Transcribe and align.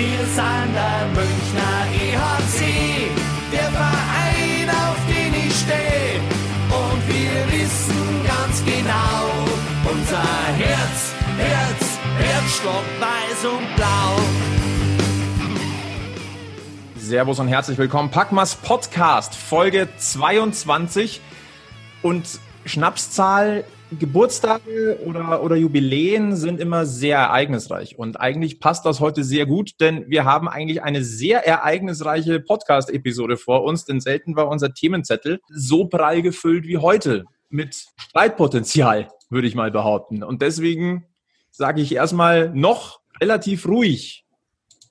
Wir 0.00 0.24
sind 0.24 0.72
der 0.74 1.08
Münchner 1.08 1.84
EHC, 1.92 3.10
der 3.52 3.70
Verein, 3.70 4.70
auf 4.70 4.96
den 5.06 5.34
ich 5.34 5.54
stehe. 5.54 6.20
Und 6.70 7.06
wir 7.06 7.52
wissen 7.52 8.24
ganz 8.26 8.64
genau, 8.64 9.28
unser 9.92 10.22
Herz, 10.56 11.12
Herz, 11.36 11.98
Herzschlag 12.16 12.84
weiß 12.98 13.44
und 13.52 13.76
blau. 13.76 14.16
Servus 16.96 17.38
und 17.38 17.48
herzlich 17.48 17.76
willkommen. 17.76 18.10
Packmas 18.10 18.54
Podcast, 18.54 19.34
Folge 19.34 19.86
22. 19.98 21.20
Und 22.00 22.26
Schnapszahl, 22.64 23.64
Geburtstage 23.98 25.00
oder, 25.04 25.42
oder 25.42 25.56
Jubiläen 25.56 26.36
sind 26.36 26.60
immer 26.60 26.86
sehr 26.86 27.18
ereignisreich. 27.18 27.98
Und 27.98 28.20
eigentlich 28.20 28.60
passt 28.60 28.86
das 28.86 29.00
heute 29.00 29.24
sehr 29.24 29.46
gut, 29.46 29.72
denn 29.80 30.08
wir 30.08 30.24
haben 30.24 30.48
eigentlich 30.48 30.82
eine 30.82 31.02
sehr 31.02 31.46
ereignisreiche 31.46 32.40
Podcast-Episode 32.40 33.36
vor 33.36 33.64
uns, 33.64 33.84
denn 33.84 34.00
selten 34.00 34.36
war 34.36 34.48
unser 34.48 34.72
Themenzettel 34.72 35.40
so 35.48 35.86
prall 35.86 36.22
gefüllt 36.22 36.66
wie 36.66 36.78
heute. 36.78 37.24
Mit 37.48 37.86
Streitpotenzial, 37.96 39.08
würde 39.28 39.48
ich 39.48 39.56
mal 39.56 39.72
behaupten. 39.72 40.22
Und 40.22 40.40
deswegen 40.40 41.06
sage 41.50 41.82
ich 41.82 41.94
erstmal 41.94 42.50
noch 42.54 43.00
relativ 43.20 43.66
ruhig. 43.66 44.24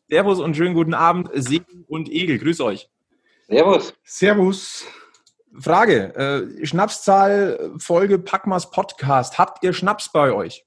Servus 0.10 0.40
und 0.40 0.58
schönen 0.58 0.74
guten 0.74 0.94
Abend, 0.94 1.30
Segen 1.36 1.86
und 1.88 2.10
Egel. 2.10 2.38
Grüß 2.38 2.60
euch. 2.62 2.90
Servus. 3.48 3.94
Servus. 4.04 4.86
Frage, 5.58 6.14
äh, 6.16 6.66
Schnapszahl, 6.66 7.74
Folge 7.80 8.20
Packmas 8.20 8.70
Podcast. 8.70 9.38
Habt 9.38 9.64
ihr 9.64 9.74
Schnaps 9.74 10.12
bei 10.12 10.32
euch? 10.32 10.66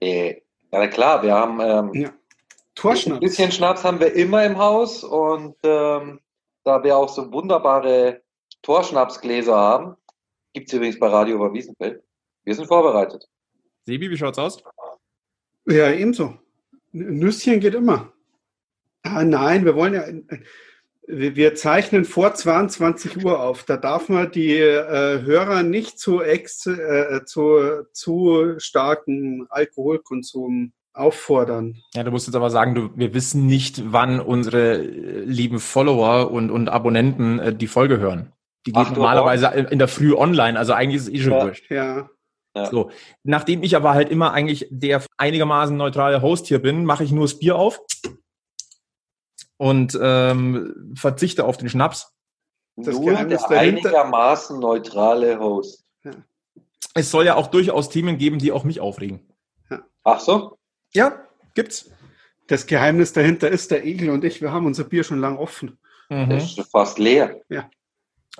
Äh, 0.00 0.40
ja, 0.72 0.86
klar, 0.88 1.22
wir 1.22 1.34
haben 1.34 1.60
ähm, 1.60 1.94
Ja. 2.02 2.08
ein 2.08 2.14
Torschnaps. 2.74 3.20
bisschen 3.20 3.52
Schnaps 3.52 3.84
haben 3.84 4.00
wir 4.00 4.12
immer 4.14 4.44
im 4.44 4.56
Haus 4.56 5.04
und 5.04 5.56
ähm, 5.64 6.20
da 6.64 6.82
wir 6.82 6.96
auch 6.96 7.08
so 7.08 7.30
wunderbare 7.32 8.22
Torschnapsgläser 8.62 9.56
haben, 9.56 9.96
gibt 10.52 10.68
es 10.68 10.74
übrigens 10.74 10.98
bei 10.98 11.08
Radio 11.08 11.36
über 11.36 11.52
Wiesenfeld. 11.52 12.02
Wir 12.44 12.54
sind 12.54 12.66
vorbereitet. 12.66 13.28
Sebi, 13.84 14.10
wie 14.10 14.16
schaut's 14.16 14.38
aus? 14.38 14.62
Ja, 15.66 15.90
ebenso. 15.90 16.34
Nüsschen 16.92 17.60
geht 17.60 17.74
immer. 17.74 18.12
Ah, 19.02 19.24
nein, 19.24 19.64
wir 19.64 19.74
wollen 19.74 19.94
ja. 19.94 20.04
Wir 21.10 21.36
wir 21.36 21.54
zeichnen 21.54 22.04
vor 22.04 22.34
22 22.34 23.24
Uhr 23.24 23.40
auf. 23.40 23.64
Da 23.64 23.78
darf 23.78 24.10
man 24.10 24.30
die 24.30 24.56
äh, 24.56 25.22
Hörer 25.22 25.62
nicht 25.62 25.98
zu, 25.98 26.22
ex, 26.22 26.66
äh, 26.66 27.24
zu, 27.24 27.84
zu 27.92 28.54
starken 28.58 29.46
Alkoholkonsum 29.48 30.72
auffordern. 30.92 31.76
Ja, 31.94 32.02
du 32.02 32.10
musst 32.10 32.26
jetzt 32.26 32.36
aber 32.36 32.50
sagen, 32.50 32.74
du, 32.74 32.90
wir 32.94 33.14
wissen 33.14 33.46
nicht, 33.46 33.82
wann 33.92 34.20
unsere 34.20 34.82
äh, 34.82 35.24
lieben 35.24 35.60
Follower 35.60 36.30
und, 36.30 36.50
und 36.50 36.68
Abonnenten 36.68 37.38
äh, 37.38 37.54
die 37.54 37.68
Folge 37.68 37.98
hören. 37.98 38.32
Die 38.66 38.72
geht 38.72 38.90
Uhr 38.90 38.96
normalerweise 38.96 39.46
in 39.54 39.64
in 39.66 39.78
der 39.78 39.88
Früh 39.88 40.14
online, 40.14 40.58
also 40.58 40.74
eigentlich 40.74 40.96
ist 40.96 41.08
es 41.08 41.14
eh 41.14 41.20
schon 41.20 41.32
Ja. 41.32 41.46
wurscht. 41.46 41.70
Ja. 41.70 42.10
Ja. 42.54 42.66
So, 42.66 42.90
nachdem 43.22 43.62
ich 43.62 43.76
aber 43.76 43.94
halt 43.94 44.10
immer 44.10 44.32
eigentlich 44.32 44.66
der 44.70 45.02
einigermaßen 45.16 45.76
neutrale 45.76 46.22
Host 46.22 46.48
hier 46.48 46.60
bin, 46.60 46.84
mache 46.84 47.04
ich 47.04 47.12
nur 47.12 47.24
das 47.24 47.38
Bier 47.38 47.56
auf 47.56 47.80
und 49.58 49.98
ähm, 50.00 50.94
verzichte 50.96 51.44
auf 51.44 51.58
den 51.58 51.68
Schnaps. 51.68 52.14
Das 52.76 52.94
Nur 52.94 53.06
Geheimnis 53.10 53.42
der 53.42 53.58
dahinter- 53.58 53.88
einigermaßen 53.88 54.58
neutrale 54.58 55.38
Host. 55.38 55.84
Es 56.94 57.10
soll 57.10 57.26
ja 57.26 57.34
auch 57.34 57.48
durchaus 57.48 57.90
Themen 57.90 58.18
geben, 58.18 58.38
die 58.38 58.50
auch 58.50 58.64
mich 58.64 58.80
aufregen. 58.80 59.20
Ach 60.04 60.20
so? 60.20 60.56
Ja, 60.94 61.26
gibt's. 61.54 61.90
Das 62.46 62.66
Geheimnis 62.66 63.12
dahinter 63.12 63.48
ist, 63.50 63.70
der 63.70 63.84
Egel 63.84 64.08
und 64.10 64.24
ich, 64.24 64.40
wir 64.40 64.52
haben 64.52 64.64
unser 64.64 64.84
Bier 64.84 65.04
schon 65.04 65.20
lang 65.20 65.36
offen. 65.36 65.78
Mhm. 66.08 66.30
ist 66.30 66.54
schon 66.54 66.64
fast 66.64 66.98
leer. 66.98 67.40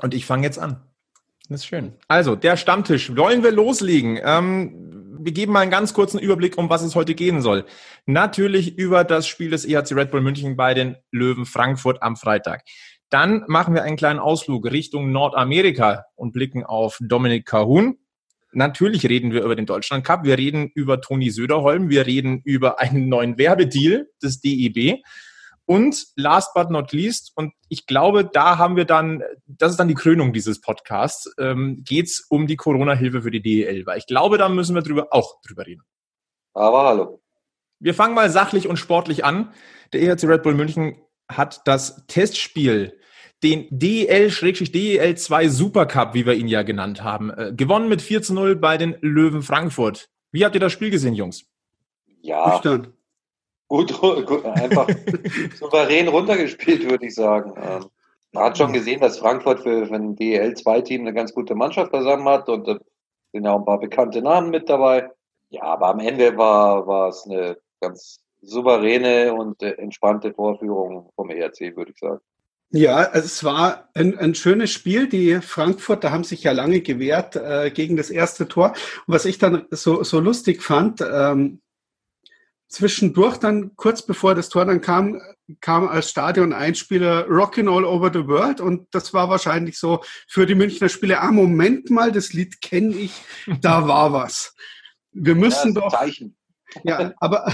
Und 0.00 0.14
ich 0.14 0.24
fange 0.24 0.44
jetzt 0.44 0.58
an. 0.58 0.87
Das 1.48 1.60
ist 1.60 1.66
schön. 1.66 1.94
Also, 2.08 2.36
der 2.36 2.56
Stammtisch. 2.56 3.16
Wollen 3.16 3.42
wir 3.42 3.52
loslegen? 3.52 4.20
Ähm, 4.22 5.18
wir 5.20 5.32
geben 5.32 5.52
mal 5.52 5.60
einen 5.60 5.70
ganz 5.70 5.94
kurzen 5.94 6.18
Überblick, 6.18 6.58
um 6.58 6.68
was 6.68 6.82
es 6.82 6.94
heute 6.94 7.14
gehen 7.14 7.40
soll. 7.40 7.64
Natürlich 8.06 8.76
über 8.78 9.04
das 9.04 9.26
Spiel 9.26 9.50
des 9.50 9.64
EHC 9.64 9.92
Red 9.92 10.10
Bull 10.10 10.20
München 10.20 10.56
bei 10.56 10.74
den 10.74 10.96
Löwen 11.10 11.46
Frankfurt 11.46 12.02
am 12.02 12.16
Freitag. 12.16 12.62
Dann 13.10 13.44
machen 13.48 13.74
wir 13.74 13.82
einen 13.82 13.96
kleinen 13.96 14.18
Ausflug 14.18 14.70
Richtung 14.70 15.10
Nordamerika 15.12 16.04
und 16.14 16.32
blicken 16.32 16.64
auf 16.64 16.98
Dominik 17.00 17.46
Kahun. 17.46 17.98
Natürlich 18.52 19.06
reden 19.08 19.32
wir 19.32 19.42
über 19.42 19.56
den 19.56 19.66
Deutschland 19.66 20.04
Cup. 20.04 20.24
Wir 20.24 20.36
reden 20.38 20.70
über 20.74 21.00
Toni 21.00 21.30
Söderholm. 21.30 21.88
Wir 21.88 22.06
reden 22.06 22.40
über 22.44 22.78
einen 22.80 23.08
neuen 23.08 23.38
Werbedeal 23.38 24.08
des 24.22 24.40
DEB. 24.40 25.02
Und 25.68 26.06
last 26.16 26.54
but 26.54 26.70
not 26.70 26.92
least, 26.92 27.32
und 27.36 27.52
ich 27.68 27.84
glaube, 27.84 28.24
da 28.24 28.56
haben 28.56 28.76
wir 28.76 28.86
dann, 28.86 29.22
das 29.46 29.72
ist 29.72 29.76
dann 29.76 29.88
die 29.88 29.94
Krönung 29.94 30.32
dieses 30.32 30.62
Podcasts, 30.62 31.30
ähm, 31.38 31.84
geht's 31.86 32.24
um 32.30 32.46
die 32.46 32.56
Corona-Hilfe 32.56 33.20
für 33.20 33.30
die 33.30 33.42
DEL, 33.42 33.84
weil 33.84 33.98
ich 33.98 34.06
glaube, 34.06 34.38
da 34.38 34.48
müssen 34.48 34.74
wir 34.74 34.80
drüber 34.80 35.08
auch 35.10 35.42
drüber 35.42 35.66
reden. 35.66 35.82
Aber 36.54 36.84
hallo. 36.84 37.22
Wir 37.80 37.92
fangen 37.92 38.14
mal 38.14 38.30
sachlich 38.30 38.66
und 38.66 38.78
sportlich 38.78 39.26
an. 39.26 39.52
Der 39.92 40.00
EHC 40.00 40.24
Red 40.24 40.42
Bull 40.42 40.54
München 40.54 40.96
hat 41.30 41.60
das 41.66 42.06
Testspiel, 42.06 42.98
den 43.42 43.66
DEL-DEL 43.70 45.16
2 45.16 45.48
Supercup, 45.48 46.14
wie 46.14 46.24
wir 46.24 46.32
ihn 46.32 46.48
ja 46.48 46.62
genannt 46.62 47.04
haben, 47.04 47.28
äh, 47.28 47.52
gewonnen 47.54 47.90
mit 47.90 48.00
4 48.00 48.22
zu 48.22 48.32
0 48.32 48.56
bei 48.56 48.78
den 48.78 48.96
Löwen 49.02 49.42
Frankfurt. 49.42 50.08
Wie 50.32 50.46
habt 50.46 50.54
ihr 50.54 50.62
das 50.62 50.72
Spiel 50.72 50.88
gesehen, 50.88 51.12
Jungs? 51.12 51.44
Ja, 52.22 52.54
Nüchtern. 52.54 52.94
Gut, 53.68 54.00
gut 54.26 54.44
einfach 54.44 54.88
souverän 55.58 56.08
runtergespielt, 56.08 56.88
würde 56.90 57.06
ich 57.06 57.14
sagen. 57.14 57.52
Ähm, 57.56 57.86
man 58.32 58.44
hat 58.44 58.58
schon 58.58 58.72
gesehen, 58.72 59.00
dass 59.00 59.18
Frankfurt 59.18 59.60
für, 59.60 59.86
für 59.86 59.94
ein 59.94 60.16
DEL-2-Team 60.16 61.02
eine 61.02 61.14
ganz 61.14 61.32
gute 61.32 61.54
Mannschaft 61.54 61.94
zusammen 61.94 62.28
hat 62.28 62.48
und 62.48 62.66
da 62.66 62.78
sind 63.32 63.44
ja 63.44 63.52
auch 63.52 63.58
ein 63.58 63.64
paar 63.64 63.80
bekannte 63.80 64.22
Namen 64.22 64.50
mit 64.50 64.68
dabei. 64.68 65.10
Ja, 65.50 65.62
aber 65.62 65.88
am 65.88 66.00
Ende 66.00 66.36
war, 66.36 66.86
war 66.86 67.08
es 67.08 67.24
eine 67.24 67.56
ganz 67.80 68.20
souveräne 68.42 69.32
und 69.32 69.62
äh, 69.62 69.72
entspannte 69.72 70.32
Vorführung 70.32 71.10
vom 71.16 71.30
ERC, 71.30 71.76
würde 71.76 71.92
ich 71.92 71.98
sagen. 71.98 72.20
Ja, 72.70 73.02
es 73.02 73.42
war 73.44 73.88
ein, 73.94 74.18
ein 74.18 74.34
schönes 74.34 74.70
Spiel. 74.70 75.08
Die 75.08 75.40
Frankfurter 75.40 76.12
haben 76.12 76.24
sich 76.24 76.42
ja 76.42 76.52
lange 76.52 76.82
gewehrt 76.82 77.34
äh, 77.34 77.70
gegen 77.70 77.96
das 77.96 78.10
erste 78.10 78.46
Tor. 78.46 78.74
Und 79.06 79.14
was 79.14 79.24
ich 79.24 79.38
dann 79.38 79.64
so, 79.70 80.02
so 80.02 80.20
lustig 80.20 80.62
fand, 80.62 81.00
ähm, 81.00 81.60
zwischendurch 82.68 83.38
dann, 83.38 83.74
kurz 83.76 84.02
bevor 84.02 84.34
das 84.34 84.48
Tor 84.48 84.64
dann 84.64 84.80
kam, 84.80 85.20
kam 85.60 85.88
als 85.88 86.10
Stadion-Einspieler 86.10 87.26
Rockin' 87.26 87.68
All 87.68 87.84
Over 87.84 88.10
the 88.12 88.26
World. 88.26 88.60
Und 88.60 88.86
das 88.92 89.14
war 89.14 89.28
wahrscheinlich 89.28 89.78
so 89.78 90.02
für 90.28 90.46
die 90.46 90.54
Münchner 90.54 90.88
Spiele, 90.88 91.20
ah, 91.20 91.32
Moment 91.32 91.90
mal, 91.90 92.12
das 92.12 92.32
Lied 92.32 92.60
kenne 92.60 92.94
ich, 92.94 93.12
da 93.60 93.88
war 93.88 94.12
was. 94.12 94.54
Wir 95.12 95.34
müssen 95.34 95.74
ja, 95.74 95.80
doch. 95.80 95.92
Zeichen. 95.92 96.36
Ja, 96.84 97.12
aber, 97.16 97.52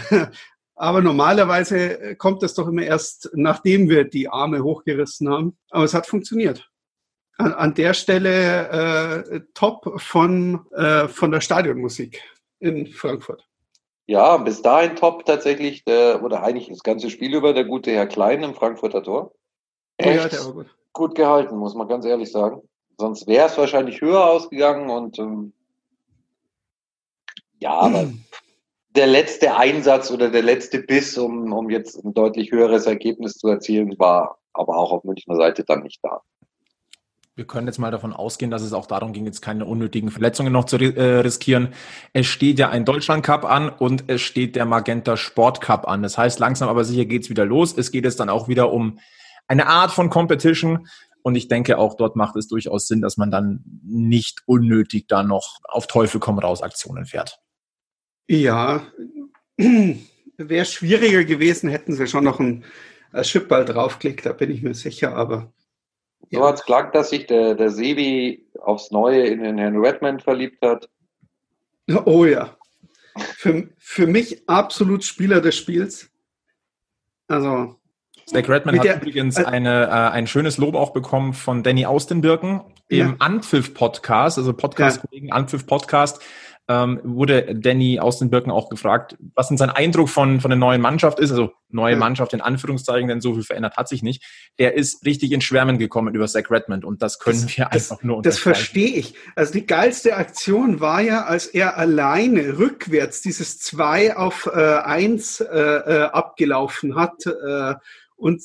aber 0.75 1.01
normalerweise 1.01 2.17
kommt 2.17 2.43
das 2.43 2.55
doch 2.55 2.67
immer 2.67 2.83
erst, 2.83 3.31
nachdem 3.35 3.89
wir 3.89 4.05
die 4.05 4.29
Arme 4.29 4.63
hochgerissen 4.65 5.29
haben. 5.29 5.57
Aber 5.71 5.85
es 5.85 5.95
hat 5.95 6.07
funktioniert. 6.07 6.69
An, 7.37 7.53
an 7.53 7.75
der 7.75 7.95
Stelle 7.95 9.25
äh, 9.29 9.41
top 9.55 10.01
von, 10.01 10.67
äh, 10.73 11.09
von 11.09 11.31
der 11.33 11.41
Stadionmusik 11.41 12.23
in 12.61 12.87
Frankfurt. 12.87 13.45
Ja, 14.07 14.37
bis 14.37 14.61
dahin 14.61 14.97
top 14.97 15.25
tatsächlich, 15.25 15.85
der, 15.85 16.23
oder 16.23 16.43
eigentlich 16.43 16.69
das 16.69 16.83
ganze 16.83 17.09
Spiel 17.09 17.35
über, 17.35 17.55
der 17.55 17.65
gute 17.65 17.91
Herr 17.91 18.07
Klein 18.07 18.43
im 18.43 18.55
Frankfurter 18.55 19.03
Tor. 19.03 19.33
Ja, 20.01 20.07
Echt 20.07 20.45
war 20.45 20.53
gut. 20.53 20.67
gut 20.93 21.15
gehalten, 21.15 21.57
muss 21.57 21.75
man 21.75 21.89
ganz 21.89 22.05
ehrlich 22.05 22.31
sagen. 22.31 22.63
Sonst 22.99 23.27
wäre 23.27 23.47
es 23.47 23.57
wahrscheinlich 23.57 24.01
höher 24.01 24.25
ausgegangen 24.25 24.91
und 24.91 25.19
ähm, 25.19 25.53
ja, 27.61 27.73
aber 27.73 28.13
der 28.91 29.07
letzte 29.07 29.57
Einsatz 29.57 30.11
oder 30.11 30.31
der 30.31 30.43
letzte 30.43 30.81
Biss, 30.81 31.17
um, 31.17 31.53
um 31.53 31.71
jetzt 31.71 32.05
ein 32.05 32.13
deutlich 32.13 32.53
höheres 32.53 32.87
Ergebnis 32.87 33.39
zu 33.39 33.49
erzielen, 33.49 33.99
war 33.99 34.39
aber 34.53 34.77
auch 34.77 34.93
auf 34.93 35.05
Münchner 35.05 35.37
Seite 35.37 35.65
dann 35.65 35.83
nicht 35.83 36.01
da. 36.05 36.21
Wir 37.37 37.47
können 37.47 37.67
jetzt 37.67 37.79
mal 37.79 37.91
davon 37.91 38.13
ausgehen, 38.13 38.53
dass 38.53 38.63
es 38.63 38.73
auch 38.73 38.87
darum 38.87 39.13
ging, 39.13 39.27
jetzt 39.27 39.43
keine 39.43 39.67
unnötigen 39.67 40.13
Verletzungen 40.13 40.53
noch 40.53 40.67
zu 40.67 40.77
äh, 40.77 41.19
riskieren. 41.19 41.75
Es 42.13 42.27
steht 42.27 42.61
ja 42.61 42.69
ein 42.69 42.85
Deutschland 42.85 43.25
Cup 43.25 43.45
an 43.45 43.71
und 43.71 44.05
es 44.07 44.23
steht 44.23 44.55
der 44.55 44.67
Magenta 44.67 45.17
Sport 45.17 45.61
Cup 45.61 45.89
an. 45.89 46.03
Das 46.03 46.17
heißt, 46.17 46.39
langsam 46.39 46.69
aber 46.69 46.85
sicher 46.85 47.07
geht's 47.07 47.31
wieder 47.31 47.45
los. 47.45 47.77
Es 47.77 47.91
geht 47.91 48.05
jetzt 48.05 48.21
dann 48.21 48.29
auch 48.29 48.47
wieder 48.47 48.73
um 48.73 49.01
eine 49.49 49.67
Art 49.67 49.91
von 49.91 50.11
Competition. 50.11 50.87
Und 51.23 51.35
ich 51.35 51.49
denke, 51.49 51.79
auch 51.79 51.97
dort 51.97 52.15
macht 52.15 52.37
es 52.37 52.47
durchaus 52.47 52.87
Sinn, 52.87 53.01
dass 53.01 53.17
man 53.17 53.33
dann 53.33 53.65
nicht 53.83 54.43
unnötig 54.47 55.09
da 55.09 55.25
noch 55.25 55.59
auf 55.65 55.89
Teufel 55.89 56.21
komm 56.21 56.39
raus 56.39 56.63
Aktionen 56.63 57.05
fährt. 57.05 57.41
Ja, 58.29 58.87
wäre 59.57 60.65
schwieriger 60.67 61.25
gewesen, 61.25 61.69
hätten 61.69 61.95
sie 61.95 62.07
schon 62.07 62.25
noch 62.25 62.39
ein 62.39 62.65
äh, 63.13 63.25
Schippball 63.25 63.65
draufgelegt, 63.65 64.25
da 64.25 64.33
bin 64.33 64.51
ich 64.51 64.63
mir 64.63 64.75
sicher, 64.75 65.17
aber 65.17 65.53
So 66.31 66.47
hat's 66.47 66.65
gelangt, 66.65 66.95
dass 66.95 67.11
sich 67.11 67.27
der, 67.27 67.55
der 67.55 67.71
Sebi 67.71 68.47
aufs 68.61 68.91
Neue 68.91 69.27
in 69.27 69.43
den 69.43 69.59
Herrn 69.59 69.77
Redmond 69.77 70.23
verliebt 70.23 70.65
hat. 70.65 70.89
Oh 72.05 72.25
ja. 72.25 72.57
Für, 73.17 73.69
für 73.79 74.07
mich 74.07 74.49
absolut 74.49 75.05
Spieler 75.05 75.41
des 75.41 75.57
Spiels. 75.57 76.11
Also. 77.29 77.77
Zach 78.27 78.49
Redman 78.49 78.79
hat 78.79 78.85
der, 78.85 78.97
übrigens 78.97 79.39
äh, 79.39 79.45
eine, 79.45 79.85
äh, 79.85 79.91
ein 79.91 80.27
schönes 80.27 80.57
Lob 80.57 80.75
auch 80.75 80.93
bekommen 80.93 81.35
von 81.35 81.63
Danny 81.63 81.85
Austenbirken 81.85 82.63
im 82.89 82.99
ja. 82.99 83.15
Anpfiff-Podcast, 83.19 84.39
also 84.39 84.55
Podcast-Kollegen 84.55 85.29
ja. 85.29 85.35
Anpfiff-Podcast 85.35 86.23
ähm, 86.69 87.01
wurde 87.03 87.55
Danny 87.55 88.01
aus 88.01 88.19
den 88.19 88.31
Birken 88.31 88.51
auch 88.51 88.71
gefragt, 88.71 89.17
was 89.35 89.49
denn 89.49 89.59
sein 89.59 89.71
Eindruck 89.71 90.09
von, 90.09 90.41
von 90.41 90.51
der 90.51 90.59
neuen 90.59 90.81
Mannschaft 90.81 91.19
ist. 91.19 91.31
Also 91.31 91.53
neue. 91.69 91.97
Mannschaft 91.97 92.33
in 92.33 92.41
Anführungszeichen, 92.41 93.09
denn 93.09 93.21
so 93.21 93.35
viel 93.35 93.43
verändert 93.43 93.77
hat 93.77 93.89
sich 93.89 94.03
nicht. 94.03 94.23
Der 94.59 94.75
ist 94.75 95.05
richtig 95.05 95.33
ins 95.33 95.45
Schwärmen 95.45 95.79
gekommen 95.79 96.15
über 96.15 96.27
Zach 96.27 96.51
Redmond 96.51 96.85
und 96.85 97.03
das 97.03 97.19
können 97.19 97.43
das, 97.43 97.57
wir 97.57 97.69
das, 97.71 97.91
einfach 97.91 98.03
nur 98.05 98.23
Das 98.23 98.39
verstehe 98.39 98.95
ich. 98.97 99.15
Also 99.35 99.53
die 99.53 99.67
geilste 99.67 100.17
Aktion 100.17 100.81
war 100.81 101.01
ja, 101.01 101.25
als 101.25 101.47
er 101.47 101.77
alleine 101.77 102.59
rückwärts 102.59 103.21
dieses 103.21 103.59
2 103.59 104.17
auf 104.17 104.49
äh, 104.53 104.59
1 104.59 105.41
äh, 105.41 105.47
äh, 105.47 106.03
abgelaufen 106.05 106.95
hat 106.95 107.27
äh, 107.27 107.75
und 108.17 108.43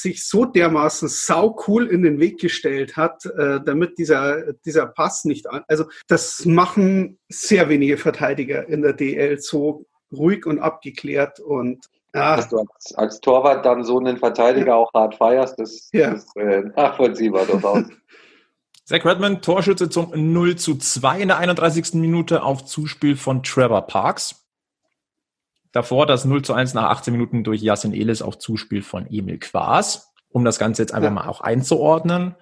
sich 0.00 0.26
so 0.26 0.44
dermaßen 0.44 1.08
sau 1.08 1.56
cool 1.66 1.86
in 1.86 2.02
den 2.02 2.18
Weg 2.18 2.38
gestellt 2.38 2.96
hat, 2.96 3.24
äh, 3.26 3.60
damit 3.64 3.98
dieser, 3.98 4.52
dieser 4.64 4.86
Pass 4.86 5.24
nicht 5.24 5.48
an. 5.48 5.62
Also 5.68 5.84
das 6.06 6.44
machen 6.44 7.18
sehr 7.28 7.68
wenige 7.68 7.96
Verteidiger 7.96 8.68
in 8.68 8.82
der 8.82 8.92
DL 8.92 9.38
so 9.38 9.86
ruhig 10.12 10.46
und 10.46 10.58
abgeklärt 10.58 11.40
und 11.40 11.86
ja. 12.14 12.36
Dass 12.36 12.48
du 12.48 12.58
als, 12.58 12.94
als, 12.94 13.20
Torwart 13.20 13.66
dann 13.66 13.84
so 13.84 13.98
einen 13.98 14.16
Verteidiger 14.16 14.68
ja. 14.68 14.74
auch 14.76 14.90
hart 14.94 15.16
feierst, 15.16 15.58
das 15.58 15.90
ja. 15.92 16.12
ist 16.12 16.34
äh, 16.36 16.62
nachvollziehbar 16.74 17.44
durchaus. 17.44 17.84
Zach 18.86 19.04
Redmond, 19.04 19.44
Torschütze 19.44 19.90
zum 19.90 20.12
0 20.14 20.56
zu 20.56 20.76
2 20.76 21.20
in 21.20 21.28
der 21.28 21.38
31. 21.38 21.94
Minute 21.94 22.42
auf 22.42 22.64
Zuspiel 22.64 23.16
von 23.16 23.42
Trevor 23.42 23.82
Parks. 23.82 24.45
Davor 25.76 26.06
das 26.06 26.24
0 26.24 26.40
zu 26.40 26.54
1 26.54 26.72
nach 26.72 26.84
18 26.84 27.12
Minuten 27.12 27.44
durch 27.44 27.60
Yassin 27.60 27.92
Elis 27.92 28.22
auf 28.22 28.38
Zuspiel 28.38 28.80
von 28.80 29.06
Emil 29.10 29.38
Quas, 29.38 30.10
um 30.30 30.42
das 30.42 30.58
Ganze 30.58 30.80
jetzt 30.80 30.94
einfach 30.94 31.10
ja. 31.10 31.14
mal 31.14 31.28
auch 31.28 31.42
einzuordnen. 31.42 32.34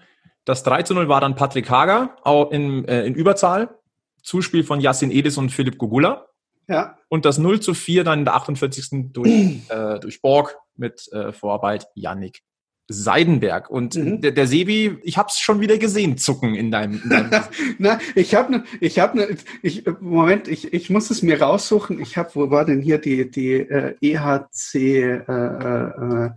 Das 0.45 0.63
3 0.63 0.85
zu 0.85 0.95
0 0.95 1.09
war 1.09 1.21
dann 1.21 1.35
Patrick 1.35 1.69
Hager 1.69 2.17
auch 2.23 2.53
in, 2.53 2.85
äh, 2.85 3.05
in 3.05 3.17
Überzahl. 3.17 3.77
Zuspiel 4.23 4.63
von 4.63 4.81
Yassin 4.81 5.11
Elis 5.11 5.37
und 5.37 5.51
Philipp 5.51 5.79
Gugula. 5.79 6.29
Ja. 6.69 6.97
Und 7.09 7.25
das 7.25 7.39
0 7.39 7.59
zu 7.59 7.75
4 7.75 8.05
dann 8.05 8.21
in 8.21 8.25
der 8.25 8.37
48. 8.37 9.13
durch, 9.13 9.69
äh, 9.69 9.99
durch 9.99 10.23
Borg 10.23 10.57
mit 10.77 11.13
äh, 11.13 11.33
Vorarbeit 11.33 11.89
Yannick 11.97 12.41
Seidenberg. 12.89 13.71
Und 13.71 13.97
mhm. 13.97 14.21
der, 14.21 14.33
der 14.33 14.47
Sebi, 14.47 14.99
ich 15.03 15.17
habe 15.17 15.29
es 15.31 15.39
schon 15.39 15.61
wieder 15.61 15.79
gesehen, 15.79 16.19
zucken 16.19 16.55
in 16.55 16.71
deinem. 16.71 17.01
In 17.03 17.09
deinem 17.09 17.31
Na, 17.79 17.99
ich 18.15 18.35
habe 18.35 18.53
ne, 18.53 18.65
ich 18.81 18.99
habe 18.99 19.19
ne, 19.19 19.37
ich 19.63 19.85
Moment, 20.01 20.49
ich, 20.49 20.73
ich 20.73 20.91
muss 20.91 21.11
es 21.11 21.23
mir 21.23 21.41
raussuchen. 21.41 22.01
Ich 22.01 22.17
habe, 22.17 22.31
wo 22.35 22.51
war 22.51 22.65
denn 22.65 22.83
hier 22.83 22.99
die 22.99 23.31
die 23.31 23.55
äh, 23.55 23.95
EHC 24.01 24.75
äh, 24.75 26.27
äh, 26.27 26.31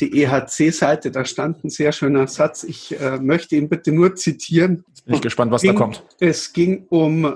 die 0.00 0.22
EHC-Seite? 0.22 1.10
Da 1.10 1.24
stand 1.26 1.62
ein 1.62 1.70
sehr 1.70 1.92
schöner 1.92 2.26
Satz. 2.26 2.64
Ich 2.64 2.98
äh, 2.98 3.18
möchte 3.18 3.56
ihn 3.56 3.68
bitte 3.68 3.92
nur 3.92 4.16
zitieren. 4.16 4.84
Jetzt 4.88 5.04
bin 5.04 5.14
ich 5.16 5.20
gespannt, 5.20 5.52
was 5.52 5.62
ging, 5.62 5.72
da 5.72 5.78
kommt. 5.78 6.04
Es 6.20 6.52
ging 6.54 6.86
um 6.88 7.24
äh, 7.24 7.26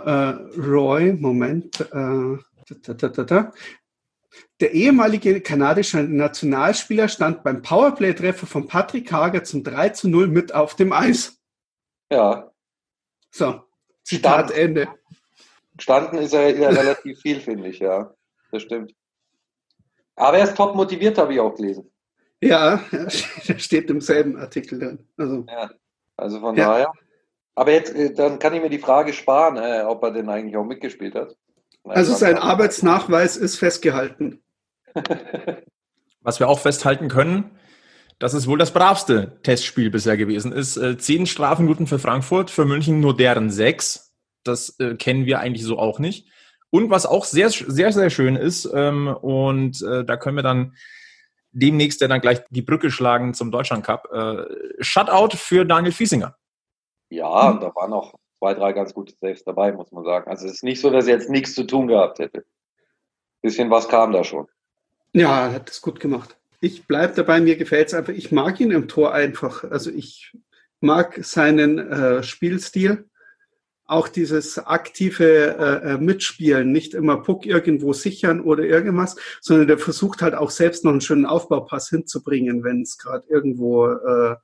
Roy. 0.58 1.12
Moment. 1.12 1.81
Äh, 1.81 2.38
da, 2.82 2.94
da, 2.94 3.08
da, 3.08 3.25
da. 3.25 3.53
Der 4.61 4.73
ehemalige 4.73 5.41
kanadische 5.41 5.99
Nationalspieler 5.99 7.09
stand 7.09 7.43
beim 7.43 7.62
Powerplay-Treffer 7.62 8.47
von 8.47 8.67
Patrick 8.67 9.12
Hager 9.12 9.44
zum 9.44 9.62
3 9.62 9.91
zu 9.91 10.09
0 10.09 10.29
mit 10.29 10.55
auf 10.55 10.75
dem 10.75 10.93
Eis. 10.93 11.38
Ja. 12.11 12.50
So, 13.31 13.62
Zitat 14.03 14.50
Stand. 14.50 14.59
Ende. 14.59 14.88
Standen 15.79 16.17
ist 16.17 16.33
er 16.33 16.56
ja 16.56 16.71
relativ 16.71 17.21
viel, 17.21 17.41
finde 17.41 17.69
ich, 17.69 17.81
ja. 17.81 18.15
Das 18.50 18.62
stimmt. 18.62 18.94
Aber 20.15 20.39
er 20.39 20.44
ist 20.44 20.56
top 20.56 20.75
motiviert, 20.75 21.19
habe 21.19 21.35
ich 21.35 21.41
auch 21.41 21.55
gelesen. 21.55 21.91
Ja, 22.41 22.82
der 22.93 23.59
steht 23.59 23.91
im 23.91 24.00
selben 24.00 24.39
Artikel 24.39 24.79
drin. 24.79 25.06
Also, 25.19 25.44
ja, 25.49 25.71
also 26.17 26.41
von 26.41 26.56
ja. 26.56 26.69
daher. 26.69 26.93
Aber 27.55 27.73
jetzt, 27.73 27.94
äh, 27.94 28.12
dann 28.15 28.39
kann 28.39 28.55
ich 28.55 28.62
mir 28.62 28.71
die 28.71 28.79
Frage 28.79 29.12
sparen, 29.12 29.56
äh, 29.56 29.82
ob 29.82 30.03
er 30.03 30.12
denn 30.12 30.29
eigentlich 30.29 30.56
auch 30.56 30.65
mitgespielt 30.65 31.15
hat. 31.15 31.37
Also 31.88 32.15
sein 32.15 32.38
Arbeitsnachweis 32.38 33.37
ist 33.37 33.56
festgehalten. 33.56 34.43
Was 36.21 36.41
wir 36.41 36.49
auch 36.49 36.59
festhalten 36.59 37.09
können, 37.09 37.53
dass 38.19 38.33
es 38.33 38.47
wohl 38.47 38.59
das 38.59 38.73
bravste 38.73 39.41
Testspiel 39.43 39.91
bisher 39.91 40.17
gewesen 40.17 40.53
ist. 40.53 40.77
Äh, 40.77 40.99
zehn 40.99 41.27
Strafminuten 41.27 41.87
für 41.87 41.99
Frankfurt, 41.99 42.50
für 42.50 42.65
München 42.65 43.00
nur 43.00 43.17
deren 43.17 43.50
sechs. 43.50 44.15
Das 44.43 44.79
äh, 44.81 44.94
kennen 44.94 45.27
wir 45.27 45.41
eigentlich 45.41 45.65
so 45.65 45.79
auch 45.79 45.99
nicht. 45.99 46.29
Und 46.71 46.91
was 46.91 47.06
auch 47.06 47.25
sehr, 47.25 47.50
sehr, 47.50 47.93
sehr 47.93 48.11
schön 48.11 48.37
ist, 48.37 48.69
ähm, 48.75 49.09
und 49.09 49.81
äh, 49.82 50.05
da 50.05 50.17
können 50.17 50.37
wir 50.37 50.43
dann 50.43 50.75
demnächst 51.53 52.00
ja 52.00 52.09
dann 52.09 52.21
gleich 52.21 52.41
die 52.50 52.62
Brücke 52.62 52.91
schlagen 52.91 53.35
zum 53.35 53.50
Deutschland 53.50 53.85
Cup. 53.85 54.09
Äh, 54.12 54.44
Shutout 54.81 55.37
für 55.37 55.65
Daniel 55.65 55.93
Fiesinger. 55.93 56.37
Ja, 57.09 57.53
da 57.55 57.75
waren 57.75 57.91
noch 57.91 58.15
zwei, 58.38 58.55
drei 58.55 58.73
ganz 58.73 58.94
gute 58.94 59.15
Saves 59.21 59.44
dabei, 59.44 59.73
muss 59.73 59.93
man 59.93 60.05
sagen. 60.05 60.31
Also 60.31 60.47
es 60.47 60.55
ist 60.55 60.65
nicht 60.65 60.81
so, 60.81 60.91
dass 60.91 61.06
er 61.06 61.15
jetzt 61.15 61.31
nichts 61.31 61.55
zu 61.55 61.65
tun 61.65 61.87
gehabt 61.87 62.19
hätte. 62.19 62.44
Bisschen 63.43 63.71
was 63.71 63.88
kam 63.88 64.12
da 64.12 64.25
schon. 64.25 64.49
Ja, 65.12 65.47
er 65.47 65.55
hat 65.55 65.71
es 65.71 65.81
gut 65.81 66.00
gemacht. 66.00 66.37
Ich 66.61 66.87
bleibe 66.87 67.15
dabei, 67.15 67.41
mir 67.41 67.56
gefällt 67.56 67.88
es 67.88 67.94
einfach. 67.94 68.12
Ich 68.12 68.33
mag 68.33 68.61
ihn 68.61 68.71
im 68.71 68.88
Tor 68.88 69.12
einfach. 69.12 69.65
Also 69.65 69.91
ich 69.91 70.33
mag 70.81 71.19
seinen 71.25 71.79
äh, 71.79 72.23
Spielstil. 72.23 73.09
Auch 73.88 74.09
dieses 74.09 74.59
aktive 74.59 75.56
äh, 75.59 75.93
äh, 75.93 75.99
Mitspielen, 75.99 76.73
nicht 76.73 76.93
immer 76.93 77.19
Puck 77.23 77.47
irgendwo 77.47 77.93
sichern 77.93 78.41
oder 78.41 78.65
irgendwas, 78.65 79.15
sondern 79.41 79.69
der 79.69 79.79
versucht 79.79 80.23
halt 80.23 80.35
auch 80.35 80.50
selbst 80.50 80.85
noch 80.85 80.91
einen 80.91 81.00
schönen 81.00 81.25
Aufbaupass 81.25 81.89
hinzubringen, 81.89 82.65
wenn 82.65 82.82
es 82.82 82.99
gerade 82.99 83.25
irgendwo 83.29 83.87
äh, 83.87 84.35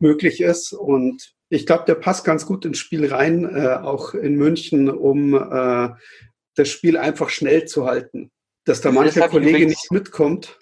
möglich 0.00 0.42
ist. 0.42 0.74
Und 0.74 1.33
ich 1.48 1.66
glaube, 1.66 1.84
der 1.86 1.94
passt 1.94 2.24
ganz 2.24 2.46
gut 2.46 2.64
ins 2.64 2.78
Spiel 2.78 3.12
rein, 3.12 3.44
äh, 3.44 3.76
auch 3.82 4.14
in 4.14 4.36
München, 4.36 4.88
um 4.88 5.34
äh, 5.34 5.90
das 6.56 6.68
Spiel 6.68 6.96
einfach 6.96 7.30
schnell 7.30 7.66
zu 7.66 7.86
halten 7.86 8.30
dass 8.64 8.80
da 8.80 8.90
mancher 8.90 9.28
Kollege 9.28 9.66
nicht 9.66 9.92
mitkommt. 9.92 10.58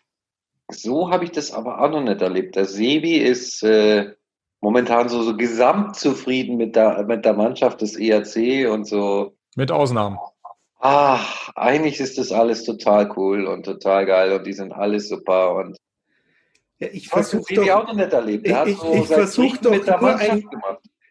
So 0.70 1.11
habe 1.11 1.25
ich 1.25 1.32
das 1.32 1.52
aber 1.52 1.81
auch 1.81 1.90
noch 1.90 2.02
nicht 2.02 2.20
erlebt. 2.20 2.56
Der 2.56 2.64
Sebi 2.64 3.19
ist 3.19 3.62
äh, 3.62 4.14
momentan 4.61 5.08
so, 5.08 5.23
so 5.23 5.37
gesamt 5.37 5.96
zufrieden 5.96 6.56
mit 6.56 6.76
der, 6.76 7.05
mit 7.05 7.25
der 7.25 7.34
Mannschaft 7.34 7.81
des 7.81 7.96
ERC 7.96 8.70
und 8.70 8.87
so. 8.87 9.37
Mit 9.55 9.70
Ausnahmen. 9.70 10.19
Ach, 10.79 11.50
eigentlich 11.55 12.00
ist 12.00 12.19
das 12.19 12.32
alles 12.32 12.64
total 12.64 13.12
cool 13.17 13.46
und 13.46 13.64
total 13.64 14.06
geil 14.06 14.32
und 14.32 14.46
die 14.46 14.52
sind 14.52 14.73
alles 14.73 15.08
super 15.08 15.55
und 15.55 15.76
ja, 16.82 16.88
ich 16.93 17.08
versuche 17.08 17.55
doch, 17.55 17.69
auch 17.69 17.86
noch 17.86 17.94
nicht 17.94 18.12
erlebt. 18.12 18.44
Der 18.44 18.67
ich, 18.67 18.77
so 18.77 18.93
ich 18.93 19.06
versuche 19.06 19.58
doch 19.62 20.01
nur 20.01 20.17
ein, 20.17 20.44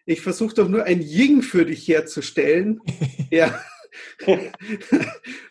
ich 0.05 0.19
versuche 0.19 0.53
doch 0.53 0.67
nur 0.67 0.83
ein 0.83 1.01
Ying 1.01 1.41
für 1.41 1.65
dich 1.65 1.87
herzustellen. 1.87 2.81
ja. 3.31 3.57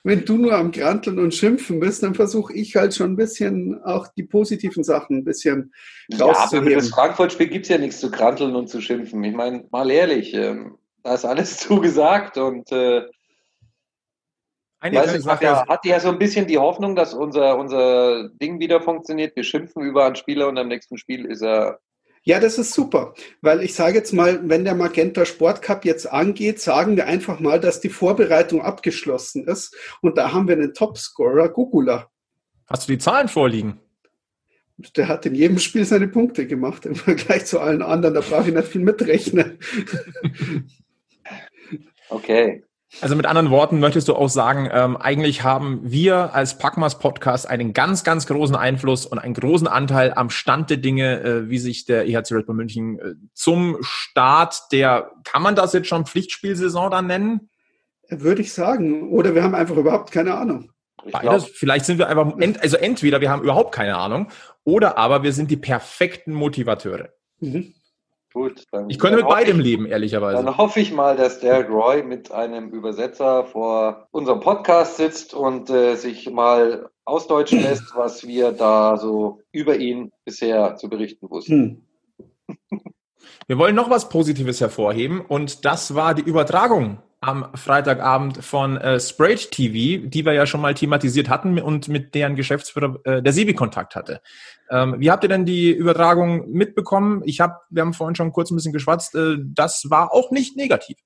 wenn 0.02 0.24
du 0.26 0.36
nur 0.36 0.54
am 0.54 0.72
Granteln 0.72 1.18
und 1.18 1.34
Schimpfen 1.34 1.80
bist, 1.80 2.02
dann 2.02 2.14
versuche 2.14 2.52
ich 2.52 2.76
halt 2.76 2.94
schon 2.94 3.12
ein 3.12 3.16
bisschen 3.16 3.82
auch 3.82 4.08
die 4.08 4.22
positiven 4.22 4.84
Sachen 4.84 5.18
ein 5.18 5.24
bisschen 5.24 5.72
rauszuheben. 6.12 6.26
Ja, 6.28 6.36
aber 6.36 6.68
für 6.68 6.74
das 6.74 6.88
Frankfurt-Spiel 6.90 7.48
gibt 7.48 7.64
es 7.64 7.70
ja 7.70 7.78
nichts 7.78 8.00
zu 8.00 8.10
granteln 8.10 8.54
und 8.54 8.68
zu 8.68 8.82
schimpfen. 8.82 9.24
Ich 9.24 9.34
meine, 9.34 9.64
mal 9.70 9.90
ehrlich, 9.90 10.34
ähm, 10.34 10.76
da 11.02 11.14
ist 11.14 11.24
alles 11.24 11.56
zugesagt 11.60 12.36
und 12.36 12.70
äh, 12.72 13.04
eine 14.80 14.96
weiß 14.96 15.14
ich, 15.14 15.22
Sache 15.22 15.44
ja, 15.44 15.66
hatte 15.68 15.88
ja 15.88 16.00
so 16.00 16.08
ein 16.08 16.18
bisschen 16.18 16.46
die 16.46 16.58
Hoffnung, 16.58 16.96
dass 16.96 17.14
unser, 17.14 17.58
unser 17.58 18.28
Ding 18.30 18.58
wieder 18.60 18.80
funktioniert. 18.80 19.36
Wir 19.36 19.44
schimpfen 19.44 19.82
über 19.82 20.06
einen 20.06 20.16
Spieler 20.16 20.48
und 20.48 20.58
am 20.58 20.68
nächsten 20.68 20.96
Spiel 20.96 21.26
ist 21.26 21.42
er 21.42 21.80
ja, 22.22 22.38
das 22.38 22.58
ist 22.58 22.74
super, 22.74 23.14
weil 23.40 23.62
ich 23.62 23.74
sage 23.74 23.96
jetzt 23.96 24.12
mal, 24.12 24.46
wenn 24.46 24.64
der 24.64 24.74
Magenta 24.74 25.24
Sport 25.24 25.62
Cup 25.62 25.86
jetzt 25.86 26.04
angeht, 26.06 26.60
sagen 26.60 26.96
wir 26.96 27.06
einfach 27.06 27.40
mal, 27.40 27.58
dass 27.58 27.80
die 27.80 27.88
Vorbereitung 27.88 28.60
abgeschlossen 28.60 29.46
ist 29.46 29.74
und 30.02 30.18
da 30.18 30.30
haben 30.30 30.46
wir 30.46 30.54
einen 30.54 30.74
Topscorer, 30.74 31.48
Gugula. 31.48 32.10
Hast 32.66 32.86
du 32.86 32.92
die 32.92 32.98
Zahlen 32.98 33.28
vorliegen? 33.28 33.80
Der 34.96 35.08
hat 35.08 35.24
in 35.24 35.34
jedem 35.34 35.58
Spiel 35.58 35.86
seine 35.86 36.08
Punkte 36.08 36.46
gemacht 36.46 36.84
im 36.84 36.94
Vergleich 36.94 37.46
zu 37.46 37.58
allen 37.58 37.80
anderen, 37.80 38.14
da 38.14 38.20
brauche 38.20 38.48
ich 38.48 38.54
nicht 38.54 38.68
viel 38.68 38.82
mitrechnen. 38.82 39.58
Okay. 42.10 42.64
Also 43.00 43.14
mit 43.14 43.26
anderen 43.26 43.50
Worten 43.50 43.78
möchtest 43.78 44.08
du 44.08 44.16
auch 44.16 44.28
sagen, 44.28 44.68
ähm, 44.72 44.96
eigentlich 44.96 45.44
haben 45.44 45.80
wir 45.84 46.34
als 46.34 46.58
Packmas 46.58 46.98
Podcast 46.98 47.48
einen 47.48 47.72
ganz, 47.72 48.02
ganz 48.02 48.26
großen 48.26 48.56
Einfluss 48.56 49.06
und 49.06 49.18
einen 49.18 49.34
großen 49.34 49.68
Anteil 49.68 50.12
am 50.14 50.28
Stand 50.28 50.70
der 50.70 50.78
Dinge, 50.78 51.20
äh, 51.22 51.48
wie 51.48 51.58
sich 51.58 51.84
der 51.84 52.06
EHC 52.08 52.32
Red 52.32 52.46
Bull 52.46 52.56
München 52.56 52.98
äh, 52.98 53.14
zum 53.32 53.76
Start 53.80 54.72
der, 54.72 55.12
kann 55.24 55.42
man 55.42 55.54
das 55.54 55.72
jetzt 55.72 55.86
schon 55.86 56.04
Pflichtspielsaison 56.04 56.90
dann 56.90 57.06
nennen? 57.06 57.48
Würde 58.08 58.42
ich 58.42 58.52
sagen. 58.52 59.08
Oder 59.10 59.36
wir 59.36 59.44
haben 59.44 59.54
einfach 59.54 59.76
überhaupt 59.76 60.10
keine 60.10 60.34
Ahnung. 60.34 60.72
Beides. 61.10 61.46
Vielleicht 61.46 61.86
sind 61.86 61.98
wir 61.98 62.08
einfach, 62.08 62.36
ent, 62.38 62.60
also 62.60 62.76
entweder 62.76 63.20
wir 63.20 63.30
haben 63.30 63.42
überhaupt 63.42 63.72
keine 63.72 63.96
Ahnung 63.96 64.28
oder 64.64 64.98
aber 64.98 65.22
wir 65.22 65.32
sind 65.32 65.50
die 65.50 65.56
perfekten 65.56 66.32
Motivateure. 66.34 67.10
Mhm. 67.38 67.74
Gut, 68.32 68.64
dann, 68.70 68.88
ich 68.88 69.00
könnte 69.00 69.16
mit 69.16 69.26
beidem 69.26 69.58
ich, 69.58 69.64
leben, 69.64 69.86
ehrlicherweise. 69.86 70.42
Dann 70.42 70.56
hoffe 70.56 70.78
ich 70.78 70.92
mal, 70.92 71.16
dass 71.16 71.40
Derek 71.40 71.68
Roy 71.68 72.04
mit 72.04 72.30
einem 72.30 72.70
Übersetzer 72.70 73.44
vor 73.44 74.06
unserem 74.12 74.38
Podcast 74.38 74.98
sitzt 74.98 75.34
und 75.34 75.68
äh, 75.68 75.96
sich 75.96 76.30
mal 76.30 76.90
ausdeutschen 77.04 77.60
lässt, 77.60 77.96
was 77.96 78.26
wir 78.26 78.52
da 78.52 78.96
so 78.96 79.40
über 79.50 79.76
ihn 79.76 80.12
bisher 80.24 80.76
zu 80.76 80.88
berichten 80.88 81.28
wussten. 81.28 81.86
Hm. 82.68 82.80
Wir 83.48 83.58
wollen 83.58 83.74
noch 83.74 83.90
was 83.90 84.08
Positives 84.08 84.60
hervorheben 84.60 85.20
und 85.20 85.64
das 85.64 85.96
war 85.96 86.14
die 86.14 86.22
Übertragung 86.22 86.98
am 87.20 87.54
Freitagabend 87.54 88.42
von 88.42 88.78
äh, 88.78 88.98
Sprayed 88.98 89.50
TV, 89.50 90.06
die 90.08 90.24
wir 90.24 90.32
ja 90.32 90.46
schon 90.46 90.62
mal 90.62 90.72
thematisiert 90.72 91.28
hatten 91.28 91.60
und 91.60 91.88
mit 91.88 92.14
deren 92.14 92.34
Geschäftsführer 92.34 92.98
äh, 93.04 93.22
der 93.22 93.32
Sebi 93.32 93.54
Kontakt 93.54 93.94
hatte. 93.94 94.22
Ähm, 94.70 94.96
wie 94.98 95.10
habt 95.10 95.22
ihr 95.24 95.28
denn 95.28 95.44
die 95.44 95.70
Übertragung 95.70 96.50
mitbekommen? 96.50 97.22
Ich 97.26 97.40
habe, 97.40 97.56
wir 97.68 97.82
haben 97.82 97.92
vorhin 97.92 98.14
schon 98.14 98.32
kurz 98.32 98.50
ein 98.50 98.56
bisschen 98.56 98.72
geschwatzt, 98.72 99.14
äh, 99.14 99.36
das 99.38 99.90
war 99.90 100.14
auch 100.14 100.30
nicht 100.30 100.56
negativ. 100.56 100.96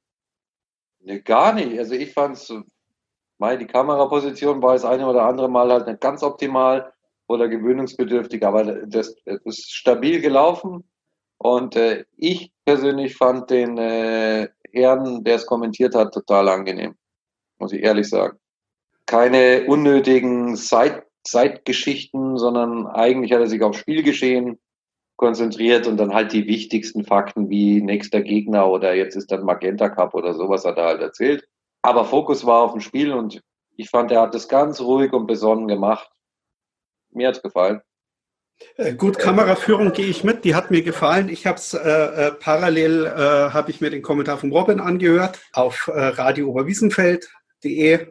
Nee, 1.00 1.20
gar 1.20 1.52
nicht. 1.52 1.78
Also 1.78 1.94
ich 1.94 2.12
fand 2.12 2.36
es, 2.36 2.48
die 2.48 3.66
Kameraposition 3.66 4.62
war 4.62 4.74
das 4.74 4.84
eine 4.84 5.06
oder 5.06 5.24
andere 5.24 5.50
Mal 5.50 5.70
halt 5.70 5.86
nicht 5.86 6.00
ganz 6.00 6.22
optimal 6.22 6.92
oder 7.26 7.48
gewöhnungsbedürftig, 7.48 8.44
aber 8.46 8.86
das, 8.86 9.16
das 9.24 9.40
ist 9.44 9.74
stabil 9.74 10.20
gelaufen. 10.20 10.84
Und 11.38 11.74
äh, 11.76 12.04
ich 12.16 12.52
persönlich 12.64 13.16
fand 13.16 13.50
den 13.50 13.76
äh, 13.76 14.48
Herrn, 14.74 15.24
der 15.24 15.36
es 15.36 15.46
kommentiert 15.46 15.94
hat, 15.94 16.12
total 16.12 16.48
angenehm. 16.48 16.94
Muss 17.58 17.72
ich 17.72 17.82
ehrlich 17.82 18.08
sagen. 18.08 18.38
Keine 19.06 19.66
unnötigen 19.66 20.56
Zeitgeschichten, 20.56 22.36
sondern 22.38 22.86
eigentlich 22.86 23.32
hat 23.32 23.40
er 23.40 23.46
sich 23.46 23.62
auf 23.62 23.76
Spielgeschehen 23.76 24.58
konzentriert 25.16 25.86
und 25.86 25.96
dann 25.96 26.12
halt 26.12 26.32
die 26.32 26.46
wichtigsten 26.46 27.04
Fakten 27.04 27.48
wie 27.48 27.80
nächster 27.80 28.20
Gegner 28.20 28.68
oder 28.68 28.94
jetzt 28.94 29.16
ist 29.16 29.30
dann 29.30 29.44
Magenta 29.44 29.88
Cup 29.88 30.14
oder 30.14 30.34
sowas 30.34 30.64
hat 30.64 30.76
er 30.76 30.86
halt 30.86 31.00
erzählt. 31.00 31.46
Aber 31.82 32.04
Fokus 32.04 32.44
war 32.44 32.62
auf 32.62 32.72
dem 32.72 32.80
Spiel 32.80 33.12
und 33.12 33.40
ich 33.76 33.90
fand, 33.90 34.10
er 34.10 34.22
hat 34.22 34.34
das 34.34 34.48
ganz 34.48 34.80
ruhig 34.80 35.12
und 35.12 35.26
besonnen 35.26 35.68
gemacht. 35.68 36.10
Mir 37.10 37.28
hat's 37.28 37.42
gefallen. 37.42 37.80
Äh, 38.76 38.94
gut, 38.94 39.18
Kameraführung 39.18 39.92
gehe 39.92 40.06
ich 40.06 40.24
mit, 40.24 40.44
die 40.44 40.54
hat 40.54 40.70
mir 40.70 40.82
gefallen. 40.82 41.28
Ich 41.28 41.46
habe 41.46 41.58
es 41.58 41.74
äh, 41.74 41.78
äh, 41.78 42.32
parallel, 42.32 43.06
äh, 43.06 43.50
habe 43.52 43.70
ich 43.70 43.80
mir 43.80 43.90
den 43.90 44.02
Kommentar 44.02 44.38
von 44.38 44.52
Robin 44.52 44.80
angehört 44.80 45.40
auf 45.52 45.88
äh, 45.88 46.00
radiooberwiesenfeld.de, 46.00 48.08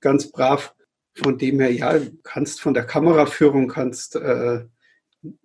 ganz 0.00 0.30
brav. 0.30 0.74
Von 1.14 1.38
dem 1.38 1.60
her, 1.60 1.72
ja, 1.72 1.98
kannst 2.24 2.60
von 2.60 2.74
der 2.74 2.84
Kameraführung 2.84 3.68
kannst 3.68 4.16
äh, 4.16 4.64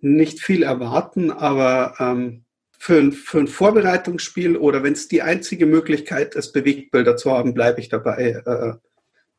nicht 0.00 0.40
viel 0.40 0.62
erwarten, 0.62 1.30
aber 1.30 1.94
ähm, 1.98 2.44
für, 2.78 2.98
ein, 2.98 3.12
für 3.12 3.38
ein 3.38 3.48
Vorbereitungsspiel 3.48 4.56
oder 4.56 4.82
wenn 4.82 4.92
es 4.92 5.08
die 5.08 5.22
einzige 5.22 5.66
Möglichkeit 5.66 6.34
ist, 6.34 6.52
Bewegtbilder 6.52 7.16
zu 7.16 7.32
haben, 7.32 7.54
bleibe 7.54 7.80
ich 7.80 7.88
dabei, 7.88 8.42
äh, 8.44 8.74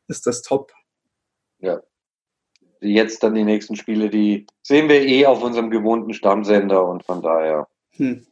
ist 0.08 0.26
das 0.26 0.42
top. 0.42 0.72
Ja, 1.58 1.80
jetzt 2.84 3.22
dann 3.22 3.34
die 3.34 3.44
nächsten 3.44 3.76
Spiele, 3.76 4.10
die 4.10 4.46
sehen 4.62 4.88
wir 4.88 5.02
eh 5.02 5.26
auf 5.26 5.42
unserem 5.42 5.70
gewohnten 5.70 6.14
Stammsender 6.14 6.86
und 6.86 7.04
von 7.04 7.22
daher 7.22 7.66
hm. 7.92 8.26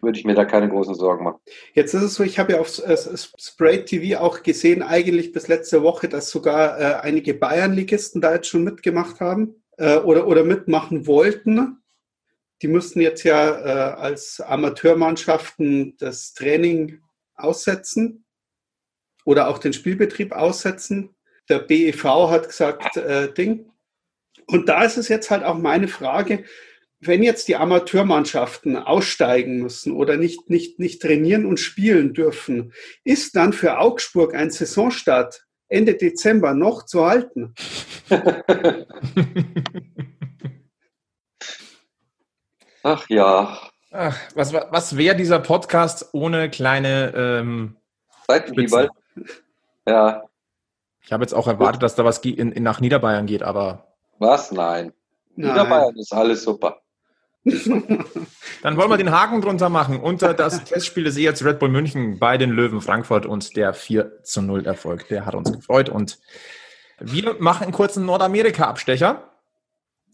würde 0.00 0.18
ich 0.18 0.24
mir 0.24 0.34
da 0.34 0.44
keine 0.44 0.68
großen 0.68 0.94
Sorgen 0.94 1.24
machen. 1.24 1.40
Jetzt 1.74 1.94
ist 1.94 2.02
es 2.02 2.14
so, 2.14 2.22
ich 2.22 2.38
habe 2.38 2.52
ja 2.52 2.60
auf 2.60 2.78
äh, 2.78 2.96
Spray 3.38 3.84
TV 3.84 4.20
auch 4.20 4.42
gesehen, 4.42 4.82
eigentlich 4.82 5.32
bis 5.32 5.48
letzte 5.48 5.82
Woche, 5.82 6.08
dass 6.08 6.30
sogar 6.30 6.80
äh, 6.80 6.94
einige 7.02 7.34
Bayern-Ligisten 7.34 8.20
da 8.20 8.34
jetzt 8.34 8.48
schon 8.48 8.64
mitgemacht 8.64 9.20
haben 9.20 9.62
äh, 9.78 9.96
oder, 9.96 10.26
oder 10.26 10.44
mitmachen 10.44 11.06
wollten. 11.06 11.78
Die 12.62 12.68
müssten 12.68 13.00
jetzt 13.00 13.24
ja 13.24 13.58
äh, 13.58 13.94
als 13.94 14.40
Amateurmannschaften 14.40 15.96
das 15.98 16.32
Training 16.34 17.00
aussetzen 17.34 18.24
oder 19.24 19.48
auch 19.48 19.58
den 19.58 19.72
Spielbetrieb 19.72 20.32
aussetzen. 20.32 21.10
Der 21.48 21.58
BEV 21.58 22.04
hat 22.04 22.48
gesagt, 22.48 22.96
äh, 22.96 23.32
Ding, 23.32 23.71
und 24.46 24.68
da 24.68 24.84
ist 24.84 24.96
es 24.96 25.08
jetzt 25.08 25.30
halt 25.30 25.44
auch 25.44 25.58
meine 25.58 25.88
Frage, 25.88 26.44
wenn 27.00 27.22
jetzt 27.22 27.48
die 27.48 27.56
Amateurmannschaften 27.56 28.76
aussteigen 28.76 29.60
müssen 29.60 29.92
oder 29.92 30.16
nicht, 30.16 30.48
nicht, 30.48 30.78
nicht 30.78 31.02
trainieren 31.02 31.44
und 31.46 31.58
spielen 31.58 32.14
dürfen, 32.14 32.72
ist 33.02 33.34
dann 33.34 33.52
für 33.52 33.78
Augsburg 33.78 34.34
ein 34.34 34.50
Saisonstart 34.50 35.44
Ende 35.68 35.94
Dezember 35.94 36.54
noch 36.54 36.84
zu 36.84 37.04
halten? 37.04 37.54
Ach 42.84 43.08
ja. 43.08 43.58
Ach, 43.90 44.18
was 44.34 44.52
was 44.52 44.96
wäre 44.96 45.16
dieser 45.16 45.38
Podcast 45.40 46.10
ohne 46.12 46.50
kleine 46.50 47.12
ähm? 47.14 47.76
Ja. 49.86 50.24
Ich 51.04 51.12
habe 51.12 51.24
jetzt 51.24 51.34
auch 51.34 51.48
erwartet, 51.48 51.82
dass 51.82 51.96
da 51.96 52.04
was 52.04 52.18
in, 52.18 52.52
in, 52.52 52.62
nach 52.62 52.80
Niederbayern 52.80 53.26
geht, 53.26 53.42
aber 53.42 53.91
was? 54.22 54.52
Nein. 54.52 54.92
Nein. 55.36 55.50
Niederbayern 55.50 55.96
ist 55.96 56.12
alles 56.12 56.42
super. 56.42 56.82
Dann 57.44 58.76
wollen 58.76 58.90
wir 58.90 58.96
den 58.96 59.10
Haken 59.10 59.40
drunter 59.40 59.68
machen 59.68 59.98
unter 59.98 60.32
das 60.32 60.62
Testspiel 60.62 61.04
des 61.04 61.16
ERC 61.16 61.44
Red 61.44 61.58
Bull 61.58 61.70
München 61.70 62.20
bei 62.20 62.38
den 62.38 62.50
Löwen 62.50 62.80
Frankfurt 62.80 63.26
und 63.26 63.56
der 63.56 63.74
4 63.74 64.22
zu 64.22 64.42
0 64.42 64.64
Erfolg. 64.64 65.08
Der 65.08 65.26
hat 65.26 65.34
uns 65.34 65.52
gefreut 65.52 65.88
und 65.88 66.20
wir 67.00 67.34
machen 67.40 67.64
einen 67.64 67.72
kurzen 67.72 68.06
Nordamerika-Abstecher, 68.06 69.28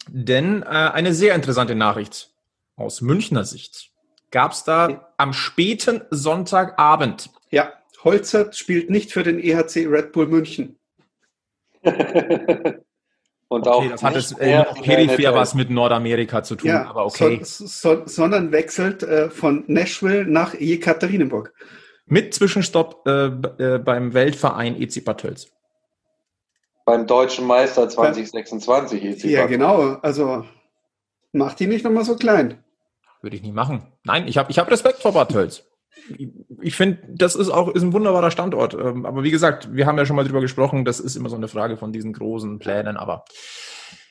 denn 0.08 0.62
äh, 0.62 0.66
eine 0.66 1.12
sehr 1.12 1.34
interessante 1.34 1.74
Nachricht 1.74 2.30
aus 2.76 3.02
Münchner 3.02 3.44
Sicht 3.44 3.90
gab 4.30 4.52
es 4.52 4.64
da 4.64 5.12
am 5.18 5.34
späten 5.34 6.02
Sonntagabend. 6.10 7.30
Ja, 7.50 7.72
Holzert 8.04 8.56
spielt 8.56 8.88
nicht 8.88 9.12
für 9.12 9.22
den 9.22 9.38
EHC 9.38 9.86
Red 9.86 10.12
Bull 10.12 10.28
München. 10.28 10.78
Und 13.48 13.66
okay, 13.66 13.86
auch 13.86 13.90
das 13.90 14.02
hat 14.02 14.16
es 14.16 14.32
äh, 14.32 14.62
peripher 14.82 15.34
was 15.34 15.54
mit 15.54 15.70
Nordamerika 15.70 16.42
zu 16.42 16.54
tun, 16.54 16.68
ja, 16.68 16.86
aber 16.86 17.06
okay. 17.06 17.40
So, 17.42 17.66
so, 17.66 18.02
sondern 18.04 18.52
wechselt 18.52 19.02
äh, 19.02 19.30
von 19.30 19.64
Nashville 19.68 20.26
nach 20.26 20.54
Ekaterinenburg. 20.54 21.54
Mit 22.04 22.34
Zwischenstopp 22.34 23.06
äh, 23.06 23.26
äh 23.26 23.78
beim 23.78 24.12
Weltverein 24.12 24.80
EC 24.80 25.02
Bad 25.02 25.20
Tölz. 25.22 25.48
Beim 26.84 27.06
deutschen 27.06 27.46
Meister 27.46 27.88
2026 27.88 29.04
EC 29.04 29.24
Ja, 29.24 29.46
genau. 29.46 29.98
Also 30.02 30.44
macht 31.32 31.60
die 31.60 31.66
nicht 31.66 31.84
nochmal 31.84 32.04
so 32.04 32.16
klein. 32.16 32.62
Würde 33.22 33.36
ich 33.36 33.42
nie 33.42 33.52
machen. 33.52 33.86
Nein, 34.04 34.28
ich 34.28 34.36
habe 34.36 34.50
ich 34.50 34.58
hab 34.58 34.70
Respekt 34.70 35.00
vor 35.00 35.12
Bad 35.12 35.30
Tölz 35.32 35.67
ich 36.60 36.76
finde, 36.76 36.98
das 37.08 37.34
ist 37.34 37.50
auch 37.50 37.68
ist 37.68 37.82
ein 37.82 37.92
wunderbarer 37.92 38.30
Standort. 38.30 38.74
Ähm, 38.74 39.06
aber 39.06 39.22
wie 39.22 39.30
gesagt, 39.30 39.74
wir 39.74 39.86
haben 39.86 39.98
ja 39.98 40.06
schon 40.06 40.16
mal 40.16 40.24
drüber 40.24 40.40
gesprochen, 40.40 40.84
das 40.84 41.00
ist 41.00 41.16
immer 41.16 41.28
so 41.28 41.36
eine 41.36 41.48
Frage 41.48 41.76
von 41.76 41.92
diesen 41.92 42.12
großen 42.12 42.58
Plänen. 42.58 42.96
Aber 42.96 43.24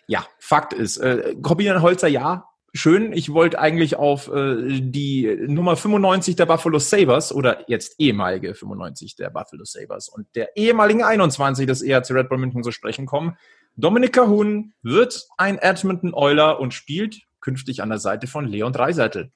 ja, 0.08 0.26
Fakt 0.40 0.74
ist, 0.74 0.98
äh, 0.98 1.36
Corbinian 1.42 1.82
Holzer, 1.82 2.08
ja, 2.08 2.46
schön. 2.74 3.12
Ich 3.14 3.34
wollte 3.34 3.60
eigentlich 3.60 3.96
auf 3.98 4.32
äh, 4.32 4.80
die 4.82 5.36
Nummer 5.48 5.76
95 5.76 6.36
der 6.36 6.46
Buffalo 6.46 6.80
Sabres 6.80 7.34
oder 7.34 7.70
jetzt 7.70 7.96
ehemalige 8.00 8.54
95 8.54 9.16
der 9.16 9.30
Buffalo 9.30 9.66
Sabres 9.66 10.10
und 10.10 10.28
der 10.36 10.56
ehemaligen 10.56 11.04
21 11.04 11.68
des 11.68 11.82
ERC 11.82 12.12
Red 12.12 12.30
Bull 12.30 12.38
München 12.38 12.64
zu 12.64 12.72
sprechen 12.72 13.06
kommen. 13.06 13.38
Dominik 13.76 14.14
Cahun 14.14 14.74
wird 14.82 15.28
ein 15.38 15.58
Edmonton 15.58 16.14
Euler 16.14 16.60
und 16.60 16.74
spielt 16.74 17.22
künftig 17.42 17.82
an 17.82 17.90
der 17.90 18.00
Seite 18.00 18.28
von 18.28 18.46
Leon 18.46 18.74
Dreiseitel. 18.74 19.32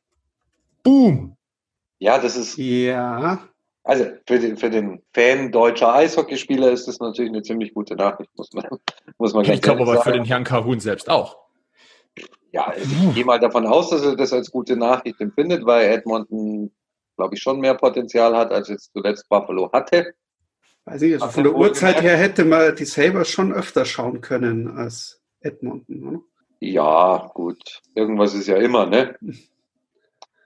Boom! 0.83 1.37
Ja, 2.01 2.17
das 2.17 2.35
ist. 2.35 2.57
Ja. 2.57 3.47
Also 3.83 4.05
für 4.27 4.39
den, 4.39 4.57
für 4.57 4.71
den 4.71 5.03
Fan 5.13 5.51
deutscher 5.51 5.93
Eishockeyspieler 5.93 6.71
ist 6.71 6.87
das 6.87 6.99
natürlich 6.99 7.31
eine 7.31 7.43
ziemlich 7.43 7.75
gute 7.75 7.95
Nachricht, 7.95 8.31
muss 8.35 8.51
man, 8.53 8.65
muss 9.19 9.33
man 9.33 9.45
Ich 9.45 9.61
glaube 9.61 9.81
aber 9.81 9.97
sagen. 9.97 10.03
für 10.03 10.11
den 10.13 10.25
Herrn 10.25 10.43
Kahun 10.43 10.79
selbst 10.79 11.09
auch. 11.09 11.37
Ja, 12.51 12.73
ich 12.75 13.13
gehe 13.13 13.23
mal 13.23 13.39
davon 13.39 13.67
aus, 13.67 13.91
dass 13.91 14.01
er 14.03 14.15
das 14.15 14.33
als 14.33 14.51
gute 14.51 14.75
Nachricht 14.75 15.21
empfindet, 15.21 15.65
weil 15.65 15.89
Edmonton, 15.89 16.71
glaube 17.17 17.35
ich, 17.35 17.41
schon 17.41 17.59
mehr 17.59 17.75
Potenzial 17.75 18.35
hat, 18.35 18.51
als 18.51 18.67
jetzt 18.67 18.91
zuletzt 18.93 19.29
Buffalo 19.29 19.71
hatte. 19.71 20.13
Also, 20.85 21.05
also 21.05 21.27
von 21.27 21.43
der 21.43 21.55
Uhrzeit 21.55 22.01
her 22.01 22.17
hätte 22.17 22.45
man 22.45 22.75
die 22.75 22.85
Sabres 22.85 23.29
schon 23.29 23.53
öfter 23.53 23.85
schauen 23.85 24.21
können 24.21 24.75
als 24.75 25.21
Edmonton, 25.39 26.07
oder? 26.07 26.19
Ja, 26.59 27.31
gut. 27.33 27.81
Irgendwas 27.93 28.33
ist 28.33 28.47
ja 28.47 28.57
immer, 28.57 28.87
ne? 28.87 29.15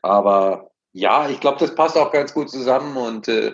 Aber 0.01 0.69
ja, 0.95 1.29
ich 1.29 1.41
glaube, 1.41 1.59
das 1.59 1.75
passt 1.75 1.97
auch 1.97 2.11
ganz 2.13 2.33
gut 2.33 2.49
zusammen 2.49 2.95
und 2.95 3.27
äh, 3.27 3.53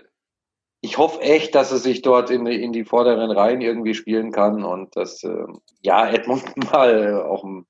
ich 0.79 1.00
hoffe 1.00 1.21
echt, 1.21 1.55
dass 1.55 1.71
er 1.71 1.79
sich 1.79 2.03
dort 2.03 2.29
in, 2.29 2.45
in 2.45 2.71
die 2.71 2.86
vorderen 2.86 3.31
Reihen 3.31 3.62
irgendwie 3.62 3.95
spielen 3.95 4.31
kann 4.31 4.63
und 4.63 4.95
dass 4.95 5.24
äh, 5.24 5.45
ja 5.81 6.07
Edmonton 6.07 6.63
mal 6.71 7.24
auch 7.24 7.43
ein 7.43 7.65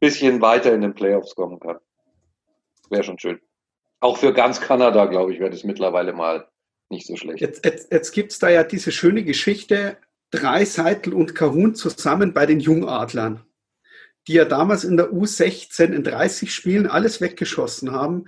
bisschen 0.00 0.40
weiter 0.40 0.72
in 0.72 0.80
den 0.80 0.94
Playoffs 0.94 1.34
kommen 1.34 1.60
kann. 1.60 1.76
Wäre 2.88 3.04
schon 3.04 3.18
schön. 3.18 3.38
Auch 4.00 4.16
für 4.16 4.32
ganz 4.32 4.62
Kanada, 4.62 5.04
glaube 5.04 5.34
ich, 5.34 5.40
wäre 5.40 5.50
das 5.50 5.62
mittlerweile 5.62 6.14
mal 6.14 6.48
nicht 6.88 7.06
so 7.06 7.14
schlecht. 7.14 7.42
Jetzt, 7.42 7.66
jetzt, 7.66 7.92
jetzt 7.92 8.12
gibt 8.12 8.32
es 8.32 8.38
da 8.38 8.48
ja 8.48 8.64
diese 8.64 8.92
schöne 8.92 9.24
Geschichte, 9.24 9.98
drei 10.30 10.64
Seitel 10.64 11.12
und 11.12 11.34
Kahun 11.34 11.74
zusammen 11.74 12.32
bei 12.32 12.46
den 12.46 12.60
Jungadlern, 12.60 13.44
die 14.26 14.34
ja 14.34 14.46
damals 14.46 14.84
in 14.84 14.96
der 14.96 15.12
U16 15.12 15.92
in 15.92 16.02
30 16.02 16.52
Spielen 16.52 16.86
alles 16.86 17.20
weggeschossen 17.20 17.92
haben 17.92 18.24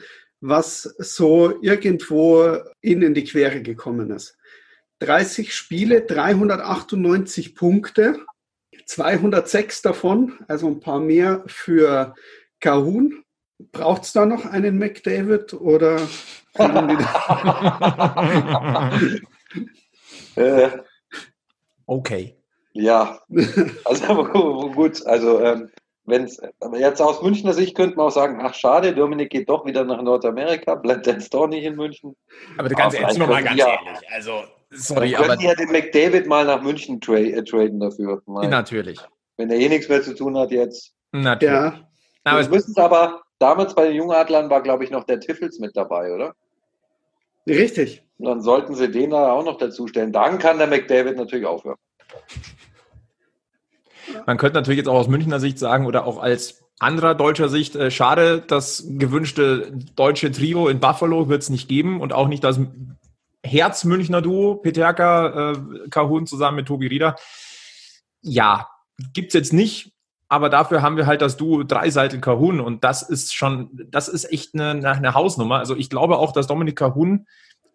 was 0.46 0.82
so 0.98 1.58
irgendwo 1.62 2.58
ihnen 2.82 3.02
in 3.02 3.14
die 3.14 3.24
Quere 3.24 3.62
gekommen 3.62 4.10
ist. 4.10 4.36
30 4.98 5.54
Spiele, 5.54 6.02
398 6.02 7.54
Punkte, 7.54 8.18
206 8.84 9.80
davon, 9.80 10.38
also 10.46 10.68
ein 10.68 10.80
paar 10.80 11.00
mehr 11.00 11.44
für 11.46 12.14
Kahun. 12.60 13.24
Braucht 13.72 14.02
es 14.02 14.12
da 14.12 14.26
noch 14.26 14.44
einen 14.44 14.76
McDavid 14.78 15.54
oder 15.54 16.06
äh, 20.36 20.70
okay. 21.86 22.36
Ja, 22.72 23.20
also 23.84 24.24
gut, 24.74 25.06
also 25.06 25.40
ähm, 25.40 25.70
wenn 26.06 26.24
es 26.24 26.40
jetzt 26.76 27.00
aus 27.00 27.22
Münchner 27.22 27.54
Sicht 27.54 27.76
könnte 27.76 27.96
man 27.96 28.06
auch 28.06 28.10
sagen, 28.12 28.38
ach 28.42 28.54
schade, 28.54 28.94
Dominik 28.94 29.30
geht 29.30 29.48
doch 29.48 29.64
wieder 29.64 29.84
nach 29.84 30.02
Nordamerika, 30.02 30.74
bleibt 30.74 31.06
jetzt 31.06 31.32
doch 31.32 31.46
nicht 31.46 31.64
in 31.64 31.76
München. 31.76 32.14
Aber 32.58 32.68
ganz 32.68 32.94
ehrlich, 32.94 33.18
noch 33.18 33.28
mal 33.28 33.42
ganz 33.42 33.58
ja, 33.58 33.68
ehrlich, 33.68 34.00
also 34.12 34.42
sorry, 34.70 35.14
aber 35.16 35.40
ja 35.40 35.54
den 35.54 35.72
McDavid 35.72 36.26
mal 36.26 36.44
nach 36.44 36.62
München 36.62 37.00
tra 37.00 37.14
äh, 37.14 37.42
traden 37.42 37.80
dafür. 37.80 38.22
Mal. 38.26 38.48
Natürlich. 38.48 39.00
Wenn 39.36 39.50
er 39.50 39.56
eh 39.56 39.68
nichts 39.68 39.88
mehr 39.88 40.02
zu 40.02 40.14
tun 40.14 40.36
hat 40.36 40.50
jetzt. 40.50 40.92
Natürlich. 41.12 41.54
Ja. 41.54 41.88
Aber 42.24 42.40
wir 42.40 42.48
müssen 42.48 42.72
es 42.72 42.76
aber 42.76 43.22
damals 43.38 43.74
bei 43.74 43.86
den 43.86 43.96
Jungadlern 43.96 44.50
war 44.50 44.62
glaube 44.62 44.84
ich 44.84 44.90
noch 44.90 45.04
der 45.04 45.20
Tiffels 45.20 45.58
mit 45.58 45.76
dabei, 45.76 46.12
oder? 46.12 46.34
Richtig. 47.46 48.02
Und 48.18 48.26
dann 48.26 48.40
sollten 48.42 48.74
sie 48.74 48.90
den 48.90 49.10
da 49.10 49.32
auch 49.32 49.44
noch 49.44 49.58
dazu 49.58 49.86
stellen. 49.86 50.12
Dann 50.12 50.38
kann 50.38 50.58
der 50.58 50.66
McDavid 50.66 51.16
natürlich 51.16 51.46
aufhören. 51.46 51.78
Man 54.26 54.38
könnte 54.38 54.56
natürlich 54.56 54.78
jetzt 54.78 54.88
auch 54.88 54.98
aus 54.98 55.08
Münchner 55.08 55.40
Sicht 55.40 55.58
sagen 55.58 55.86
oder 55.86 56.06
auch 56.06 56.18
als 56.18 56.64
anderer 56.78 57.14
deutscher 57.14 57.48
Sicht, 57.48 57.76
äh, 57.76 57.90
schade, 57.90 58.42
das 58.46 58.84
gewünschte 58.88 59.72
deutsche 59.94 60.32
Trio 60.32 60.68
in 60.68 60.80
Buffalo 60.80 61.28
wird 61.28 61.42
es 61.42 61.50
nicht 61.50 61.68
geben 61.68 62.00
und 62.00 62.12
auch 62.12 62.28
nicht 62.28 62.44
das 62.44 62.60
Herz-Münchner 63.44 64.22
Duo, 64.22 64.56
Peterka, 64.56 65.52
äh, 65.52 65.88
Kahun 65.90 66.26
zusammen 66.26 66.56
mit 66.56 66.66
Tobi 66.66 66.86
Rieder. 66.88 67.16
Ja, 68.22 68.68
gibt's 69.12 69.34
jetzt 69.34 69.52
nicht, 69.52 69.92
aber 70.28 70.48
dafür 70.48 70.82
haben 70.82 70.96
wir 70.96 71.06
halt 71.06 71.22
das 71.22 71.36
Duo 71.36 71.62
Dreiseitel 71.62 72.20
Kahun 72.20 72.60
und 72.60 72.84
das 72.84 73.02
ist 73.02 73.34
schon, 73.34 73.70
das 73.90 74.08
ist 74.08 74.32
echt 74.32 74.54
eine, 74.54 74.90
eine 74.90 75.14
Hausnummer. 75.14 75.58
Also 75.58 75.76
ich 75.76 75.90
glaube 75.90 76.18
auch, 76.18 76.32
dass 76.32 76.46
Dominik 76.46 76.76
Kahun 76.76 77.26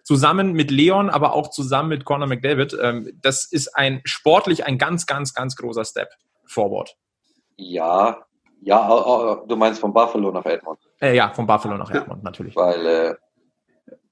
zusammen 0.09 0.53
mit 0.53 0.71
Leon, 0.71 1.11
aber 1.11 1.33
auch 1.33 1.51
zusammen 1.51 1.89
mit 1.89 2.03
Conor 2.03 2.25
McDavid. 2.25 2.75
Ähm, 2.81 3.11
das 3.21 3.45
ist 3.45 3.67
ein 3.75 4.01
sportlich 4.05 4.65
ein 4.65 4.79
ganz, 4.79 5.05
ganz, 5.05 5.35
ganz 5.35 5.55
großer 5.55 5.85
Step 5.85 6.09
forward. 6.47 6.97
Ja, 7.57 8.17
ja, 8.59 9.43
du 9.47 9.55
meinst 9.55 9.79
von 9.79 9.93
Buffalo 9.93 10.31
nach 10.31 10.45
Edmond. 10.47 10.79
Äh, 10.99 11.15
ja, 11.15 11.31
von 11.31 11.45
Buffalo 11.45 11.77
nach 11.77 11.91
Edmond, 11.91 12.23
natürlich. 12.23 12.55
Weil, 12.55 12.85
äh, 12.87 13.15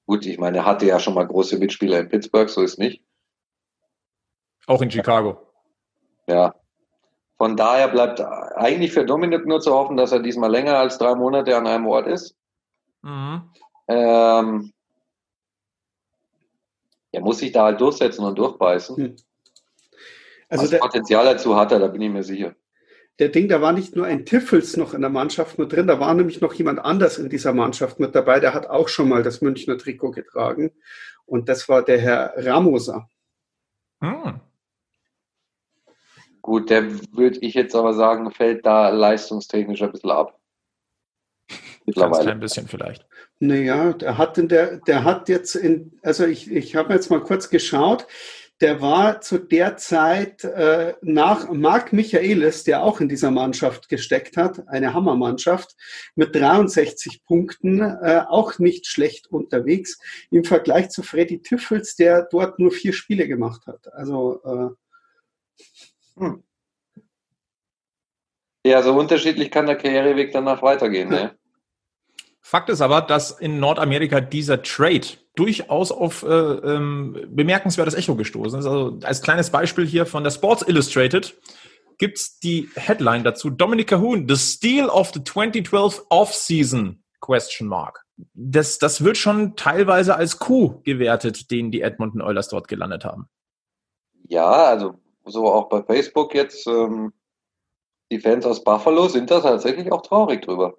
gut, 0.06 0.24
ich 0.24 0.38
meine, 0.38 0.58
er 0.58 0.66
hatte 0.66 0.86
ja 0.86 1.00
schon 1.00 1.14
mal 1.14 1.26
große 1.26 1.58
Mitspieler 1.58 1.98
in 1.98 2.08
Pittsburgh, 2.08 2.48
so 2.48 2.62
ist 2.62 2.78
nicht. 2.78 3.02
Auch 4.68 4.80
in 4.80 4.92
Chicago. 4.92 5.48
Ja. 6.28 6.54
Von 7.38 7.56
daher 7.56 7.88
bleibt 7.88 8.20
eigentlich 8.20 8.92
für 8.92 9.04
Dominik 9.04 9.48
nur 9.48 9.58
zu 9.58 9.74
hoffen, 9.74 9.96
dass 9.96 10.12
er 10.12 10.20
diesmal 10.20 10.52
länger 10.52 10.76
als 10.76 10.96
drei 10.96 11.16
Monate 11.16 11.56
an 11.56 11.66
einem 11.66 11.88
Ort 11.88 12.06
ist. 12.06 12.36
Mhm. 13.02 13.50
Ähm, 13.88 14.72
er 17.18 17.24
muss 17.24 17.38
sich 17.38 17.50
da 17.50 17.64
halt 17.64 17.80
durchsetzen 17.80 18.24
und 18.24 18.38
durchbeißen. 18.38 18.96
Hm. 18.96 19.16
Also 20.48 20.70
das 20.70 20.78
Potenzial 20.78 21.24
dazu 21.24 21.56
hat 21.56 21.72
er, 21.72 21.80
da 21.80 21.88
bin 21.88 22.00
ich 22.00 22.10
mir 22.10 22.22
sicher. 22.22 22.54
Der 23.18 23.28
Ding, 23.28 23.48
da 23.48 23.60
war 23.60 23.72
nicht 23.72 23.96
nur 23.96 24.06
ein 24.06 24.24
Tiffels 24.24 24.76
noch 24.76 24.94
in 24.94 25.00
der 25.00 25.10
Mannschaft 25.10 25.58
mit 25.58 25.72
drin, 25.72 25.88
da 25.88 25.98
war 25.98 26.14
nämlich 26.14 26.40
noch 26.40 26.54
jemand 26.54 26.78
anders 26.78 27.18
in 27.18 27.28
dieser 27.28 27.52
Mannschaft 27.52 27.98
mit 27.98 28.14
dabei, 28.14 28.38
der 28.38 28.54
hat 28.54 28.68
auch 28.68 28.88
schon 28.88 29.08
mal 29.08 29.24
das 29.24 29.40
Münchner 29.40 29.76
Trikot 29.76 30.12
getragen. 30.12 30.70
Und 31.26 31.48
das 31.48 31.68
war 31.68 31.84
der 31.84 31.98
Herr 31.98 32.34
Ramoser. 32.36 33.10
Hm. 34.00 34.40
Gut, 36.40 36.70
der 36.70 36.88
würde 37.12 37.40
ich 37.40 37.54
jetzt 37.54 37.74
aber 37.74 37.94
sagen, 37.94 38.30
fällt 38.30 38.64
da 38.64 38.90
leistungstechnisch 38.90 39.82
ein 39.82 39.90
bisschen 39.90 40.12
ab. 40.12 40.38
Mittlerweile. 41.84 42.30
Ein 42.30 42.40
bisschen 42.40 42.68
vielleicht. 42.68 43.07
Naja, 43.40 43.92
der 43.92 44.18
hat, 44.18 44.36
in 44.38 44.48
der, 44.48 44.78
der 44.78 45.04
hat 45.04 45.28
jetzt 45.28 45.54
in, 45.54 45.98
also 46.02 46.26
ich, 46.26 46.50
ich 46.50 46.74
habe 46.74 46.92
jetzt 46.92 47.10
mal 47.10 47.22
kurz 47.22 47.50
geschaut, 47.50 48.06
der 48.60 48.82
war 48.82 49.20
zu 49.20 49.38
der 49.38 49.76
Zeit 49.76 50.42
äh, 50.42 50.94
nach 51.00 51.48
Marc 51.50 51.92
Michaelis, 51.92 52.64
der 52.64 52.82
auch 52.82 53.00
in 53.00 53.08
dieser 53.08 53.30
Mannschaft 53.30 53.88
gesteckt 53.88 54.36
hat, 54.36 54.66
eine 54.68 54.94
Hammermannschaft, 54.94 55.76
mit 56.16 56.34
63 56.34 57.24
Punkten, 57.24 57.80
äh, 57.80 58.24
auch 58.28 58.58
nicht 58.58 58.88
schlecht 58.88 59.28
unterwegs, 59.28 59.98
im 60.32 60.42
Vergleich 60.42 60.90
zu 60.90 61.04
Freddy 61.04 61.40
Tüffels, 61.40 61.94
der 61.94 62.26
dort 62.30 62.58
nur 62.58 62.72
vier 62.72 62.92
Spiele 62.92 63.28
gemacht 63.28 63.66
hat. 63.68 63.92
Also 63.92 64.40
äh, 64.44 66.20
hm. 66.20 66.42
Ja, 68.66 68.82
so 68.82 68.92
unterschiedlich 68.92 69.50
kann 69.50 69.66
der 69.66 69.76
Karriereweg 69.76 70.32
danach 70.32 70.62
weitergehen. 70.62 71.08
Ne? 71.08 71.38
Fakt 72.48 72.70
ist 72.70 72.80
aber, 72.80 73.02
dass 73.02 73.30
in 73.30 73.60
Nordamerika 73.60 74.22
dieser 74.22 74.62
Trade 74.62 75.06
durchaus 75.36 75.92
auf 75.92 76.22
äh, 76.22 76.28
ähm, 76.28 77.26
bemerkenswertes 77.28 77.92
Echo 77.92 78.14
gestoßen 78.14 78.60
ist. 78.60 78.64
Also 78.64 78.98
als 79.02 79.20
kleines 79.20 79.50
Beispiel 79.50 79.86
hier 79.86 80.06
von 80.06 80.24
der 80.24 80.30
Sports 80.30 80.66
Illustrated 80.66 81.38
gibt's 81.98 82.40
die 82.40 82.70
Headline 82.74 83.22
dazu. 83.22 83.50
Dominic 83.50 83.88
Cahoon, 83.88 84.26
the 84.26 84.36
steal 84.36 84.88
of 84.88 85.10
the 85.12 85.22
2012 85.22 86.06
Off-Season, 86.08 87.04
question 87.20 87.68
mark. 87.68 88.06
Das, 88.32 88.78
das 88.78 89.04
wird 89.04 89.18
schon 89.18 89.54
teilweise 89.54 90.16
als 90.16 90.38
Coup 90.38 90.82
gewertet, 90.84 91.50
den 91.50 91.70
die 91.70 91.82
Edmonton 91.82 92.22
Oilers 92.22 92.48
dort 92.48 92.66
gelandet 92.66 93.04
haben. 93.04 93.28
Ja, 94.26 94.50
also 94.50 94.94
so 95.26 95.52
auch 95.52 95.68
bei 95.68 95.82
Facebook 95.82 96.34
jetzt, 96.34 96.66
ähm, 96.66 97.12
die 98.10 98.20
Fans 98.20 98.46
aus 98.46 98.64
Buffalo 98.64 99.06
sind 99.08 99.30
da 99.30 99.40
tatsächlich 99.40 99.92
auch 99.92 100.00
traurig 100.00 100.40
drüber. 100.40 100.78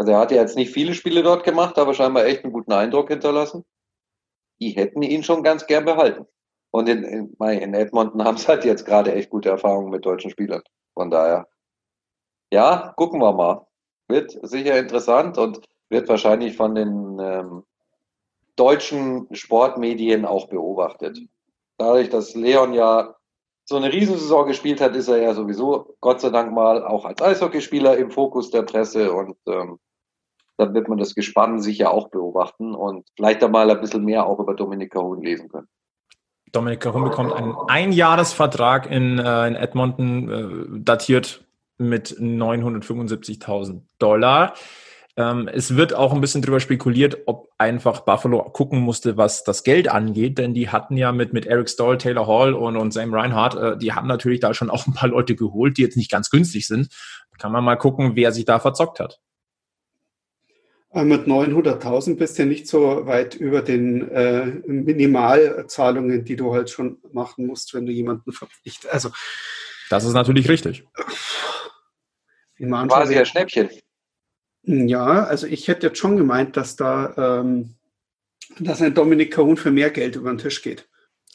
Also 0.00 0.12
er 0.12 0.18
hat 0.18 0.30
ja 0.30 0.38
jetzt 0.38 0.56
nicht 0.56 0.72
viele 0.72 0.94
Spiele 0.94 1.22
dort 1.22 1.44
gemacht, 1.44 1.78
aber 1.78 1.92
scheinbar 1.92 2.24
echt 2.24 2.42
einen 2.42 2.54
guten 2.54 2.72
Eindruck 2.72 3.08
hinterlassen. 3.08 3.66
Die 4.58 4.70
hätten 4.70 5.02
ihn 5.02 5.22
schon 5.22 5.42
ganz 5.42 5.66
gern 5.66 5.84
behalten. 5.84 6.26
Und 6.70 6.88
in, 6.88 7.04
in, 7.04 7.36
in 7.38 7.74
Edmonton 7.74 8.24
haben 8.24 8.38
sie 8.38 8.48
halt 8.48 8.64
jetzt 8.64 8.86
gerade 8.86 9.12
echt 9.12 9.28
gute 9.28 9.50
Erfahrungen 9.50 9.90
mit 9.90 10.06
deutschen 10.06 10.30
Spielern. 10.30 10.62
Von 10.94 11.10
daher, 11.10 11.48
ja, 12.50 12.94
gucken 12.96 13.20
wir 13.20 13.34
mal. 13.34 13.66
Wird 14.08 14.38
sicher 14.40 14.78
interessant 14.78 15.36
und 15.36 15.60
wird 15.90 16.08
wahrscheinlich 16.08 16.56
von 16.56 16.74
den 16.74 17.18
ähm, 17.20 17.64
deutschen 18.56 19.28
Sportmedien 19.32 20.24
auch 20.24 20.48
beobachtet. 20.48 21.18
Dadurch, 21.76 22.08
dass 22.08 22.34
Leon 22.34 22.72
ja 22.72 23.16
so 23.66 23.76
eine 23.76 23.92
Riesensaison 23.92 24.46
gespielt 24.46 24.80
hat, 24.80 24.96
ist 24.96 25.08
er 25.08 25.18
ja 25.18 25.34
sowieso 25.34 25.94
Gott 26.00 26.22
sei 26.22 26.30
Dank 26.30 26.52
mal 26.54 26.86
auch 26.86 27.04
als 27.04 27.20
Eishockeyspieler 27.20 27.98
im 27.98 28.10
Fokus 28.10 28.50
der 28.50 28.62
Presse 28.62 29.12
und 29.12 29.36
ähm, 29.46 29.78
dann 30.60 30.74
wird 30.74 30.88
man 30.88 30.98
das 30.98 31.14
Gespann 31.14 31.60
sicher 31.60 31.90
auch 31.90 32.10
beobachten 32.10 32.74
und 32.74 33.08
vielleicht 33.16 33.42
einmal 33.42 33.70
ein 33.70 33.80
bisschen 33.80 34.04
mehr 34.04 34.26
auch 34.26 34.38
über 34.38 34.54
Dominik 34.54 34.92
Cahun 34.92 35.22
lesen 35.22 35.48
können. 35.48 35.68
Dominik 36.52 36.80
Cahun 36.80 37.04
bekommt 37.04 37.32
einen 37.32 37.54
Einjahresvertrag 37.68 38.90
in, 38.90 39.18
äh, 39.18 39.48
in 39.48 39.54
Edmonton, 39.54 40.28
äh, 40.28 40.80
datiert 40.82 41.44
mit 41.78 42.10
975.000 42.18 43.82
Dollar. 43.98 44.54
Ähm, 45.16 45.48
es 45.48 45.76
wird 45.76 45.94
auch 45.94 46.12
ein 46.12 46.20
bisschen 46.20 46.42
drüber 46.42 46.60
spekuliert, 46.60 47.22
ob 47.24 47.48
einfach 47.56 48.00
Buffalo 48.00 48.42
gucken 48.42 48.80
musste, 48.80 49.16
was 49.16 49.42
das 49.44 49.64
Geld 49.64 49.88
angeht, 49.88 50.38
denn 50.38 50.52
die 50.52 50.68
hatten 50.68 50.96
ja 50.96 51.10
mit, 51.12 51.32
mit 51.32 51.46
Eric 51.46 51.70
Stoll, 51.70 51.96
Taylor 51.96 52.26
Hall 52.26 52.52
und, 52.52 52.76
und 52.76 52.92
Sam 52.92 53.14
Reinhardt, 53.14 53.54
äh, 53.54 53.78
die 53.78 53.92
haben 53.92 54.06
natürlich 54.06 54.40
da 54.40 54.52
schon 54.52 54.70
auch 54.70 54.86
ein 54.86 54.92
paar 54.92 55.08
Leute 55.08 55.36
geholt, 55.36 55.78
die 55.78 55.82
jetzt 55.82 55.96
nicht 55.96 56.10
ganz 56.10 56.30
günstig 56.30 56.66
sind. 56.66 56.88
Kann 57.38 57.52
man 57.52 57.64
mal 57.64 57.76
gucken, 57.76 58.12
wer 58.16 58.32
sich 58.32 58.44
da 58.44 58.58
verzockt 58.58 59.00
hat. 59.00 59.20
Äh, 60.92 61.04
mit 61.04 61.26
900.000 61.26 62.16
bist 62.16 62.38
du 62.38 62.42
ja 62.42 62.48
nicht 62.48 62.66
so 62.66 63.06
weit 63.06 63.34
über 63.34 63.62
den 63.62 64.08
äh, 64.10 64.46
Minimalzahlungen, 64.66 66.24
die 66.24 66.36
du 66.36 66.52
halt 66.52 66.70
schon 66.70 66.98
machen 67.12 67.46
musst, 67.46 67.74
wenn 67.74 67.86
du 67.86 67.92
jemanden 67.92 68.32
verpflichtest. 68.32 68.92
Also, 68.92 69.10
das 69.88 70.04
ist 70.04 70.14
natürlich 70.14 70.48
richtig. 70.48 70.84
Quasi 72.58 73.16
ein 73.16 73.26
Schnäppchen. 73.26 73.70
Ja, 74.62 75.24
also 75.24 75.46
ich 75.46 75.68
hätte 75.68 75.86
jetzt 75.86 75.98
schon 75.98 76.16
gemeint, 76.16 76.56
dass 76.56 76.76
da 76.76 77.40
ähm, 77.40 77.76
dass 78.58 78.82
ein 78.82 78.94
Dominik 78.94 79.32
Kahun 79.32 79.56
für 79.56 79.70
mehr 79.70 79.90
Geld 79.90 80.16
über 80.16 80.30
den 80.30 80.38
Tisch 80.38 80.62
geht. 80.62 80.88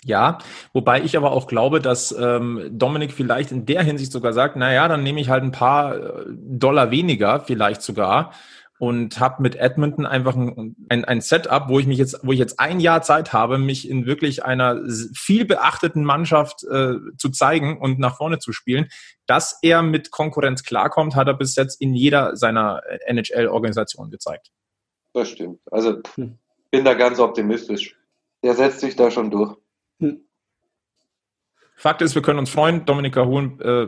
Ja, 0.04 0.38
wobei 0.74 1.02
ich 1.02 1.18
aber 1.18 1.32
auch 1.32 1.48
glaube, 1.48 1.80
dass 1.80 2.12
ähm, 2.12 2.70
Dominik 2.72 3.12
vielleicht 3.12 3.52
in 3.52 3.66
der 3.66 3.82
Hinsicht 3.82 4.12
sogar 4.12 4.34
sagt, 4.34 4.56
naja, 4.56 4.88
dann 4.88 5.02
nehme 5.02 5.20
ich 5.20 5.30
halt 5.30 5.44
ein 5.44 5.52
paar 5.52 5.96
äh, 5.96 6.26
Dollar 6.30 6.92
weniger, 6.92 7.40
vielleicht 7.40 7.82
sogar, 7.82 8.32
und 8.78 9.20
habe 9.20 9.42
mit 9.42 9.56
Edmonton 9.56 10.06
einfach 10.06 10.36
ein, 10.36 10.76
ein, 10.90 11.06
ein, 11.06 11.22
Setup, 11.22 11.70
wo 11.70 11.80
ich 11.80 11.88
mich 11.88 11.98
jetzt, 11.98 12.20
wo 12.24 12.34
ich 12.34 12.40
jetzt 12.40 12.60
ein 12.60 12.80
Jahr 12.80 13.02
Zeit 13.02 13.32
habe, 13.32 13.58
mich 13.58 13.90
in 13.90 14.06
wirklich 14.06 14.44
einer 14.44 14.82
viel 15.14 15.46
beachteten 15.46 16.04
Mannschaft 16.04 16.64
äh, 16.66 16.96
zu 17.18 17.30
zeigen 17.30 17.80
und 17.80 18.00
nach 18.00 18.18
vorne 18.18 18.40
zu 18.40 18.52
spielen. 18.52 18.90
Dass 19.28 19.60
er 19.62 19.82
mit 19.82 20.12
Konkurrenz 20.12 20.64
klarkommt, 20.64 21.16
hat 21.16 21.28
er 21.28 21.36
bis 21.36 21.56
jetzt 21.56 21.80
in 21.80 21.94
jeder 21.94 22.36
seiner 22.36 22.82
NHL-Organisationen 23.08 24.12
gezeigt. 24.12 24.52
Das 25.14 25.30
stimmt. 25.30 25.62
Also 25.72 26.02
hm. 26.16 26.38
bin 26.70 26.84
da 26.84 26.94
ganz 26.94 27.20
optimistisch. 27.20 27.96
Der 28.44 28.56
setzt 28.56 28.82
sich 28.82 28.98
da 28.98 29.10
schon 29.10 29.32
durch. 29.32 29.56
Hm. 30.00 30.26
Fakt 31.78 32.02
ist, 32.02 32.14
wir 32.14 32.22
können 32.22 32.40
uns 32.40 32.50
freuen. 32.50 32.86
Dominika 32.86 33.26
Hohn 33.26 33.60
äh, 33.62 33.88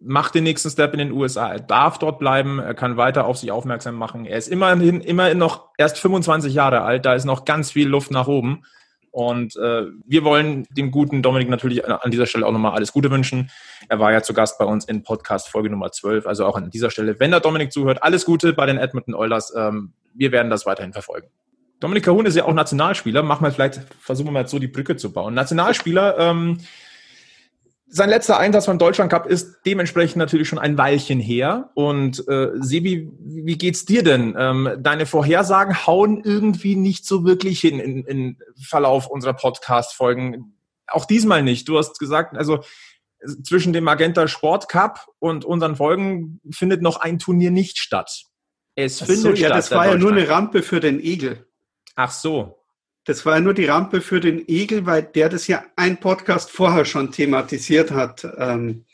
macht 0.00 0.34
den 0.34 0.44
nächsten 0.44 0.70
Step 0.70 0.92
in 0.92 0.98
den 0.98 1.12
USA. 1.12 1.52
Er 1.52 1.60
darf 1.60 1.98
dort 1.98 2.18
bleiben. 2.18 2.58
Er 2.58 2.74
kann 2.74 2.96
weiter 2.96 3.26
auf 3.26 3.36
sich 3.38 3.52
aufmerksam 3.52 3.96
machen. 3.96 4.24
Er 4.24 4.38
ist 4.38 4.48
immerhin, 4.48 5.00
immerhin 5.00 5.38
noch 5.38 5.68
erst 5.76 5.98
25 5.98 6.54
Jahre 6.54 6.82
alt. 6.82 7.04
Da 7.04 7.14
ist 7.14 7.26
noch 7.26 7.44
ganz 7.44 7.70
viel 7.70 7.88
Luft 7.88 8.10
nach 8.10 8.26
oben. 8.26 8.62
Und 9.12 9.56
äh, 9.56 9.86
wir 10.06 10.24
wollen 10.24 10.66
dem 10.70 10.90
guten 10.90 11.20
Dominik 11.20 11.48
natürlich 11.48 11.86
an 11.86 12.10
dieser 12.10 12.26
Stelle 12.26 12.46
auch 12.46 12.52
nochmal 12.52 12.72
alles 12.72 12.92
Gute 12.92 13.10
wünschen. 13.10 13.50
Er 13.88 13.98
war 13.98 14.12
ja 14.12 14.22
zu 14.22 14.32
Gast 14.32 14.58
bei 14.58 14.64
uns 14.64 14.84
in 14.84 15.02
Podcast 15.02 15.48
Folge 15.48 15.68
Nummer 15.68 15.90
12. 15.90 16.26
Also 16.26 16.46
auch 16.46 16.56
an 16.56 16.70
dieser 16.70 16.90
Stelle, 16.90 17.18
wenn 17.18 17.32
der 17.32 17.40
Dominik 17.40 17.72
zuhört, 17.72 18.02
alles 18.02 18.24
Gute 18.24 18.52
bei 18.52 18.66
den 18.66 18.78
Edmonton 18.78 19.14
Oilers. 19.14 19.52
Ähm, 19.56 19.92
wir 20.14 20.32
werden 20.32 20.50
das 20.50 20.64
weiterhin 20.64 20.92
verfolgen. 20.92 21.28
Dominik 21.80 22.04
Kahun 22.04 22.26
ist 22.26 22.36
ja 22.36 22.44
auch 22.44 22.52
Nationalspieler. 22.52 23.22
Machen 23.22 23.44
wir 23.44 23.52
vielleicht, 23.52 23.80
versuchen 23.98 24.28
wir 24.28 24.32
mal 24.32 24.46
so 24.46 24.58
die 24.58 24.68
Brücke 24.68 24.96
zu 24.96 25.12
bauen. 25.12 25.34
Nationalspieler, 25.34 26.18
ähm, 26.18 26.58
sein 27.92 28.08
letzter 28.08 28.38
Einsatz 28.38 28.66
beim 28.66 28.78
Deutschland 28.78 29.10
Cup 29.10 29.26
ist 29.26 29.58
dementsprechend 29.66 30.16
natürlich 30.16 30.48
schon 30.48 30.60
ein 30.60 30.78
Weilchen 30.78 31.18
her. 31.18 31.70
Und 31.74 32.26
äh, 32.28 32.50
Sebi, 32.54 33.10
wie 33.18 33.58
geht's 33.58 33.84
dir 33.84 34.04
denn? 34.04 34.36
Ähm, 34.38 34.76
deine 34.78 35.06
Vorhersagen 35.06 35.86
hauen 35.86 36.22
irgendwie 36.24 36.76
nicht 36.76 37.04
so 37.04 37.24
wirklich 37.24 37.60
hin 37.60 37.80
im 37.80 38.06
in, 38.06 38.06
in 38.06 38.38
Verlauf 38.62 39.08
unserer 39.08 39.34
Podcast-Folgen. 39.34 40.56
Auch 40.86 41.04
diesmal 41.04 41.42
nicht. 41.42 41.68
Du 41.68 41.78
hast 41.78 41.98
gesagt, 41.98 42.36
also 42.36 42.60
zwischen 43.42 43.72
dem 43.72 43.84
Magenta 43.84 44.28
Sport 44.28 44.68
Cup 44.68 45.06
und 45.18 45.44
unseren 45.44 45.76
Folgen 45.76 46.40
findet 46.52 46.82
noch 46.82 47.00
ein 47.00 47.18
Turnier 47.18 47.50
nicht 47.50 47.78
statt. 47.78 48.24
Es 48.76 49.02
Ach 49.02 49.06
findet 49.06 49.22
so, 49.22 49.36
statt. 49.36 49.50
Ja, 49.50 49.56
das 49.56 49.70
war 49.72 49.88
ja 49.88 49.96
nur 49.96 50.12
eine 50.12 50.28
Rampe 50.28 50.62
für 50.62 50.78
den 50.78 51.00
Egel. 51.00 51.44
Ach 51.96 52.12
so. 52.12 52.59
Das 53.10 53.26
war 53.26 53.34
ja 53.34 53.40
nur 53.40 53.54
die 53.54 53.64
Rampe 53.64 54.02
für 54.02 54.20
den 54.20 54.46
Egel, 54.46 54.86
weil 54.86 55.02
der 55.02 55.28
das 55.28 55.48
ja 55.48 55.64
ein 55.74 55.96
Podcast 55.96 56.48
vorher 56.48 56.84
schon 56.84 57.10
thematisiert 57.10 57.90
hat, 57.90 58.24
ähm, 58.38 58.84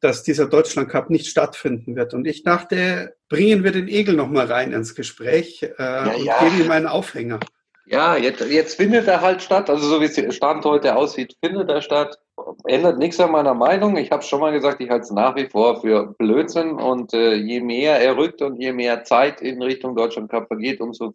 dass 0.00 0.22
dieser 0.22 0.46
Deutschland 0.46 0.88
Cup 0.88 1.10
nicht 1.10 1.26
stattfinden 1.26 1.94
wird. 1.94 2.14
Und 2.14 2.26
ich 2.26 2.44
dachte, 2.44 3.14
bringen 3.28 3.62
wir 3.62 3.70
den 3.70 3.88
Egel 3.88 4.14
nochmal 4.14 4.46
rein 4.46 4.72
ins 4.72 4.94
Gespräch 4.94 5.62
äh, 5.64 5.68
ja, 5.78 6.14
und 6.14 6.24
ja. 6.24 6.42
geben 6.42 6.62
ihm 6.62 6.70
einen 6.70 6.86
Aufhänger. 6.86 7.40
Ja, 7.84 8.16
jetzt, 8.16 8.40
jetzt 8.40 8.76
findet 8.76 9.06
er 9.06 9.20
halt 9.20 9.42
statt. 9.42 9.68
Also 9.68 9.86
so 9.86 10.00
wie 10.00 10.06
es 10.06 10.34
Stand 10.34 10.64
heute 10.64 10.96
aussieht, 10.96 11.36
findet 11.44 11.68
er 11.68 11.82
statt. 11.82 12.18
Ändert 12.64 12.96
nichts 12.96 13.20
an 13.20 13.32
meiner 13.32 13.52
Meinung. 13.52 13.98
Ich 13.98 14.10
habe 14.12 14.22
schon 14.22 14.40
mal 14.40 14.52
gesagt, 14.52 14.80
ich 14.80 14.88
halte 14.88 15.02
es 15.04 15.10
nach 15.10 15.36
wie 15.36 15.50
vor 15.50 15.82
für 15.82 16.14
Blödsinn. 16.16 16.70
Und 16.70 17.12
äh, 17.12 17.34
je 17.34 17.60
mehr 17.60 18.00
er 18.00 18.16
rückt 18.16 18.40
und 18.40 18.58
je 18.58 18.72
mehr 18.72 19.04
Zeit 19.04 19.42
in 19.42 19.60
Richtung 19.60 19.94
Deutschland 19.94 20.30
Cup 20.30 20.46
vergeht, 20.46 20.80
umso 20.80 21.12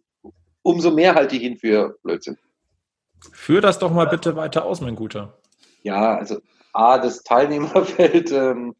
umso 0.68 0.90
mehr 0.90 1.14
halte 1.14 1.36
ich 1.36 1.42
ihn 1.42 1.56
für 1.56 1.96
Blödsinn. 2.02 2.36
Führ 3.32 3.62
das 3.62 3.78
doch 3.78 3.90
mal 3.90 4.06
bitte 4.06 4.36
weiter 4.36 4.66
aus, 4.66 4.82
mein 4.82 4.96
Guter. 4.96 5.38
Ja, 5.82 6.16
also 6.16 6.40
A, 6.74 6.98
das 6.98 7.22
Teilnehmerfeld, 7.22 8.30
ähm, 8.32 8.76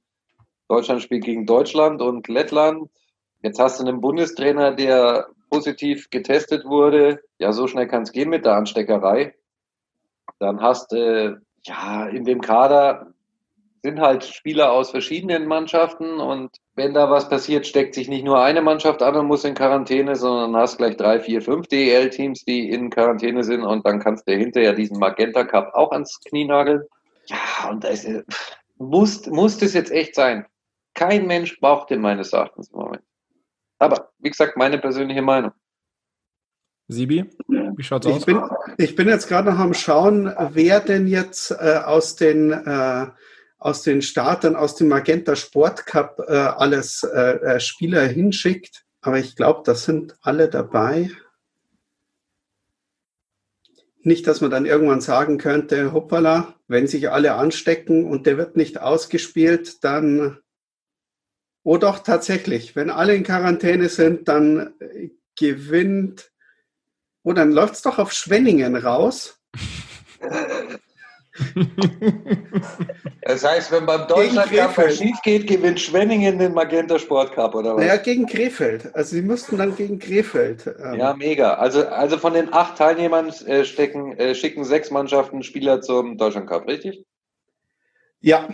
Deutschland 0.69 1.03
spielt 1.03 1.25
gegen 1.25 1.47
Deutschland 1.47 2.03
und 2.03 2.29
Lettland. 2.29 2.91
Jetzt 3.43 3.59
hast 3.59 3.81
du 3.81 3.87
einen 3.87 4.03
Bundestrainer, 4.03 4.75
der 4.75 5.29
positiv 5.49 6.11
getestet 6.11 6.67
wurde. 6.67 7.21
Ja, 7.39 7.53
so 7.53 7.67
schnell 7.67 7.89
kann 7.89 8.03
es 8.03 8.13
gehen 8.13 8.29
mit 8.29 8.45
der 8.45 8.57
Ansteckerei. 8.57 9.35
Dann 10.39 10.61
hast 10.61 10.93
du, 10.93 10.97
äh, 10.97 11.37
ja, 11.63 12.07
in 12.09 12.25
dem 12.25 12.43
Kader 12.43 13.15
sind 13.83 14.01
halt 14.01 14.25
Spieler 14.25 14.73
aus 14.73 14.91
verschiedenen 14.91 15.47
Mannschaften 15.47 16.21
und 16.21 16.51
wenn 16.75 16.95
da 16.95 17.11
was 17.11 17.29
passiert, 17.29 17.67
steckt 17.67 17.95
sich 17.95 18.09
nicht 18.09 18.25
nur 18.25 18.43
eine 18.43 18.63
Mannschaft 18.63 19.03
an 19.03 19.17
und 19.17 19.27
muss 19.27 19.45
in 19.45 19.55
Quarantäne, 19.55 20.17
sondern 20.17 20.57
hast 20.57 20.79
gleich 20.79 20.97
drei, 20.97 21.21
vier, 21.21 21.43
fünf 21.43 21.67
DEL-Teams, 21.69 22.45
die 22.45 22.71
in 22.71 22.91
Quarantäne 22.91 23.45
sind 23.45 23.63
und 23.63 23.87
dann 23.87 24.01
kannst 24.01 24.29
du 24.29 24.35
hinterher 24.35 24.75
diesen 24.75 24.99
Magenta 24.99 25.45
Cup 25.45 25.75
auch 25.75 25.93
ans 25.93 26.21
Knie 26.29 26.45
nageln. 26.45 26.83
Ja, 27.27 27.71
und 27.71 27.85
das 27.85 28.05
ist, 28.05 28.25
muss, 28.79 29.27
muss 29.27 29.59
das 29.59 29.75
jetzt 29.75 29.91
echt 29.91 30.15
sein. 30.15 30.47
Kein 30.95 31.27
Mensch 31.27 31.59
braucht 31.61 31.91
den 31.91 32.01
meines 32.01 32.33
Erachtens 32.33 32.71
im 32.71 32.79
Moment. 32.79 33.03
Aber, 33.79 34.11
wie 34.19 34.31
gesagt, 34.31 34.57
meine 34.57 34.79
persönliche 34.79 35.23
Meinung. 35.23 35.53
Sibi, 36.89 37.27
wie 37.47 37.83
schaut's 37.83 38.07
aus? 38.07 38.17
Ich 38.17 38.25
bin, 38.25 38.41
ich 38.79 38.97
bin 38.97 39.09
jetzt 39.09 39.29
gerade 39.29 39.51
noch 39.51 39.59
am 39.59 39.75
Schauen, 39.75 40.33
wer 40.53 40.81
denn 40.81 41.07
jetzt 41.07 41.51
äh, 41.51 41.81
aus 41.85 42.17
den 42.17 42.51
äh, 42.51 43.07
aus 43.59 43.83
den 43.83 44.03
Startern, 44.03 44.57
aus 44.57 44.77
dem 44.77 44.89
Magenta 44.89 45.37
Sport 45.37 45.87
Cup 45.87 46.21
äh, 46.29 46.33
alles 46.33 47.03
äh, 47.03 47.57
äh 47.57 47.61
Spieler 47.61 48.07
hinschickt. 48.07 48.85
Aber 49.01 49.19
ich 49.19 49.37
glaube, 49.37 49.63
das 49.65 49.85
sind 49.85 50.17
alle 50.23 50.49
dabei. 50.49 51.11
Nicht, 54.01 54.27
dass 54.27 54.41
man 54.41 54.51
dann 54.51 54.65
irgendwann 54.65 55.01
sagen 55.01 55.39
könnte, 55.39 55.93
hoppala, 55.93 56.55
wenn 56.69 56.87
sich 56.87 57.11
alle 57.11 57.35
anstecken 57.35 58.05
und 58.05 58.27
der 58.27 58.39
wird 58.39 58.57
nicht 58.57 58.81
ausgespielt, 58.81 59.83
dann, 59.85 60.39
oh 61.65 61.79
doch, 61.79 61.99
tatsächlich, 61.99 62.77
wenn 62.77 62.91
alle 62.91 63.15
in 63.15 63.25
Quarantäne 63.25 63.89
sind, 63.89 64.29
dann 64.29 64.75
gewinnt, 65.37 66.31
oh, 67.23 67.33
dann 67.33 67.53
läuft 67.53 67.75
es 67.75 67.83
doch 67.83 67.99
auf 67.99 68.13
Schwenningen 68.13 68.77
raus. 68.77 69.41
Das 73.23 73.45
heißt, 73.45 73.71
wenn 73.73 73.87
beim 73.87 74.07
Deutschland 74.09 74.51
Cup 74.51 74.91
schief 74.91 75.17
geht, 75.23 75.47
gewinnt 75.47 75.79
Schwenningen 75.79 76.39
den 76.39 76.55
Magenta 76.55 76.99
Sport 76.99 77.33
Cup, 77.33 77.55
oder 77.55 77.77
was? 77.77 77.85
Naja, 77.85 77.97
gegen 77.97 78.27
Krefeld. 78.27 78.95
Also 78.95 79.17
sie 79.17 79.23
mussten 79.23 79.59
dann 79.59 79.77
gegen 79.77 79.99
Krefeld. 79.99 80.67
Ähm 80.83 80.99
ja, 80.99 81.15
mega. 81.15 81.55
Also, 81.55 81.87
also 81.87 82.17
von 82.19 82.33
den 82.33 82.53
acht 82.53 82.79
Teilnehmern 82.79 83.29
äh, 83.47 83.65
stecken, 83.65 84.13
äh, 84.19 84.35
schicken 84.35 84.65
sechs 84.65 84.91
Mannschaften 84.91 85.43
Spieler 85.43 85.81
zum 85.83 86.17
Deutschland 86.17 86.49
Cup, 86.49 86.67
richtig? 86.67 87.05
Ja. 88.21 88.49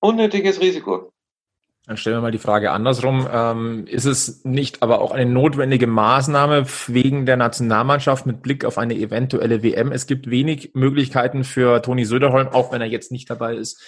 Unnötiges 0.00 0.60
Risiko. 0.60 1.11
Dann 1.86 1.96
stellen 1.96 2.16
wir 2.16 2.20
mal 2.20 2.30
die 2.30 2.38
Frage 2.38 2.70
andersrum. 2.70 3.28
Ähm, 3.30 3.86
ist 3.88 4.04
es 4.04 4.44
nicht 4.44 4.82
aber 4.82 5.00
auch 5.00 5.10
eine 5.10 5.28
notwendige 5.28 5.88
Maßnahme 5.88 6.64
wegen 6.86 7.26
der 7.26 7.36
Nationalmannschaft 7.36 8.24
mit 8.24 8.40
Blick 8.40 8.64
auf 8.64 8.78
eine 8.78 8.94
eventuelle 8.94 9.64
WM? 9.64 9.90
Es 9.90 10.06
gibt 10.06 10.30
wenig 10.30 10.70
Möglichkeiten 10.74 11.42
für 11.42 11.82
Toni 11.82 12.04
Söderholm, 12.04 12.48
auch 12.48 12.70
wenn 12.70 12.80
er 12.80 12.86
jetzt 12.86 13.10
nicht 13.10 13.28
dabei 13.28 13.56
ist, 13.56 13.82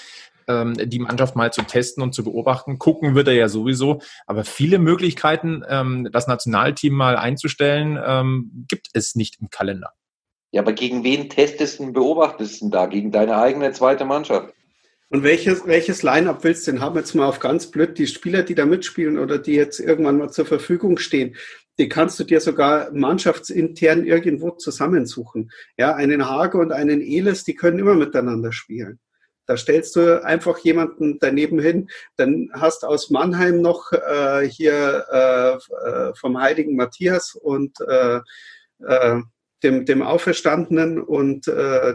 ähm, 0.48 0.74
die 0.74 0.98
Mannschaft 0.98 1.37
mal 1.37 1.52
zu 1.52 1.62
testen 1.62 2.02
und 2.02 2.14
zu 2.14 2.24
beobachten. 2.24 2.80
Gucken 2.80 3.14
wird 3.14 3.28
er 3.28 3.35
ja 3.35 3.48
sowieso. 3.48 4.00
Aber 4.26 4.42
viele 4.44 4.80
Möglichkeiten, 4.80 5.62
ähm, 5.68 6.09
das 6.11 6.26
Nationalteam 6.26 6.94
mal 6.94 7.16
einzustellen, 7.16 7.96
ähm, 8.04 8.66
gibt 8.68 8.88
es 8.92 9.14
nicht 9.14 9.40
im 9.40 9.50
Kalender. 9.50 9.92
Ja, 10.50 10.62
aber 10.62 10.72
gegen 10.72 11.04
wen 11.04 11.30
testest 11.30 11.78
und 11.78 11.92
beobachtest 11.92 12.61
du 12.61 12.70
da? 12.70 12.87
Gegen 12.87 13.12
deine 13.12 13.37
eigene 13.37 13.70
zweite 13.72 14.04
Mannschaft? 14.04 14.52
Und 15.10 15.22
welches, 15.22 15.66
welches 15.66 16.02
Line-Up 16.02 16.42
willst 16.44 16.66
du 16.66 16.72
denn 16.72 16.80
haben? 16.80 16.96
Jetzt 16.96 17.14
mal 17.14 17.26
auf 17.26 17.38
ganz 17.38 17.70
blöd, 17.70 17.98
die 17.98 18.06
Spieler, 18.06 18.42
die 18.42 18.54
da 18.54 18.66
mitspielen 18.66 19.18
oder 19.18 19.38
die 19.38 19.54
jetzt 19.54 19.78
irgendwann 19.78 20.18
mal 20.18 20.30
zur 20.30 20.46
Verfügung 20.46 20.98
stehen, 20.98 21.36
die 21.78 21.88
kannst 21.88 22.18
du 22.20 22.24
dir 22.24 22.40
sogar 22.40 22.90
mannschaftsintern 22.92 24.04
irgendwo 24.04 24.50
zusammensuchen. 24.50 25.50
Ja, 25.76 25.94
einen 25.94 26.28
Hage 26.28 26.58
und 26.58 26.72
einen 26.72 27.00
Eles, 27.00 27.44
die 27.44 27.54
können 27.54 27.78
immer 27.78 27.94
miteinander 27.94 28.52
spielen. 28.52 29.00
Da 29.46 29.56
stellst 29.56 29.96
du 29.96 30.24
einfach 30.24 30.58
jemanden 30.58 31.18
daneben 31.20 31.58
hin. 31.58 31.90
Dann 32.16 32.48
hast 32.54 32.84
aus 32.84 33.10
Mannheim 33.10 33.60
noch 33.60 33.92
äh, 33.92 34.48
hier 34.48 35.04
äh, 35.10 36.08
äh 36.08 36.14
vom 36.14 36.40
heiligen 36.40 36.76
Matthias 36.76 37.34
und 37.34 37.78
äh, 37.80 38.20
äh, 38.86 39.20
dem, 39.62 39.84
dem 39.84 40.02
Auferstandenen 40.02 41.00
und 41.00 41.48
äh, 41.48 41.94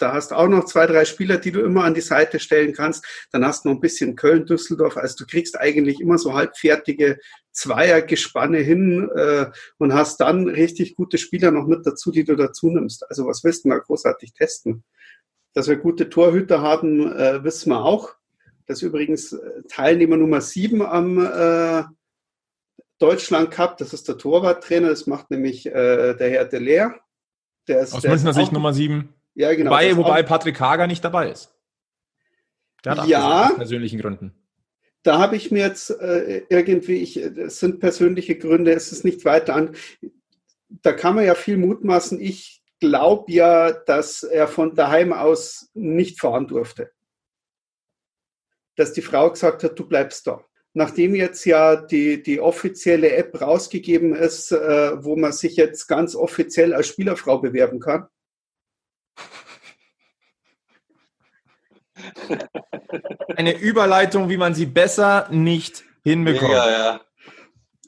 da 0.00 0.12
hast 0.12 0.30
du 0.30 0.34
auch 0.36 0.48
noch 0.48 0.64
zwei, 0.64 0.86
drei 0.86 1.04
Spieler, 1.04 1.36
die 1.36 1.52
du 1.52 1.60
immer 1.60 1.84
an 1.84 1.94
die 1.94 2.00
Seite 2.00 2.40
stellen 2.40 2.72
kannst. 2.72 3.04
Dann 3.32 3.44
hast 3.44 3.64
du 3.64 3.68
noch 3.68 3.76
ein 3.76 3.80
bisschen 3.80 4.16
Köln, 4.16 4.46
Düsseldorf. 4.46 4.96
Also 4.96 5.16
du 5.18 5.26
kriegst 5.26 5.58
eigentlich 5.58 6.00
immer 6.00 6.18
so 6.18 6.34
halbfertige 6.34 7.18
Zweiergespanne 7.52 8.58
hin 8.58 9.10
äh, 9.14 9.46
und 9.78 9.92
hast 9.92 10.20
dann 10.20 10.48
richtig 10.48 10.96
gute 10.96 11.18
Spieler 11.18 11.50
noch 11.50 11.66
mit 11.66 11.86
dazu, 11.86 12.10
die 12.10 12.24
du 12.24 12.36
dazu 12.36 12.70
nimmst. 12.70 13.08
Also 13.10 13.26
was 13.26 13.44
willst 13.44 13.64
du 13.64 13.68
mal 13.68 13.80
großartig 13.80 14.32
testen? 14.32 14.84
Dass 15.52 15.68
wir 15.68 15.76
gute 15.76 16.08
Torhüter 16.08 16.62
haben, 16.62 17.12
äh, 17.12 17.44
wissen 17.44 17.70
wir 17.70 17.84
auch. 17.84 18.14
Das 18.66 18.78
ist 18.78 18.82
übrigens 18.82 19.32
äh, 19.32 19.62
Teilnehmer 19.68 20.16
Nummer 20.16 20.40
sieben 20.40 20.80
am 20.80 21.18
äh, 21.18 21.82
Deutschland 22.98 23.50
Cup. 23.50 23.78
Das 23.78 23.92
ist 23.92 24.08
der 24.08 24.16
Torwarttrainer. 24.16 24.88
Das 24.88 25.06
macht 25.06 25.30
nämlich 25.30 25.66
äh, 25.66 26.14
der 26.14 26.30
Herr 26.30 26.44
Delair. 26.44 27.00
Der 27.66 27.80
ist, 27.80 27.94
Aus 27.94 28.04
Münchner 28.04 28.32
Sicht 28.32 28.52
Nummer 28.52 28.72
sieben. 28.72 29.14
Ja, 29.40 29.54
genau. 29.54 29.70
Wobei, 29.70 29.96
wobei 29.96 30.22
Patrick 30.22 30.60
Hager 30.60 30.86
nicht 30.86 31.02
dabei 31.02 31.30
ist. 31.30 31.50
Der 32.84 33.06
ja, 33.06 33.46
aus 33.46 33.56
persönlichen 33.56 33.98
Gründen. 33.98 34.34
Da 35.02 35.18
habe 35.18 35.36
ich 35.36 35.50
mir 35.50 35.60
jetzt 35.60 35.88
äh, 35.88 36.42
irgendwie, 36.50 36.96
ich, 36.96 37.16
es 37.16 37.58
sind 37.58 37.80
persönliche 37.80 38.36
Gründe, 38.36 38.72
es 38.72 38.92
ist 38.92 39.02
nicht 39.02 39.24
weiter 39.24 39.56
an. 39.56 39.74
Da 40.68 40.92
kann 40.92 41.14
man 41.14 41.24
ja 41.24 41.34
viel 41.34 41.56
mutmaßen. 41.56 42.20
Ich 42.20 42.62
glaube 42.80 43.32
ja, 43.32 43.72
dass 43.72 44.24
er 44.24 44.46
von 44.46 44.74
daheim 44.74 45.14
aus 45.14 45.70
nicht 45.72 46.20
fahren 46.20 46.46
durfte. 46.46 46.90
Dass 48.76 48.92
die 48.92 49.00
Frau 49.00 49.30
gesagt 49.30 49.64
hat, 49.64 49.78
du 49.78 49.88
bleibst 49.88 50.26
da. 50.26 50.44
nachdem 50.74 51.14
jetzt 51.14 51.46
ja 51.46 51.76
die, 51.76 52.22
die 52.22 52.40
offizielle 52.40 53.12
App 53.12 53.40
rausgegeben 53.40 54.14
ist, 54.14 54.52
äh, 54.52 55.02
wo 55.02 55.16
man 55.16 55.32
sich 55.32 55.56
jetzt 55.56 55.86
ganz 55.86 56.14
offiziell 56.14 56.74
als 56.74 56.88
Spielerfrau 56.88 57.38
bewerben 57.38 57.80
kann? 57.80 58.06
Eine 63.36 63.58
Überleitung, 63.58 64.28
wie 64.28 64.36
man 64.36 64.54
sie 64.54 64.66
besser 64.66 65.28
nicht 65.30 65.84
hinbekommt. 66.02 66.50
Mega, 66.50 66.70
ja. 66.70 67.00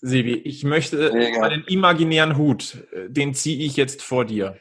Sebi, 0.00 0.34
ich 0.34 0.64
möchte 0.64 1.12
Mega. 1.12 1.40
meinen 1.40 1.64
imaginären 1.64 2.36
Hut, 2.36 2.78
äh, 2.92 3.08
den 3.08 3.34
ziehe 3.34 3.64
ich 3.64 3.76
jetzt 3.76 4.02
vor 4.02 4.24
dir. 4.24 4.56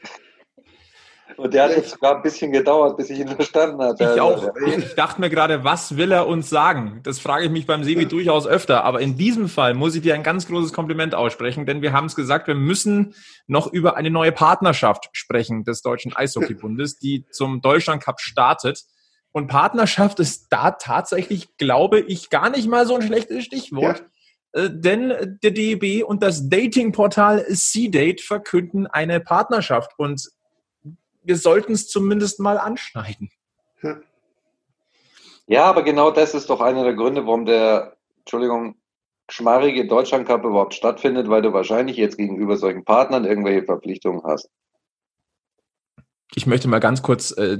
Und 1.36 1.54
der 1.54 1.64
hat 1.64 1.70
jetzt 1.76 1.90
sogar 1.90 2.16
ein 2.16 2.22
bisschen 2.22 2.52
gedauert, 2.52 2.96
bis 2.96 3.10
ich 3.10 3.18
ihn 3.18 3.28
verstanden 3.28 3.82
hatte. 3.82 4.12
Ich 4.14 4.20
auch. 4.20 4.54
Ich 4.66 4.94
dachte 4.94 5.20
mir 5.20 5.30
gerade, 5.30 5.64
was 5.64 5.96
will 5.96 6.12
er 6.12 6.26
uns 6.26 6.48
sagen? 6.48 7.00
Das 7.02 7.18
frage 7.18 7.46
ich 7.46 7.50
mich 7.50 7.66
beim 7.66 7.84
Sebi 7.84 8.06
durchaus 8.08 8.46
öfter. 8.46 8.84
Aber 8.84 9.00
in 9.00 9.16
diesem 9.16 9.48
Fall 9.48 9.74
muss 9.74 9.94
ich 9.94 10.02
dir 10.02 10.14
ein 10.14 10.22
ganz 10.22 10.46
großes 10.46 10.72
Kompliment 10.72 11.14
aussprechen, 11.14 11.66
denn 11.66 11.82
wir 11.82 11.92
haben 11.92 12.06
es 12.06 12.14
gesagt, 12.14 12.46
wir 12.46 12.54
müssen 12.54 13.14
noch 13.46 13.72
über 13.72 13.96
eine 13.96 14.10
neue 14.10 14.32
Partnerschaft 14.32 15.08
sprechen 15.12 15.64
des 15.64 15.82
Deutschen 15.82 16.14
Eishockeybundes, 16.14 16.98
die 16.98 17.26
zum 17.30 17.60
Deutschland 17.60 18.02
Cup 18.02 18.20
startet. 18.20 18.84
Und 19.32 19.46
Partnerschaft 19.46 20.20
ist 20.20 20.48
da 20.50 20.72
tatsächlich, 20.72 21.56
glaube 21.56 22.00
ich, 22.00 22.28
gar 22.28 22.50
nicht 22.50 22.68
mal 22.68 22.86
so 22.86 22.94
ein 22.94 23.02
schlechtes 23.02 23.44
Stichwort. 23.44 24.04
Äh, 24.52 24.68
Denn 24.70 25.38
der 25.42 25.50
DEB 25.50 26.04
und 26.04 26.22
das 26.22 26.48
Datingportal 26.48 27.46
C-Date 27.46 28.20
verkünden 28.20 28.86
eine 28.86 29.20
Partnerschaft. 29.20 29.92
Und 29.96 30.30
wir 31.22 31.36
sollten 31.36 31.72
es 31.72 31.88
zumindest 31.88 32.40
mal 32.40 32.58
anschneiden. 32.58 33.30
Ja, 35.46 35.64
aber 35.64 35.82
genau 35.82 36.10
das 36.10 36.34
ist 36.34 36.50
doch 36.50 36.60
einer 36.60 36.84
der 36.84 36.94
Gründe, 36.94 37.26
warum 37.26 37.46
der, 37.46 37.96
Entschuldigung, 38.20 38.76
schmarrige 39.30 39.86
Deutschland 39.86 40.26
Cup 40.26 40.44
überhaupt 40.44 40.74
stattfindet, 40.74 41.28
weil 41.28 41.42
du 41.42 41.52
wahrscheinlich 41.52 41.96
jetzt 41.96 42.16
gegenüber 42.16 42.56
solchen 42.56 42.84
Partnern 42.84 43.24
irgendwelche 43.24 43.64
Verpflichtungen 43.64 44.22
hast. 44.24 44.50
Ich 46.34 46.46
möchte 46.46 46.68
mal 46.68 46.80
ganz 46.80 47.02
kurz 47.02 47.30
äh, 47.32 47.58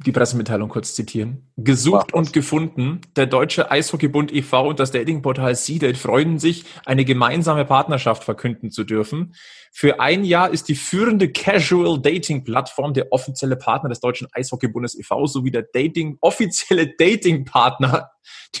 die 0.00 0.12
Pressemitteilung 0.12 0.68
kurz 0.68 0.94
zitieren. 0.94 1.50
Gesucht 1.56 2.14
und 2.14 2.32
gefunden. 2.32 3.00
Der 3.16 3.26
Deutsche 3.26 3.72
Eishockeybund 3.72 4.32
e.V. 4.32 4.68
und 4.68 4.78
das 4.78 4.92
Datingportal 4.92 5.56
C-Date 5.56 5.96
freuen 5.96 6.38
sich, 6.38 6.64
eine 6.86 7.04
gemeinsame 7.04 7.64
Partnerschaft 7.64 8.22
verkünden 8.22 8.70
zu 8.70 8.84
dürfen. 8.84 9.34
Für 9.72 9.98
ein 9.98 10.22
Jahr 10.22 10.50
ist 10.50 10.68
die 10.68 10.76
führende 10.76 11.32
Casual 11.32 12.00
Dating 12.00 12.44
Plattform 12.44 12.94
der 12.94 13.12
offizielle 13.12 13.56
Partner 13.56 13.88
des 13.88 13.98
Deutschen 13.98 14.28
Eishockeybundes 14.30 14.96
e.V. 14.96 15.26
sowie 15.26 15.50
der 15.50 15.62
Dating, 15.62 16.16
offizielle 16.20 16.94
Dating 16.96 17.44
Partner 17.44 18.12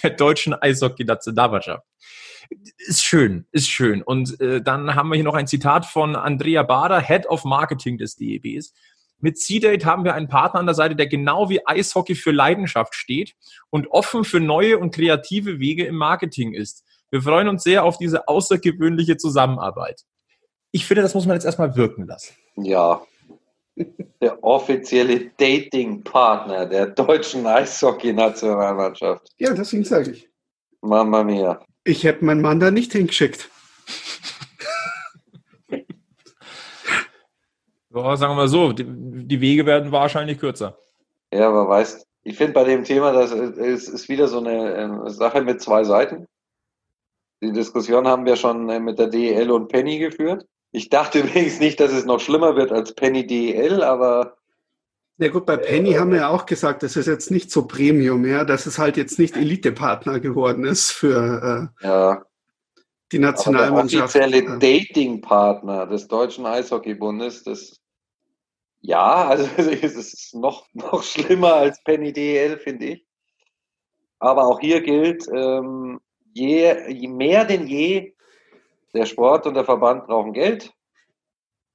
der 0.02 0.10
deutschen 0.10 0.54
Eishockey-Nationalmannschaft. 0.54 1.84
Ist 2.78 3.04
schön, 3.04 3.46
ist 3.52 3.68
schön. 3.68 4.02
Und 4.02 4.40
äh, 4.40 4.60
dann 4.60 4.96
haben 4.96 5.10
wir 5.10 5.16
hier 5.16 5.24
noch 5.24 5.34
ein 5.34 5.46
Zitat 5.46 5.86
von 5.86 6.16
Andrea 6.16 6.64
Bader, 6.64 7.00
Head 7.00 7.26
of 7.26 7.44
Marketing 7.44 7.96
des 7.96 8.16
DEBs. 8.16 8.72
Mit 9.20 9.38
C-Date 9.38 9.84
haben 9.84 10.04
wir 10.04 10.14
einen 10.14 10.28
Partner 10.28 10.60
an 10.60 10.66
der 10.66 10.74
Seite, 10.74 10.94
der 10.94 11.08
genau 11.08 11.50
wie 11.50 11.66
Eishockey 11.66 12.14
für 12.14 12.30
Leidenschaft 12.30 12.94
steht 12.94 13.34
und 13.70 13.88
offen 13.88 14.24
für 14.24 14.40
neue 14.40 14.78
und 14.78 14.94
kreative 14.94 15.58
Wege 15.58 15.84
im 15.86 15.96
Marketing 15.96 16.54
ist. 16.54 16.84
Wir 17.10 17.22
freuen 17.22 17.48
uns 17.48 17.64
sehr 17.64 17.84
auf 17.84 17.98
diese 17.98 18.28
außergewöhnliche 18.28 19.16
Zusammenarbeit. 19.16 20.02
Ich 20.70 20.86
finde, 20.86 21.02
das 21.02 21.14
muss 21.14 21.26
man 21.26 21.34
jetzt 21.34 21.44
erstmal 21.44 21.74
wirken 21.76 22.06
lassen. 22.06 22.34
Ja. 22.56 23.02
Der 24.20 24.42
offizielle 24.42 25.30
Dating-Partner 25.38 26.66
der 26.66 26.88
deutschen 26.88 27.46
Eishockey-Nationalmannschaft. 27.46 29.28
Ja, 29.38 29.54
deswegen 29.54 29.84
sage 29.84 30.10
ich. 30.10 30.28
Mama 30.80 31.24
mia. 31.24 31.60
Ich 31.84 32.04
hätte 32.04 32.24
meinen 32.24 32.42
Mann 32.42 32.60
da 32.60 32.70
nicht 32.70 32.92
hingeschickt. 32.92 33.48
Ja, 38.02 38.16
sagen 38.16 38.32
wir 38.32 38.36
mal 38.36 38.48
so, 38.48 38.72
die, 38.72 38.84
die 38.86 39.40
Wege 39.40 39.66
werden 39.66 39.92
wahrscheinlich 39.92 40.38
kürzer. 40.38 40.78
Ja, 41.32 41.48
aber 41.48 41.68
weißt, 41.68 42.06
ich 42.24 42.36
finde 42.36 42.52
bei 42.52 42.64
dem 42.64 42.84
Thema, 42.84 43.12
das 43.12 43.32
ist, 43.32 43.88
ist 43.88 44.08
wieder 44.08 44.28
so 44.28 44.38
eine 44.38 45.06
äh, 45.06 45.10
Sache 45.10 45.42
mit 45.42 45.60
zwei 45.62 45.84
Seiten. 45.84 46.26
Die 47.40 47.52
Diskussion 47.52 48.06
haben 48.06 48.24
wir 48.26 48.36
schon 48.36 48.68
äh, 48.68 48.80
mit 48.80 48.98
der 48.98 49.06
DEL 49.06 49.50
und 49.50 49.68
Penny 49.68 49.98
geführt. 49.98 50.46
Ich 50.72 50.90
dachte 50.90 51.18
übrigens 51.20 51.60
nicht, 51.60 51.80
dass 51.80 51.92
es 51.92 52.04
noch 52.04 52.20
schlimmer 52.20 52.56
wird 52.56 52.72
als 52.72 52.94
Penny 52.94 53.26
DEL, 53.26 53.82
aber 53.82 54.36
Ja 55.18 55.28
gut, 55.28 55.46
bei 55.46 55.56
Penny 55.56 55.92
haben 55.92 56.10
wir 56.10 56.18
ja 56.18 56.28
auch 56.28 56.46
gesagt, 56.46 56.82
das 56.82 56.96
ist 56.96 57.06
jetzt 57.06 57.30
nicht 57.30 57.50
so 57.50 57.66
Premium, 57.66 58.24
ja, 58.24 58.44
dass 58.44 58.66
es 58.66 58.78
halt 58.78 58.96
jetzt 58.96 59.18
nicht 59.18 59.36
Elite-Partner 59.36 60.20
geworden 60.20 60.64
ist 60.64 60.90
für 60.90 61.70
äh, 61.80 61.86
ja, 61.86 62.22
die 63.12 63.16
aber 63.16 63.22
der 63.22 63.30
Nationalmannschaft. 63.30 64.16
offizielle 64.16 64.56
Äh, 64.56 64.58
Dating-Partner 64.58 65.86
des 65.86 66.08
Deutschen 66.08 66.46
Eishockeybundes, 66.46 67.44
das 67.44 67.80
ja, 68.80 69.28
also 69.28 69.48
es 69.56 69.94
ist 69.94 70.34
noch, 70.34 70.66
noch 70.72 71.02
schlimmer 71.02 71.54
als 71.54 71.82
Penny 71.84 72.12
DEL, 72.12 72.58
finde 72.58 72.86
ich. 72.86 73.06
Aber 74.18 74.46
auch 74.46 74.60
hier 74.60 74.80
gilt, 74.80 75.28
ähm, 75.32 76.00
je, 76.34 76.90
je 76.90 77.08
mehr 77.08 77.44
denn 77.44 77.66
je, 77.66 78.14
der 78.94 79.06
Sport 79.06 79.46
und 79.46 79.54
der 79.54 79.64
Verband 79.64 80.06
brauchen 80.06 80.32
Geld, 80.32 80.72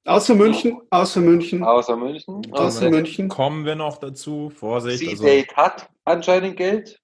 außer 0.04 0.34
München, 0.34 0.80
außer 0.90 1.20
München, 1.20 1.62
außer 1.64 1.96
München. 1.96 2.52
außer 2.52 2.90
München. 2.90 3.28
Kommen 3.28 3.64
wir 3.64 3.74
noch 3.74 3.98
dazu. 3.98 4.50
Vorsicht. 4.50 5.08
Also, 5.08 5.22
C-Date 5.22 5.56
hat 5.56 5.88
anscheinend 6.04 6.56
Geld 6.56 7.00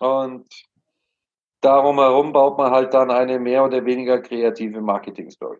und 0.00 0.46
darum 1.60 1.98
herum 1.98 2.32
baut 2.32 2.56
man 2.56 2.70
halt 2.70 2.94
dann 2.94 3.10
eine 3.10 3.38
mehr 3.38 3.64
oder 3.64 3.84
weniger 3.84 4.20
kreative 4.20 4.80
Marketing-Story. 4.80 5.58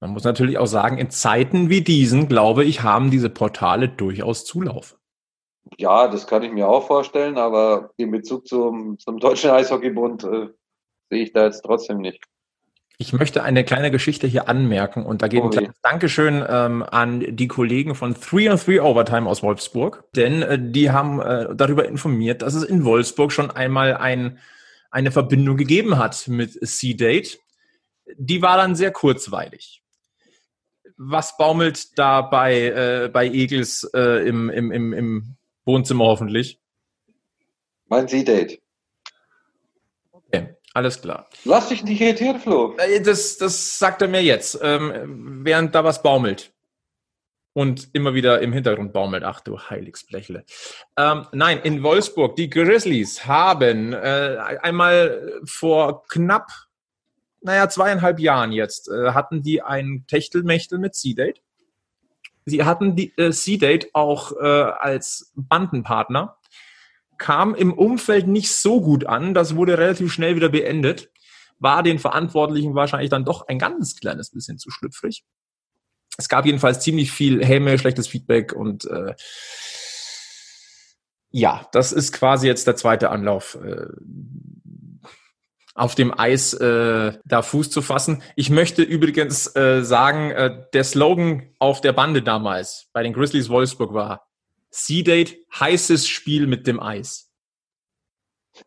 Man 0.00 0.10
muss 0.10 0.24
natürlich 0.24 0.58
auch 0.58 0.66
sagen, 0.66 0.98
in 0.98 1.10
Zeiten 1.10 1.68
wie 1.68 1.82
diesen, 1.82 2.28
glaube 2.28 2.64
ich, 2.64 2.82
haben 2.82 3.10
diese 3.10 3.30
Portale 3.30 3.88
durchaus 3.88 4.44
Zulauf. 4.44 4.96
Ja, 5.76 6.08
das 6.08 6.26
kann 6.26 6.42
ich 6.42 6.52
mir 6.52 6.68
auch 6.68 6.86
vorstellen, 6.86 7.36
aber 7.36 7.90
den 7.98 8.10
Bezug 8.10 8.46
zum, 8.48 8.98
zum 8.98 9.18
Deutschen 9.18 9.50
Eishockeybund 9.50 10.24
äh, 10.24 10.48
sehe 11.10 11.22
ich 11.22 11.32
da 11.32 11.44
jetzt 11.44 11.62
trotzdem 11.62 11.98
nicht. 11.98 12.24
Ich 12.96 13.12
möchte 13.14 13.42
eine 13.42 13.64
kleine 13.64 13.90
Geschichte 13.90 14.26
hier 14.26 14.48
anmerken 14.48 15.06
und 15.06 15.22
da 15.22 15.28
geht 15.28 15.40
ein 15.42 15.48
Oh 15.48 15.50
je. 15.50 15.58
kleines 15.58 15.80
Dankeschön 15.82 16.44
ähm, 16.46 16.82
an 16.82 17.24
die 17.36 17.48
Kollegen 17.48 17.94
von 17.94 18.14
3 18.14 18.52
on 18.52 18.58
3 18.58 18.82
Overtime 18.82 19.28
aus 19.28 19.42
Wolfsburg, 19.42 20.04
denn 20.14 20.42
äh, 20.42 20.58
die 20.60 20.90
haben 20.90 21.20
äh, 21.20 21.54
darüber 21.54 21.86
informiert, 21.86 22.42
dass 22.42 22.54
es 22.54 22.62
in 22.62 22.84
Wolfsburg 22.84 23.32
schon 23.32 23.50
einmal 23.50 23.96
ein, 23.96 24.38
eine 24.90 25.12
Verbindung 25.12 25.56
gegeben 25.56 25.98
hat 25.98 26.28
mit 26.28 26.52
C-Date. 26.52 27.38
Die 28.16 28.42
war 28.42 28.56
dann 28.58 28.74
sehr 28.74 28.90
kurzweilig. 28.90 29.79
Was 31.02 31.38
baumelt 31.38 31.98
da 31.98 32.20
bei, 32.20 32.66
äh, 32.66 33.08
bei 33.10 33.24
Egels 33.24 33.88
äh, 33.94 34.28
im, 34.28 34.50
im, 34.50 34.70
im, 34.70 34.92
im 34.92 35.36
Wohnzimmer 35.64 36.04
hoffentlich? 36.04 36.60
Mein 37.86 38.06
C-Date. 38.06 38.60
Okay, 40.12 40.56
alles 40.74 41.00
klar. 41.00 41.26
Lass 41.44 41.70
dich 41.70 41.84
nicht 41.84 42.02
irritieren, 42.02 42.38
Flo. 42.38 42.76
Äh, 42.76 43.00
Das, 43.00 43.38
das 43.38 43.78
sagt 43.78 44.02
er 44.02 44.08
mir 44.08 44.22
jetzt, 44.22 44.58
ähm, 44.62 45.40
während 45.42 45.74
da 45.74 45.84
was 45.84 46.02
baumelt. 46.02 46.52
Und 47.54 47.88
immer 47.94 48.12
wieder 48.12 48.42
im 48.42 48.52
Hintergrund 48.52 48.92
baumelt. 48.92 49.24
Ach 49.24 49.40
du 49.40 49.58
Heiligsblechle. 49.58 50.44
Ähm, 50.98 51.26
nein, 51.32 51.60
in 51.60 51.82
Wolfsburg, 51.82 52.36
die 52.36 52.50
Grizzlies 52.50 53.24
haben 53.26 53.94
äh, 53.94 54.36
einmal 54.60 55.40
vor 55.46 56.04
knapp, 56.08 56.50
naja, 57.42 57.68
zweieinhalb 57.68 58.20
Jahren 58.20 58.52
jetzt, 58.52 58.88
äh, 58.88 59.12
hatten 59.12 59.42
die 59.42 59.62
ein 59.62 60.04
Techtelmechtel 60.06 60.78
mit 60.78 60.94
C-Date. 60.94 61.42
Sie 62.46 62.64
hatten 62.64 62.96
die 62.96 63.16
äh, 63.16 63.30
C-Date 63.30 63.94
auch 63.94 64.32
äh, 64.32 64.44
als 64.44 65.32
Bandenpartner. 65.36 66.36
Kam 67.18 67.54
im 67.54 67.72
Umfeld 67.72 68.26
nicht 68.26 68.52
so 68.52 68.80
gut 68.80 69.04
an. 69.06 69.34
Das 69.34 69.56
wurde 69.56 69.78
relativ 69.78 70.12
schnell 70.12 70.36
wieder 70.36 70.48
beendet 70.48 71.10
war 71.60 71.82
den 71.82 71.98
Verantwortlichen 71.98 72.74
wahrscheinlich 72.74 73.10
dann 73.10 73.24
doch 73.24 73.46
ein 73.46 73.58
ganz 73.58 73.94
kleines 73.94 74.30
bisschen 74.30 74.58
zu 74.58 74.70
schlüpfrig. 74.70 75.24
Es 76.18 76.28
gab 76.28 76.44
jedenfalls 76.44 76.80
ziemlich 76.80 77.12
viel 77.12 77.44
Häme, 77.44 77.78
schlechtes 77.78 78.08
Feedback 78.08 78.52
und 78.52 78.86
äh, 78.86 79.14
ja, 81.30 81.68
das 81.70 81.92
ist 81.92 82.12
quasi 82.12 82.48
jetzt 82.48 82.66
der 82.66 82.74
zweite 82.74 83.10
Anlauf, 83.10 83.56
äh, 83.62 83.86
auf 85.80 85.94
dem 85.94 86.16
Eis 86.16 86.52
äh, 86.52 87.12
da 87.24 87.42
Fuß 87.42 87.70
zu 87.70 87.80
fassen. 87.80 88.22
Ich 88.36 88.50
möchte 88.50 88.82
übrigens 88.82 89.54
äh, 89.56 89.82
sagen, 89.82 90.30
äh, 90.30 90.64
der 90.74 90.84
Slogan 90.84 91.54
auf 91.58 91.80
der 91.80 91.94
Bande 91.94 92.22
damals 92.22 92.88
bei 92.92 93.02
den 93.02 93.14
Grizzlies 93.14 93.48
Wolfsburg 93.48 93.94
war 93.94 94.28
C-Date, 94.70 95.38
heißes 95.58 96.06
Spiel 96.06 96.46
mit 96.46 96.66
dem 96.66 96.80
Eis. 96.80 97.30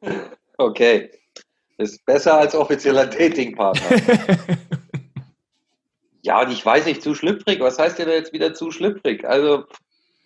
Okay. 0.55 1.09
Ist 1.79 2.05
besser 2.05 2.37
als 2.37 2.53
offizieller 2.53 3.07
Datingpartner. 3.07 3.97
ja, 6.21 6.43
und 6.43 6.51
ich 6.51 6.63
weiß 6.63 6.85
nicht, 6.85 7.01
zu 7.01 7.15
schlüpfrig. 7.15 7.59
Was 7.59 7.79
heißt 7.79 7.97
denn 7.97 8.07
da 8.07 8.13
jetzt 8.13 8.33
wieder 8.33 8.53
zu 8.53 8.69
schlüpfrig? 8.69 9.27
Also, 9.27 9.65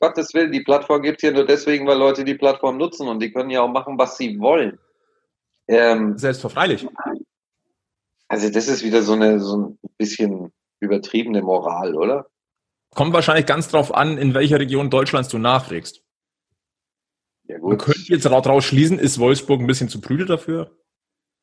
Gottes 0.01 0.33
Willen, 0.33 0.51
die 0.51 0.63
Plattform 0.63 1.01
gibt 1.01 1.23
es 1.23 1.29
ja 1.29 1.31
nur 1.31 1.45
deswegen, 1.45 1.87
weil 1.87 1.97
Leute 1.97 2.25
die 2.25 2.35
Plattform 2.35 2.77
nutzen 2.77 3.07
und 3.07 3.21
die 3.21 3.31
können 3.31 3.49
ja 3.49 3.61
auch 3.61 3.69
machen, 3.69 3.97
was 3.97 4.17
sie 4.17 4.37
wollen. 4.37 4.77
Ähm, 5.67 6.17
Selbstverfreilich. 6.17 6.87
also 8.27 8.49
das 8.49 8.67
ist 8.67 8.83
wieder 8.83 9.01
so 9.03 9.13
eine 9.13 9.39
so 9.39 9.57
ein 9.57 9.79
bisschen 9.97 10.53
übertriebene 10.79 11.41
Moral, 11.41 11.95
oder? 11.95 12.27
Kommt 12.95 13.13
wahrscheinlich 13.13 13.45
ganz 13.45 13.67
drauf 13.67 13.93
an, 13.93 14.17
in 14.17 14.33
welcher 14.33 14.59
Region 14.59 14.89
Deutschlands 14.89 15.29
du 15.29 15.37
nachfragst. 15.37 16.01
Ja 17.47 17.57
Man 17.59 17.77
könnte 17.77 18.05
jetzt 18.07 18.25
daraus 18.25 18.65
schließen, 18.65 18.99
ist 18.99 19.19
Wolfsburg 19.19 19.59
ein 19.61 19.67
bisschen 19.67 19.89
zu 19.89 20.01
prüde 20.01 20.25
dafür? 20.25 20.77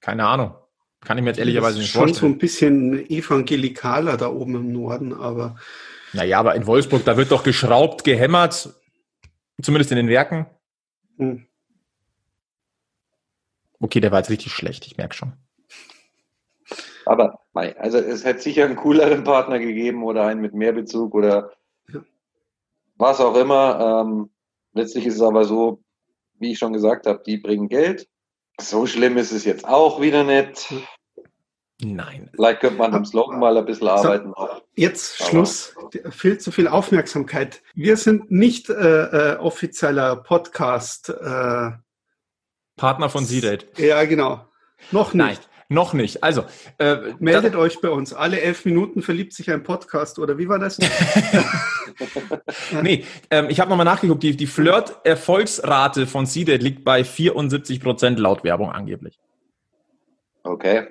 Keine 0.01 0.27
Ahnung. 0.27 0.55
Kann 1.01 1.19
ich 1.19 1.25
mir 1.25 1.31
jetzt 1.31 1.39
ehrlicherweise 1.39 1.79
nicht 1.79 1.89
ist 1.89 1.93
schon 1.93 2.09
so 2.09 2.21
vorstellen. 2.21 2.33
ein 2.33 2.39
bisschen 2.39 3.11
evangelikaler 3.11 4.17
da 4.17 4.29
oben 4.29 4.55
im 4.57 4.73
Norden, 4.73 5.13
aber 5.13 5.57
Naja, 6.13 6.39
aber 6.41 6.55
in 6.55 6.67
Wolfsburg, 6.67 7.05
da 7.05 7.17
wird 7.17 7.31
doch 7.31 7.43
geschraubt, 7.43 8.05
gehämmert, 8.05 8.71
zumindest 9.61 9.91
in 9.93 9.97
den 9.97 10.09
Werken. 10.09 10.47
hm, 11.19 11.47
Okay, 13.85 14.01
der 14.01 14.11
war 14.13 14.21
jetzt 14.21 14.31
richtig 14.31 14.51
schlecht, 14.51 14.87
ich 14.87 14.97
merke 14.97 15.15
schon. 15.15 15.35
Aber 17.05 17.39
also 17.53 17.99
es 17.99 18.25
hätte 18.25 18.41
sicher 18.41 18.65
einen 18.65 18.77
cooleren 18.77 19.25
Partner 19.25 19.59
gegeben 19.59 20.03
oder 20.05 20.25
einen 20.27 20.41
mit 20.41 20.55
mehr 20.55 20.73
Bezug 20.73 21.15
oder 21.15 21.51
Ja. 21.93 22.01
was 22.97 23.21
auch 23.21 23.37
immer. 23.37 24.03
Ähm, 24.07 24.31
letztlich 24.73 25.05
ist 25.05 25.17
es 25.17 25.21
aber 25.21 25.45
so, 25.45 25.83
wie 26.39 26.53
ich 26.53 26.59
schon 26.59 26.73
gesagt 26.73 27.07
habe, 27.07 27.23
die 27.27 27.37
bringen 27.37 27.69
Geld. 27.69 28.09
So 28.59 28.87
schlimm 28.87 29.19
ist 29.19 29.33
es 29.33 29.45
jetzt 29.45 29.67
auch 29.69 30.01
wieder 30.01 30.25
nicht. 30.25 30.73
Nein. 31.83 32.31
Vielleicht 32.35 32.61
könnte 32.61 32.79
man 32.79 32.95
am 32.95 33.05
Slogan 33.05 33.39
mal 33.39 33.55
ein 33.59 33.67
bisschen 33.67 33.89
arbeiten. 33.89 34.33
Auch. 34.33 34.63
jetzt 34.77 35.21
Aber- 35.21 35.29
Schluss. 35.29 35.75
Viel 36.09 36.39
zu 36.39 36.51
viel 36.53 36.69
Aufmerksamkeit. 36.69 37.63
Wir 37.75 37.99
sind 37.99 38.31
nicht 38.31 38.71
äh, 38.71 39.35
äh, 39.35 39.37
offizieller 39.37 40.17
Podcast. 40.17 41.11
Äh, 41.11 41.73
Partner 42.77 43.09
von 43.09 43.25
Z-Date. 43.25 43.67
ja, 43.79 44.05
genau. 44.05 44.47
Noch 44.91 45.15
Nein, 45.15 45.31
nicht. 45.31 45.49
noch 45.69 45.93
nicht. 45.95 46.23
Also, 46.25 46.45
äh, 46.79 46.97
Meldet 47.19 47.55
euch 47.57 47.81
bei 47.81 47.89
uns. 47.89 48.13
Alle 48.13 48.41
elf 48.41 48.65
Minuten 48.65 49.01
verliebt 49.03 49.33
sich 49.33 49.51
ein 49.51 49.63
Podcast 49.63 50.19
oder 50.19 50.37
wie 50.39 50.49
war 50.49 50.59
das? 50.59 50.79
Nee, 52.83 53.05
ähm, 53.31 53.47
ich 53.51 53.61
habe 53.61 53.71
nochmal 53.71 53.85
nachgeguckt, 53.85 54.23
die, 54.23 54.37
die 54.37 54.47
Flirt-Erfolgsrate 54.47 56.07
von 56.07 56.27
Seeded 56.27 56.63
liegt 56.63 56.85
bei 56.85 57.05
74 57.05 57.81
Prozent 57.81 58.19
laut 58.19 58.43
Werbung 58.45 58.71
angeblich. 58.71 59.19
Okay. 60.43 60.89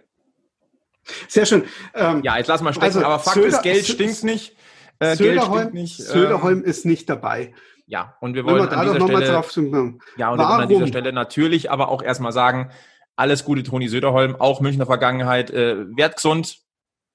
Sehr 1.28 1.46
schön. 1.46 1.64
Ähm, 1.94 2.22
Ja, 2.24 2.38
jetzt 2.38 2.48
lass 2.48 2.62
mal 2.62 2.72
stecken, 2.72 2.86
Also, 2.86 3.04
aber 3.04 3.20
Fakt 3.20 3.36
Söder- 3.36 3.48
ist, 3.48 3.62
Geld 3.64 3.86
stinkt 3.86 4.24
nicht. 4.24 4.56
Äh, 5.00 5.08
Geld 5.08 5.18
Söderholm, 5.18 5.60
stinkt 5.60 5.74
nicht. 5.74 6.00
ähm, 6.00 6.06
Söderholm 6.06 6.64
ist 6.64 6.86
nicht 6.86 7.10
dabei. 7.10 7.54
Ja, 7.86 8.16
und 8.22 8.34
wir 8.34 8.46
wollen 8.46 8.70
wir 8.70 8.78
an 8.78 8.86
dieser 8.86 9.02
Stelle, 9.08 10.00
ja, 10.18 10.32
und 10.32 10.40
wir 10.40 10.48
wollen 10.48 10.62
an 10.62 10.70
dieser? 10.70 10.88
Stelle 10.88 11.14
natürlich 11.14 11.70
aber 11.70 11.90
auch 11.90 12.02
erstmal 12.02 12.32
sagen, 12.32 12.72
alles 13.16 13.44
Gute 13.44 13.64
Toni 13.64 13.88
Söderholm, 13.88 14.36
auch 14.38 14.62
Münchner 14.62 14.86
Vergangenheit, 14.86 15.52
äh, 15.52 15.86
werd 15.96 16.16
gesund, 16.16 16.60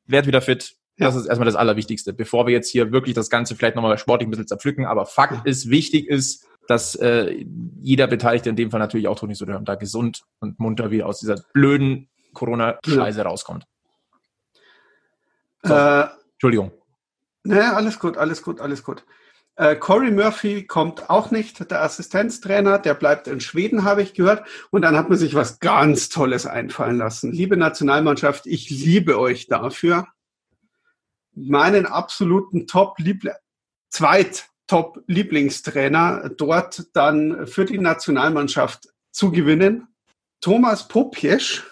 werd 0.07 0.27
wieder 0.27 0.41
fit. 0.41 0.77
Das 0.99 1.15
ist 1.15 1.27
erstmal 1.27 1.47
das 1.47 1.55
Allerwichtigste, 1.55 2.13
bevor 2.13 2.47
wir 2.47 2.53
jetzt 2.53 2.71
hier 2.71 2.91
wirklich 2.91 3.15
das 3.15 3.31
Ganze 3.31 3.55
vielleicht 3.55 3.77
nochmal 3.77 3.97
sportlich 3.99 4.27
ein 4.27 4.31
bisschen 4.31 4.49
zerpflücken. 4.49 4.85
Aber 4.85 5.07
Fakt 5.07 5.47
ist, 5.47 5.71
wichtig 5.71 6.09
ist, 6.09 6.45
dass 6.67 6.97
äh, 6.97 7.45
jeder 7.81 8.09
Beteiligte, 8.09 8.51
in 8.51 8.57
dem 8.57 8.71
Fall 8.73 8.81
natürlich 8.81 9.07
auch 9.07 9.19
Toni 9.19 9.35
Söderholm, 9.35 9.65
da 9.65 9.77
gesund 9.77 10.25
und 10.41 10.59
munter 10.59 10.91
wieder 10.91 11.07
aus 11.07 11.21
dieser 11.21 11.41
blöden 11.53 12.09
Corona-Scheiße 12.35 13.23
rauskommt. 13.23 13.65
So. 15.63 15.73
Äh, 15.73 16.07
Entschuldigung. 16.33 16.73
Ne, 17.45 17.75
alles 17.75 17.99
gut, 17.99 18.17
alles 18.17 18.43
gut, 18.43 18.61
alles 18.61 18.83
gut. 18.83 19.05
Äh, 19.59 19.75
Corey 19.75 20.13
Murphy 20.13 20.69
kommt 20.69 21.11
auch 21.11 21.33
nicht, 21.33 21.69
der 21.69 21.83
Assistenztrainer, 21.83 22.79
der 22.79 22.95
bleibt 22.95 23.27
in 23.27 23.41
Schweden, 23.41 23.83
habe 23.83 24.03
ich 24.03 24.15
gehört. 24.15 24.47
Und 24.71 24.83
dann 24.83 24.97
hat 24.97 25.09
man 25.09 25.19
sich 25.19 25.35
was 25.35 25.59
ganz 25.59 26.09
Tolles 26.09 26.47
einfallen 26.47 26.97
lassen. 26.97 27.33
Liebe 27.33 27.57
Nationalmannschaft, 27.57 28.47
ich 28.47 28.71
liebe 28.71 29.19
euch 29.19 29.49
dafür. 29.49 30.07
Meinen 31.35 31.87
absoluten 31.87 32.69
Top 32.69 33.01
Liebl 33.01 33.35
zweit 33.91 34.49
Top 34.69 35.03
Lieblingstrainer 35.09 36.29
dort 36.37 36.87
dann 36.93 37.49
für 37.49 37.65
die 37.65 37.79
Nationalmannschaft 37.79 38.89
zu 39.11 39.33
gewinnen. 39.33 39.89
Thomas 40.41 40.87
Popiesch, 40.87 41.65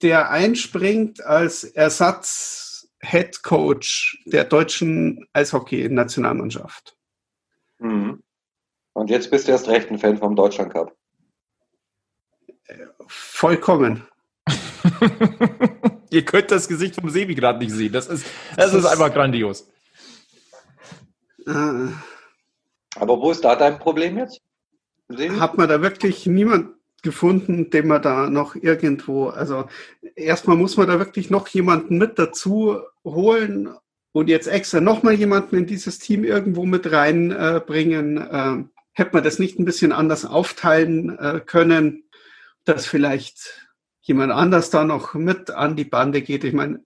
der 0.00 0.30
einspringt 0.30 1.22
als 1.22 1.64
Ersatz 1.64 2.65
Head 3.00 3.42
Coach 3.42 4.22
der 4.26 4.44
deutschen 4.44 5.26
Eishockey-Nationalmannschaft. 5.32 6.96
Mhm. 7.78 8.22
Und 8.92 9.10
jetzt 9.10 9.30
bist 9.30 9.46
du 9.46 9.52
erst 9.52 9.68
recht 9.68 9.90
ein 9.90 9.98
Fan 9.98 10.16
vom 10.16 10.34
Deutschland 10.34 10.72
Cup. 10.72 10.96
Vollkommen. 13.06 14.06
Ihr 16.10 16.24
könnt 16.24 16.50
das 16.50 16.68
Gesicht 16.68 16.94
vom 16.94 17.10
Sebi 17.10 17.34
gerade 17.34 17.58
nicht 17.58 17.72
sehen. 17.72 17.92
Das 17.92 18.06
ist, 18.06 18.26
das 18.56 18.72
ist 18.72 18.86
einfach 18.86 19.12
grandios. 19.12 19.68
Äh, 21.46 21.88
Aber 22.96 23.20
wo 23.20 23.30
ist 23.30 23.44
da 23.44 23.54
dein 23.56 23.78
Problem 23.78 24.18
jetzt? 24.18 24.40
Sebi? 25.08 25.36
hat 25.36 25.56
man 25.56 25.68
da 25.68 25.82
wirklich 25.82 26.26
niemand 26.26 26.75
gefunden, 27.02 27.70
den 27.70 27.86
man 27.86 28.02
da 28.02 28.28
noch 28.30 28.56
irgendwo, 28.56 29.28
also 29.28 29.68
erstmal 30.14 30.56
muss 30.56 30.76
man 30.76 30.88
da 30.88 30.98
wirklich 30.98 31.30
noch 31.30 31.48
jemanden 31.48 31.98
mit 31.98 32.18
dazu 32.18 32.80
holen 33.04 33.70
und 34.12 34.28
jetzt 34.28 34.48
extra 34.48 34.80
nochmal 34.80 35.14
jemanden 35.14 35.56
in 35.56 35.66
dieses 35.66 35.98
Team 35.98 36.24
irgendwo 36.24 36.64
mit 36.64 36.90
reinbringen. 36.90 38.16
Äh, 38.18 38.28
ähm, 38.32 38.70
hätte 38.92 39.10
man 39.12 39.24
das 39.24 39.38
nicht 39.38 39.58
ein 39.58 39.66
bisschen 39.66 39.92
anders 39.92 40.24
aufteilen 40.24 41.18
äh, 41.18 41.40
können, 41.44 42.04
dass 42.64 42.86
vielleicht 42.86 43.68
jemand 44.00 44.32
anders 44.32 44.70
da 44.70 44.84
noch 44.84 45.14
mit 45.14 45.50
an 45.50 45.76
die 45.76 45.84
Bande 45.84 46.22
geht. 46.22 46.44
Ich 46.44 46.54
meine, 46.54 46.82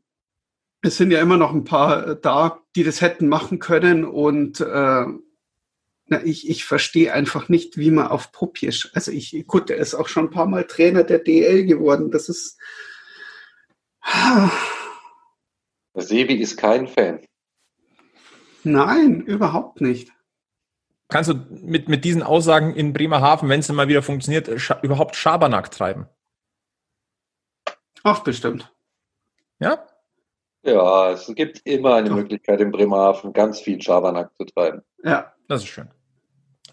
es 0.83 0.97
sind 0.97 1.13
ja 1.13 1.21
immer 1.21 1.37
noch 1.37 1.53
ein 1.53 1.65
paar 1.65 2.07
äh, 2.07 2.17
da, 2.21 2.61
die 2.75 2.83
das 2.83 3.01
hätten 3.01 3.29
machen 3.29 3.59
können 3.59 4.05
und 4.05 4.61
äh, 4.61 5.05
na, 6.11 6.23
ich, 6.25 6.51
ich 6.51 6.65
verstehe 6.65 7.13
einfach 7.13 7.49
nicht, 7.49 7.77
wie 7.77 7.93
man 7.93 8.09
auf 8.09 8.33
Popiesch, 8.33 8.91
also 8.95 9.13
ich, 9.13 9.45
gut, 9.47 9.69
der 9.69 9.77
ist 9.77 9.95
auch 9.95 10.09
schon 10.09 10.25
ein 10.27 10.31
paar 10.31 10.47
Mal 10.47 10.65
Trainer 10.65 11.05
der 11.05 11.21
DL 11.21 11.65
geworden. 11.67 12.11
Das 12.11 12.29
ist, 12.29 12.59
Sebi 15.95 16.35
ist 16.35 16.57
kein 16.57 16.89
Fan. 16.89 17.21
nein, 18.65 19.21
überhaupt 19.21 19.81
nicht. 19.81 20.11
Kannst 21.09 21.31
du 21.31 21.35
mit, 21.51 21.89
mit 21.89 22.05
diesen 22.05 22.25
Aussagen 22.25 22.75
in 22.75 22.93
Bremerhaven, 22.93 23.49
wenn 23.49 23.61
es 23.61 23.69
mal 23.69 23.89
wieder 23.89 24.03
funktioniert, 24.03 24.61
scha 24.61 24.81
überhaupt 24.83 25.15
Schabernack 25.15 25.71
treiben? 25.71 26.09
Ach, 28.03 28.25
bestimmt. 28.25 28.73
Ja? 29.61 29.87
Ja, 30.65 31.13
es 31.13 31.33
gibt 31.37 31.61
immer 31.65 31.95
eine 31.95 32.11
Möglichkeit 32.11 32.61
in 32.61 32.73
Bremerhaven 32.73 33.33
ganz 33.33 33.61
viel 33.61 33.81
Schabernack 33.81 34.35
zu 34.37 34.45
treiben. 34.45 34.83
Ja, 35.05 35.33
Das 35.47 35.63
ist 35.63 35.69
schön. 35.69 35.89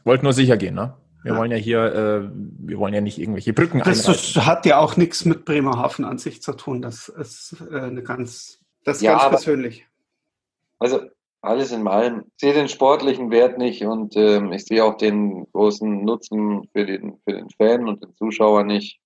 Wollt 0.08 0.24
nur 0.24 0.34
sicher 0.34 0.58
gehen, 0.58 0.76
ne? 0.76 0.96
Wir 1.24 1.34
Ja. 1.34 1.38
wollen 1.40 1.52
ja 1.52 1.58
hier, 1.58 1.84
äh, 1.84 2.30
wir 2.60 2.78
wollen 2.80 2.94
ja 2.94 3.02
nicht 3.02 3.18
irgendwelche 3.20 3.52
Brücken 3.54 3.80
das, 3.80 4.08
einreißen. 4.08 4.34
das 4.36 4.46
hat 4.46 4.66
ja 4.66 4.78
auch 4.80 4.96
nichts 4.98 5.26
mit 5.26 5.46
Bremerhaven 5.46 6.06
an 6.06 6.18
sich 6.18 6.42
zu 6.42 6.54
tun. 6.54 6.82
Das 6.82 7.10
ist 7.10 7.58
äh, 7.72 7.80
eine 7.82 8.02
ganz, 8.04 8.60
das 8.84 8.98
ist 8.98 9.04
Ja, 9.04 9.12
ganz 9.14 9.24
aber- 9.24 9.36
persönlich. 9.36 9.86
Also 10.80 11.02
alles 11.42 11.72
in 11.72 11.88
allem. 11.88 12.24
Ich 12.36 12.42
sehe 12.42 12.54
den 12.54 12.68
sportlichen 12.70 13.30
Wert 13.32 13.58
nicht 13.58 13.84
und 13.84 14.16
ähm, 14.16 14.52
ich 14.54 14.66
sehe 14.66 14.84
auch 14.84 14.96
den 14.98 15.46
großen 15.52 16.04
Nutzen 16.06 16.68
für 16.74 16.86
den, 16.86 17.18
für 17.24 17.34
den 17.34 17.50
Fan 17.50 17.88
und 17.88 18.04
den 18.04 18.16
Zuschauer 18.16 18.64
nicht. 18.64 19.00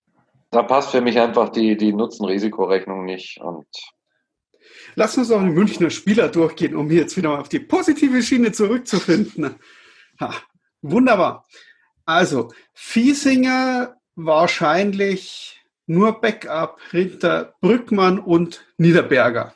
Da 0.50 0.64
passt 0.64 0.92
für 0.92 1.02
mich 1.02 1.18
einfach 1.20 1.50
die, 1.50 1.78
die 1.78 1.94
Nutzen-Risikorechnung 1.94 3.06
nicht. 3.06 3.40
Und 3.42 3.66
Lass 4.96 5.18
uns 5.18 5.32
auch 5.32 5.42
die 5.42 5.50
Münchner 5.50 5.90
Spieler 5.90 6.28
durchgehen, 6.28 6.76
um 6.76 6.92
jetzt 6.92 7.16
wieder 7.16 7.30
mal 7.30 7.40
auf 7.40 7.50
die 7.50 7.60
positive 7.60 8.22
Schiene 8.22 8.52
zurückzufinden. 8.52 9.56
Ha, 10.20 10.34
wunderbar. 10.82 11.46
Also, 12.06 12.52
Fiesinger 12.74 13.98
wahrscheinlich 14.16 15.62
nur 15.88 16.22
Backup 16.22 16.80
hinter 16.92 17.56
Brückmann 17.62 18.20
und 18.20 18.66
Niederberger. 18.78 19.54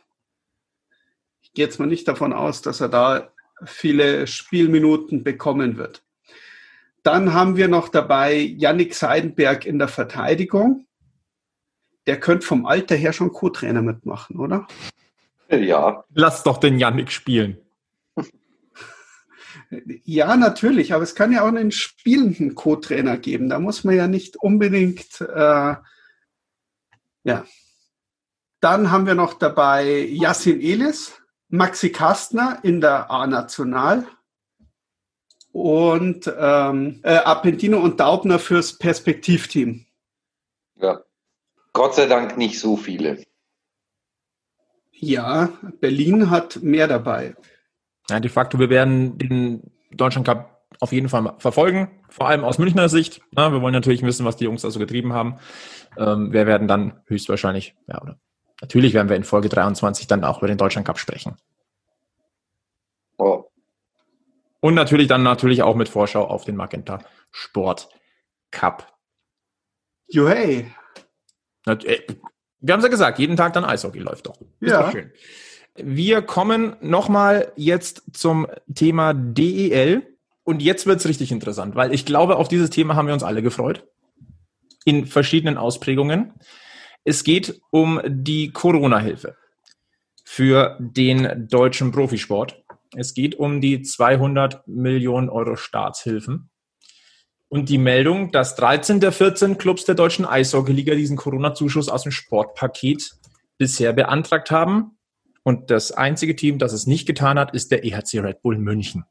Ich 1.42 1.54
gehe 1.54 1.66
jetzt 1.66 1.80
mal 1.80 1.88
nicht 1.88 2.08
davon 2.08 2.34
aus, 2.34 2.62
dass 2.62 2.82
er 2.82 2.90
da 2.90 3.32
viele 3.64 4.28
Spielminuten 4.28 5.24
bekommen 5.24 5.78
wird. 5.78 6.04
Dann 7.04 7.34
haben 7.34 7.56
wir 7.56 7.68
noch 7.68 7.90
dabei 7.90 8.36
Yannick 8.36 8.96
Seidenberg 8.96 9.66
in 9.66 9.80
der 9.80 9.88
Verteidigung. 9.88 10.88
Der 12.08 12.20
könnte 12.20 12.46
vom 12.46 12.66
Alter 12.66 12.96
her 12.96 13.14
schon 13.14 13.32
Co-Trainer 13.32 13.82
mitmachen, 13.82 14.40
oder? 14.40 14.68
ja, 15.50 16.04
Lass 16.14 16.44
doch 16.44 16.58
den 16.58 16.80
Yannick 16.80 17.12
spielen. 17.12 17.65
Ja, 20.04 20.36
natürlich, 20.36 20.94
aber 20.94 21.04
es 21.04 21.16
kann 21.16 21.32
ja 21.32 21.44
auch 21.44 21.48
einen 21.48 21.72
spielenden 21.72 22.56
Co-Trainer 22.56 23.18
geben. 23.18 23.50
Da 23.50 23.60
muss 23.60 23.84
man 23.84 23.96
ja 23.96 24.08
nicht 24.08 24.38
unbedingt, 24.38 25.22
äh, 25.22 25.76
ja. 27.24 27.46
Dann 28.60 28.92
haben 28.92 29.06
wir 29.06 29.16
noch 29.16 29.34
dabei 29.34 30.08
Yassin 30.10 30.60
Elis, 30.62 31.14
Maxi 31.50 31.92
Kastner 31.92 32.60
in 32.64 32.82
der 32.82 33.12
A-National 33.12 34.08
und 35.52 36.34
ähm, 36.38 37.00
äh, 37.04 37.16
Appendino 37.16 37.80
und 37.80 38.00
Daubner 38.00 38.40
fürs 38.40 38.78
Perspektivteam. 38.78 39.86
Ja. 40.76 41.02
Gott 41.74 41.96
sei 41.96 42.08
Dank 42.08 42.38
nicht 42.38 42.60
so 42.60 42.78
viele. 42.78 43.24
Ja, 44.92 45.50
Berlin 45.82 46.30
hat 46.30 46.62
mehr 46.64 46.88
dabei. 46.88 47.36
Ja, 48.10 48.20
de 48.20 48.30
facto, 48.30 48.60
wir 48.60 48.70
werden 48.70 49.18
den 49.18 49.72
Deutschland 49.92 50.28
Cup 50.28 50.64
auf 50.80 50.92
jeden 50.92 51.10
Fall 51.10 51.36
verfolgen, 51.40 51.90
vor 52.10 52.28
allem 52.28 52.44
aus 52.44 52.58
Münchner 52.58 52.90
Sicht. 52.90 53.22
Na, 53.32 53.52
wir 53.52 53.62
wollen 53.62 53.74
natürlich 53.74 54.02
wissen, 54.04 54.26
was 54.26 54.36
die 54.38 54.44
Jungs 54.44 54.62
da 54.62 54.70
so 54.72 54.80
getrieben 54.80 55.14
haben. 55.14 55.38
Ähm, 55.98 56.34
wir 56.34 56.46
werden 56.46 56.68
dann 56.68 57.02
höchstwahrscheinlich, 57.06 57.76
ja, 57.88 58.02
oder 58.02 58.20
natürlich 58.62 58.94
werden 58.94 59.10
wir 59.10 59.16
in 59.16 59.24
Folge 59.24 59.50
23 59.50 60.08
dann 60.08 60.24
auch 60.24 60.40
über 60.40 60.48
den 60.48 60.58
Deutschland 60.58 60.86
Cup 60.86 61.00
sprechen. 61.00 61.38
Oh. 63.18 63.46
Und 64.60 64.74
natürlich 64.74 65.08
dann 65.08 65.24
natürlich 65.24 65.64
auch 65.64 65.76
mit 65.76 65.88
Vorschau 65.90 66.26
auf 66.26 66.44
den 66.44 66.56
Magenta 66.56 67.00
Sport 67.32 67.90
Cup. 68.52 68.94
Juhey. 70.08 70.72
Äh, 71.66 72.00
wir 72.60 72.74
haben 72.74 72.80
es 72.80 72.86
ja 72.86 72.90
gesagt, 72.90 73.20
jeden 73.20 73.38
Tag 73.38 73.54
dann 73.54 73.64
Eishockey 73.66 74.00
läuft 74.00 74.28
doch. 74.28 74.40
Ist 74.60 74.72
Ja. 74.72 74.84
doch 74.84 74.92
schön. 74.92 75.12
Wir 75.76 76.22
kommen 76.22 76.78
nochmal 76.80 77.52
jetzt 77.58 78.04
zum 78.14 78.48
Thema 78.74 79.14
DEL. 79.14 80.16
Und 80.44 80.62
jetzt 80.62 80.86
wird's 80.86 81.08
richtig 81.08 81.32
interessant, 81.32 81.76
weil 81.76 81.94
ich 81.94 82.06
glaube, 82.06 82.38
auf 82.38 82.48
dieses 82.48 82.70
Thema 82.70 82.96
haben 82.96 83.08
wir 83.08 83.14
uns 83.14 83.24
alle 83.24 83.42
gefreut. 83.42 83.88
In 84.86 85.08
verschiedenen 85.08 85.58
Ausprägungen. 85.58 86.34
Es 87.04 87.24
geht 87.24 87.60
um 87.72 88.00
die 88.06 88.52
Corona-Hilfe 88.52 89.36
für 90.24 90.78
den 90.80 91.48
deutschen 91.50 91.92
Profisport. 91.92 92.64
Es 92.96 93.14
geht 93.14 93.36
um 93.36 93.60
die 93.60 93.82
200 93.82 94.68
Millionen 94.68 95.30
Euro 95.30 95.56
Staatshilfen. 95.56 96.50
Und 97.48 97.70
die 97.70 97.78
Meldung, 97.78 98.32
dass 98.32 98.56
13 98.56 99.00
der 99.00 99.12
14 99.12 99.58
Clubs 99.58 99.86
der 99.86 99.96
deutschen 99.96 100.26
Eishockeyliga 100.26 100.96
diesen 100.96 101.18
Corona-Zuschuss 101.18 101.90
aus 101.90 102.04
dem 102.04 102.12
Sportpaket 102.12 103.12
bisher 103.58 103.94
beantragt 103.94 104.52
haben. 104.52 104.95
Und 105.48 105.70
das 105.70 105.92
einzige 105.92 106.36
Team, 106.36 106.58
das 106.58 106.74
es 106.74 106.88
nicht 106.88 107.06
getan 107.06 107.38
hat, 107.38 107.54
ist 107.54 107.72
der 107.72 107.86
EHC 107.86 108.20
Red 108.20 108.42
Bull 108.42 108.58
München. 108.58 109.06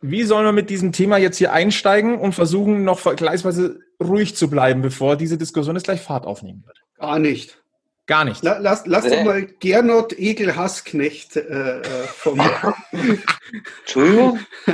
Wie 0.00 0.22
sollen 0.22 0.46
wir 0.46 0.52
mit 0.52 0.70
diesem 0.70 0.92
Thema 0.92 1.18
jetzt 1.18 1.36
hier 1.36 1.52
einsteigen 1.52 2.18
und 2.18 2.32
versuchen, 2.34 2.84
noch 2.84 2.98
vergleichsweise 3.00 3.78
ruhig 4.02 4.34
zu 4.34 4.48
bleiben, 4.48 4.80
bevor 4.80 5.16
diese 5.16 5.36
Diskussion 5.36 5.76
jetzt 5.76 5.84
gleich 5.84 6.00
Fahrt 6.00 6.24
aufnehmen 6.24 6.62
wird? 6.64 6.78
Gar 6.98 7.18
nicht. 7.18 7.62
Gar 8.06 8.24
nicht. 8.24 8.42
La, 8.42 8.56
lass 8.56 8.86
lass 8.86 9.04
Nee. 9.04 9.10
doch 9.10 9.24
mal 9.24 9.42
Gernot 9.60 10.18
Egel 10.18 10.56
Hassknecht 10.56 11.36
äh, 11.36 11.80
äh, 11.80 11.82
vom. 12.06 12.40
Entschuldigung? 13.80 14.38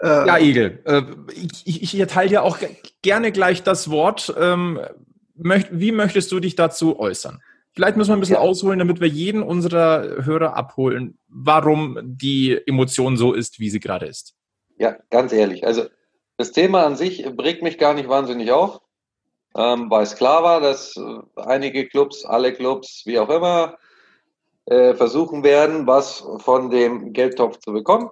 äh, 0.00 0.26
Ja, 0.26 0.38
Egel, 0.38 0.82
äh, 0.84 1.02
ich, 1.32 1.62
ich, 1.66 1.82
ich 1.82 1.98
erteile 1.98 2.28
dir 2.28 2.42
auch 2.42 2.58
ge- 2.58 2.76
gerne 3.02 3.32
gleich 3.32 3.62
das 3.62 3.90
Wort. 3.90 4.34
Ähm, 4.38 4.80
wie 5.42 5.92
möchtest 5.92 6.30
du 6.32 6.40
dich 6.40 6.54
dazu 6.56 6.98
äußern? 6.98 7.40
Vielleicht 7.72 7.96
müssen 7.96 8.10
wir 8.10 8.16
ein 8.16 8.20
bisschen 8.20 8.34
Ja. 8.34 8.40
ausholen, 8.40 8.78
damit 8.78 9.00
wir 9.00 9.08
jeden 9.08 9.42
unserer 9.42 10.24
Hörer 10.24 10.56
abholen, 10.56 11.18
warum 11.28 11.98
die 12.02 12.60
Emotion 12.66 13.16
so 13.16 13.32
ist, 13.32 13.60
wie 13.60 13.70
sie 13.70 13.80
gerade 13.80 14.06
ist. 14.06 14.34
Ja, 14.78 14.96
ganz 15.10 15.32
ehrlich. 15.32 15.66
Also 15.66 15.84
das 16.36 16.52
Thema 16.52 16.84
an 16.84 16.96
sich 16.96 17.24
bringt 17.36 17.62
mich 17.62 17.78
gar 17.78 17.94
nicht 17.94 18.08
wahnsinnig 18.08 18.50
auf, 18.50 18.80
ähm, 19.56 19.90
weil 19.90 20.02
es 20.02 20.16
klar 20.16 20.42
war, 20.42 20.60
dass 20.60 20.96
äh, 20.96 21.18
einige 21.36 21.86
Clubs, 21.86 22.24
alle 22.24 22.52
Clubs, 22.52 23.02
wie 23.04 23.18
auch 23.18 23.28
immer, 23.28 23.78
äh, 24.66 24.94
versuchen 24.94 25.42
werden, 25.44 25.86
was 25.86 26.24
von 26.38 26.70
dem 26.70 27.12
Geldtopf 27.12 27.58
zu 27.58 27.72
bekommen. 27.72 28.10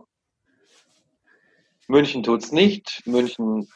München 1.88 2.22
tut's 2.22 2.52
nicht. 2.52 3.02
München 3.06 3.68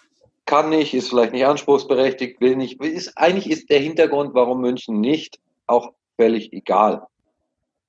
kann 0.53 0.69
nicht, 0.69 0.93
ist 0.93 1.09
vielleicht 1.09 1.33
nicht 1.33 1.47
anspruchsberechtigt, 1.47 2.39
will 2.43 2.57
nicht. 2.57 2.79
Ist, 2.85 3.17
eigentlich 3.17 3.49
ist 3.49 3.71
der 3.71 3.79
Hintergrund, 3.79 4.35
warum 4.35 4.61
München 4.61 5.01
nicht, 5.01 5.41
auch 5.67 5.95
völlig 6.21 6.53
egal. 6.53 7.07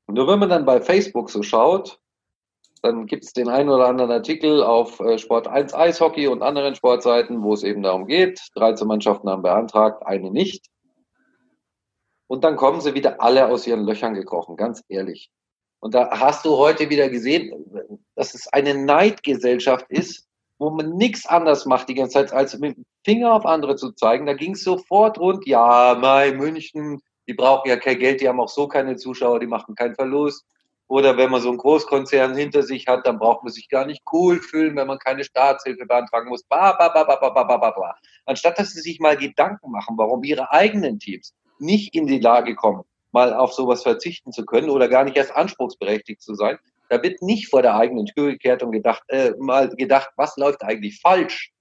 Nur 0.07 0.29
wenn 0.29 0.39
man 0.39 0.47
dann 0.47 0.65
bei 0.65 0.79
Facebook 0.79 1.29
so 1.29 1.43
schaut, 1.43 1.99
dann 2.81 3.05
gibt 3.05 3.25
es 3.25 3.33
den 3.33 3.49
einen 3.49 3.67
oder 3.67 3.87
anderen 3.87 4.11
Artikel 4.11 4.63
auf 4.63 5.01
äh, 5.01 5.17
Sport 5.17 5.45
1 5.45 5.73
Eishockey 5.73 6.27
und 6.27 6.41
anderen 6.41 6.73
Sportseiten, 6.73 7.43
wo 7.43 7.53
es 7.53 7.63
eben 7.63 7.83
darum 7.83 8.05
geht. 8.05 8.39
13 8.55 8.87
Mannschaften 8.87 9.29
haben 9.29 9.41
beantragt, 9.41 10.01
eine 10.05 10.31
nicht. 10.31 10.67
Und 12.27 12.45
dann 12.45 12.55
kommen 12.55 12.79
sie 12.79 12.93
wieder 12.93 13.21
alle 13.21 13.49
aus 13.49 13.67
ihren 13.67 13.83
Löchern 13.83 14.13
gekrochen, 14.13 14.55
ganz 14.55 14.81
ehrlich. 14.87 15.29
Und 15.81 15.95
da 15.95 16.17
hast 16.17 16.45
du 16.45 16.55
heute 16.55 16.89
wieder 16.89 17.09
gesehen, 17.09 17.99
dass 18.15 18.33
es 18.33 18.47
eine 18.47 18.73
Neidgesellschaft 18.73 19.85
ist, 19.89 20.29
wo 20.63 20.69
man 20.69 20.95
nichts 20.95 21.25
anders 21.25 21.65
macht 21.65 21.89
die 21.89 21.93
ganze 21.93 22.13
Zeit, 22.13 22.31
als 22.31 22.57
mit 22.57 22.77
dem 22.77 22.85
Finger 23.03 23.33
auf 23.33 23.45
andere 23.45 23.75
zu 23.75 23.91
zeigen. 23.91 24.25
Da 24.25 24.33
ging 24.33 24.53
es 24.53 24.63
sofort 24.63 25.19
rund, 25.19 25.45
ja, 25.45 25.97
Mai, 25.99 26.31
München, 26.31 27.01
die 27.27 27.33
brauchen 27.33 27.67
ja 27.67 27.75
kein 27.75 27.99
Geld, 27.99 28.21
die 28.21 28.29
haben 28.29 28.39
auch 28.39 28.47
so 28.47 28.69
keine 28.69 28.95
Zuschauer, 28.95 29.41
die 29.41 29.47
machen 29.47 29.75
keinen 29.75 29.95
Verlust. 29.95 30.45
Oder 30.87 31.17
wenn 31.17 31.31
man 31.31 31.41
so 31.41 31.49
einen 31.49 31.57
Großkonzern 31.57 32.33
hinter 32.35 32.63
sich 32.63 32.87
hat, 32.87 33.05
dann 33.05 33.19
braucht 33.19 33.43
man 33.43 33.51
sich 33.51 33.67
gar 33.67 33.85
nicht 33.85 34.03
cool 34.13 34.39
fühlen, 34.39 34.77
wenn 34.77 34.87
man 34.87 34.99
keine 34.99 35.25
Staatshilfe 35.25 35.85
beantragen 35.85 36.29
muss. 36.29 36.43
Ba, 36.43 36.71
ba, 36.71 36.87
ba, 36.87 37.03
ba, 37.03 37.17
ba, 37.17 37.29
ba, 37.29 37.57
ba, 37.57 37.71
ba. 37.71 37.95
Anstatt 38.25 38.57
dass 38.57 38.71
sie 38.71 38.79
sich 38.79 39.01
mal 39.01 39.17
Gedanken 39.17 39.69
machen, 39.69 39.97
warum 39.97 40.23
ihre 40.23 40.49
eigenen 40.51 40.97
Teams 40.97 41.33
nicht 41.59 41.93
in 41.93 42.07
die 42.07 42.19
Lage 42.19 42.55
kommen, 42.55 42.83
mal 43.11 43.33
auf 43.33 43.51
sowas 43.51 43.83
verzichten 43.83 44.31
zu 44.31 44.45
können 44.45 44.69
oder 44.69 44.87
gar 44.87 45.03
nicht 45.03 45.17
erst 45.17 45.35
anspruchsberechtigt 45.35 46.21
zu 46.21 46.35
sein, 46.35 46.57
da 46.93 47.01
wird 47.01 47.23
nicht 47.23 47.49
vor 47.49 47.63
der 47.63 47.75
eigenen 47.75 48.05
Tür 48.05 48.31
gekehrt 48.33 48.61
und 48.61 48.71
gedacht, 48.71 49.01
äh, 49.07 49.31
mal 49.39 49.67
gedacht, 49.69 50.11
was 50.15 50.37
läuft 50.37 50.63
eigentlich 50.63 51.01
falsch 51.01 51.51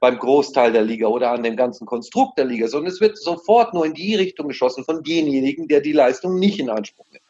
beim 0.00 0.18
Großteil 0.18 0.72
der 0.72 0.82
Liga 0.82 1.06
oder 1.06 1.30
an 1.30 1.44
dem 1.44 1.54
ganzen 1.54 1.86
Konstrukt 1.86 2.36
der 2.36 2.44
Liga, 2.44 2.66
sondern 2.66 2.92
es 2.92 3.00
wird 3.00 3.16
sofort 3.16 3.72
nur 3.72 3.86
in 3.86 3.94
die 3.94 4.16
Richtung 4.16 4.48
geschossen 4.48 4.84
von 4.84 5.04
demjenigen, 5.04 5.68
der 5.68 5.80
die 5.80 5.92
Leistung 5.92 6.40
nicht 6.40 6.58
in 6.58 6.70
Anspruch 6.70 7.06
nimmt. 7.12 7.24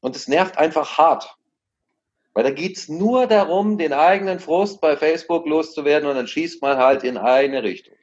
Und 0.00 0.16
es 0.16 0.28
nervt 0.28 0.56
einfach 0.56 0.96
hart. 0.96 1.36
Weil 2.32 2.44
da 2.44 2.50
geht's 2.50 2.88
nur 2.88 3.26
darum, 3.26 3.76
den 3.76 3.92
eigenen 3.92 4.40
Frust 4.40 4.80
bei 4.80 4.96
Facebook 4.96 5.46
loszuwerden 5.46 6.08
und 6.08 6.16
dann 6.16 6.26
schießt 6.26 6.62
man 6.62 6.78
halt 6.78 7.04
in 7.04 7.18
eine 7.18 7.62
Richtung. 7.62 7.96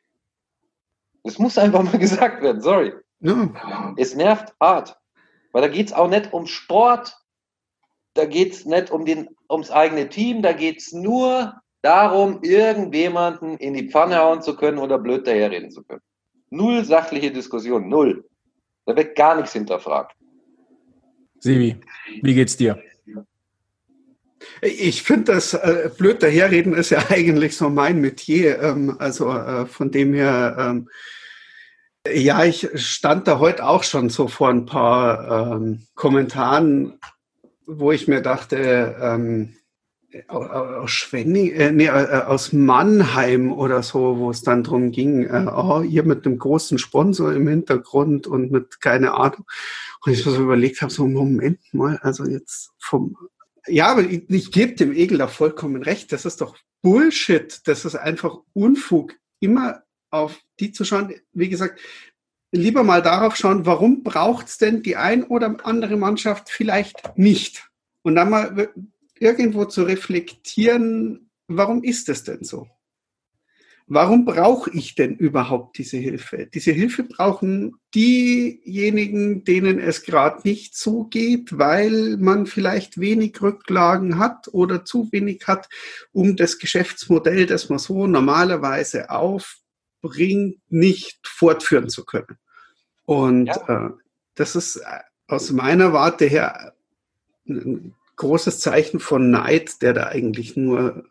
Das 1.24 1.40
muss 1.40 1.58
einfach 1.58 1.82
mal 1.82 1.98
gesagt 1.98 2.44
werden, 2.44 2.62
sorry. 2.62 2.94
ja. 3.68 3.96
Es 3.98 4.14
nervt 4.14 4.54
hart. 4.62 4.96
Weil 5.54 5.64
da 5.64 5.68
geht's 5.70 5.92
auch 5.92 6.08
nicht 6.08 6.34
um 6.34 6.46
Sport, 6.46 7.18
da 8.18 8.26
geht's 8.26 8.66
nicht 8.66 8.92
um 8.92 9.06
den, 9.06 9.30
ums 9.50 9.72
eigene 9.72 10.10
Team, 10.10 10.42
da 10.42 10.54
geht's 10.54 10.92
nur 10.92 11.54
darum, 11.82 12.40
irgendjemanden 12.42 13.58
in 13.58 13.74
die 13.74 13.90
Pfanne 13.90 14.18
hauen 14.18 14.42
zu 14.42 14.56
können 14.56 14.80
oder 14.80 14.98
blöd 14.98 15.28
daherreden 15.28 15.72
zu 15.72 15.84
können. 15.84 16.02
Null 16.50 16.84
sachliche 16.84 17.32
Diskussion, 17.32 17.88
null. 17.88 18.26
Da 18.86 18.96
wird 18.96 19.16
gar 19.16 19.36
nichts 19.36 19.54
hinterfragt. 19.54 20.16
Sebi, 21.40 21.78
wie 22.22 22.34
geht's 22.34 22.58
dir? 22.58 22.82
Ich 24.62 25.04
finde 25.04 25.34
das 25.34 25.54
äh, 25.54 25.90
blöd 25.98 26.24
daherreden 26.24 26.74
ist 26.74 26.90
ja 26.90 27.04
eigentlich 27.10 27.56
so 27.56 27.70
mein 27.70 28.02
Metier. 28.02 28.62
Ähm, 28.62 28.96
also 29.00 29.32
äh, 29.32 29.66
von 29.66 29.92
dem 29.92 30.14
her, 30.14 30.56
ähm, 30.60 30.90
ja, 32.12 32.46
ich 32.46 32.70
stand 32.76 33.28
da 33.28 33.40
heute 33.40 33.66
auch 33.66 33.84
schon 33.84 34.10
so 34.10 34.28
vor 34.28 34.50
ein 34.50 34.66
paar 34.66 35.56
ähm, 35.56 35.84
Kommentaren, 35.96 37.00
wo 37.68 37.92
ich 37.92 38.08
mir 38.08 38.22
dachte, 38.22 38.96
ähm, 39.00 39.54
au- 40.30 40.42
au- 40.42 40.82
aus 40.84 40.92
Schwenning, 40.92 41.52
äh, 41.52 41.72
nee, 41.72 41.86
äh, 41.88 41.90
aus 42.26 42.54
Mannheim 42.54 43.52
oder 43.52 43.84
so, 43.84 44.18
wo 44.18 44.32
es 44.32 44.42
dann 44.42 44.64
drum 44.64 44.92
ging, 44.92 45.26
äh, 45.26 45.46
oh, 45.54 45.82
ihr 45.82 46.04
mit 46.04 46.26
einem 46.26 46.40
großen 46.40 46.80
Sponsor 46.80 47.34
im 47.34 47.48
Hintergrund 47.48 48.26
und 48.26 48.52
mit 48.52 48.82
keine 48.82 49.14
Ahnung. 49.14 49.46
Und 50.06 50.14
ich 50.14 50.24
so 50.24 50.36
überlegt 50.42 50.82
habe, 50.82 50.92
so 50.92 51.06
Moment 51.08 51.60
mal, 51.74 51.98
also 52.02 52.26
jetzt 52.26 52.72
vom 52.80 53.16
ja, 53.70 53.88
aber 53.88 54.02
ich, 54.04 54.30
ich 54.30 54.52
gebe 54.54 54.76
dem 54.76 54.94
Egel 54.94 55.18
da 55.18 55.28
vollkommen 55.28 55.84
recht. 55.84 56.14
Das 56.14 56.24
ist 56.24 56.40
doch 56.40 56.56
Bullshit. 56.82 57.60
Das 57.66 57.84
ist 57.84 57.96
einfach 57.96 58.38
Unfug. 58.54 59.14
Immer 59.42 59.84
auf 60.10 60.40
die 60.62 60.72
zu 60.72 60.86
schauen. 60.86 61.14
Wie 61.34 61.50
gesagt, 61.50 61.82
lieber 62.60 62.84
mal 62.84 63.02
darauf 63.02 63.36
schauen, 63.36 63.66
warum 63.66 64.04
braucht's 64.04 64.58
denn 64.58 64.84
die 64.84 64.96
ein 64.96 65.24
oder 65.24 65.56
andere 65.64 65.98
Mannschaft 65.98 66.50
vielleicht 66.50 67.18
nicht? 67.18 67.70
Und 68.02 68.16
dann 68.16 68.30
mal 68.30 68.70
irgendwo 69.20 69.66
zu 69.66 69.84
reflektieren, 69.84 71.30
warum 71.48 71.84
ist 71.84 72.10
es 72.10 72.24
denn 72.24 72.44
so? 72.44 72.68
Warum 73.90 74.26
brauche 74.26 74.70
ich 74.72 74.96
denn 74.96 75.16
überhaupt 75.16 75.78
diese 75.78 75.96
Hilfe? 75.96 76.46
Diese 76.54 76.74
Hilfe 76.74 77.04
brauchen 77.04 77.76
diejenigen, 77.96 79.46
denen 79.46 79.80
es 79.80 80.04
gerade 80.04 80.42
nicht 80.44 80.76
so 80.76 81.06
geht, 81.06 81.58
weil 81.58 82.18
man 82.18 82.48
vielleicht 82.48 83.00
wenig 83.00 83.42
Rücklagen 83.42 84.20
hat 84.20 84.50
oder 84.52 84.84
zu 84.84 85.10
wenig 85.14 85.48
hat, 85.48 85.70
um 86.12 86.36
das 86.36 86.60
Geschäftsmodell, 86.60 87.46
das 87.46 87.70
man 87.70 87.80
so 87.80 88.08
normalerweise 88.08 89.10
aufbringt, 89.10 90.60
nicht 90.68 91.20
fortführen 91.26 91.88
zu 91.88 92.04
können. 92.04 92.38
Und 93.08 93.48
äh, 93.48 93.90
das 94.36 94.56
ist 94.56 94.76
äh, 94.76 95.00
aus 95.28 95.52
meiner 95.52 95.94
Warte 95.94 96.26
her 96.26 96.74
ein 97.48 97.96
großes 98.18 98.60
Zeichen 98.60 99.00
von 99.00 99.32
Neid, 99.32 99.82
der 99.82 99.94
da 99.94 100.08
eigentlich 100.08 100.56
nur 100.56 101.06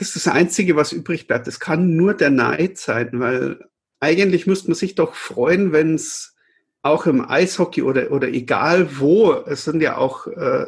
das 0.00 0.16
ist 0.16 0.26
das 0.26 0.34
Einzige, 0.34 0.76
was 0.76 0.92
übrig 0.92 1.26
bleibt. 1.26 1.46
Es 1.46 1.60
kann 1.60 1.94
nur 1.94 2.14
der 2.14 2.30
Neid 2.30 2.78
sein, 2.78 3.10
weil 3.20 3.68
eigentlich 4.00 4.46
müsste 4.46 4.68
man 4.68 4.74
sich 4.74 4.94
doch 4.94 5.14
freuen, 5.14 5.72
wenn 5.72 5.94
es 5.94 6.34
auch 6.80 7.04
im 7.04 7.28
Eishockey 7.28 7.82
oder, 7.82 8.10
oder 8.10 8.28
egal 8.28 8.98
wo, 8.98 9.32
es 9.32 9.64
sind 9.64 9.82
ja 9.82 9.98
auch, 9.98 10.26
äh, 10.26 10.64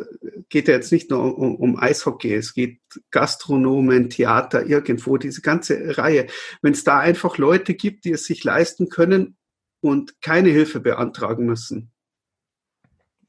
geht 0.50 0.68
ja 0.68 0.74
jetzt 0.74 0.92
nicht 0.92 1.10
nur 1.10 1.38
um, 1.38 1.56
um 1.56 1.78
Eishockey, 1.78 2.34
es 2.34 2.52
geht 2.52 2.80
Gastronomen, 3.10 4.10
Theater, 4.10 4.66
irgendwo, 4.66 5.16
diese 5.16 5.40
ganze 5.40 5.96
Reihe. 5.96 6.26
Wenn 6.60 6.74
es 6.74 6.84
da 6.84 6.98
einfach 6.98 7.38
Leute 7.38 7.72
gibt, 7.72 8.04
die 8.04 8.12
es 8.12 8.24
sich 8.24 8.44
leisten 8.44 8.90
können 8.90 9.36
und 9.82 10.22
keine 10.22 10.48
Hilfe 10.48 10.80
beantragen 10.80 11.44
müssen, 11.44 11.92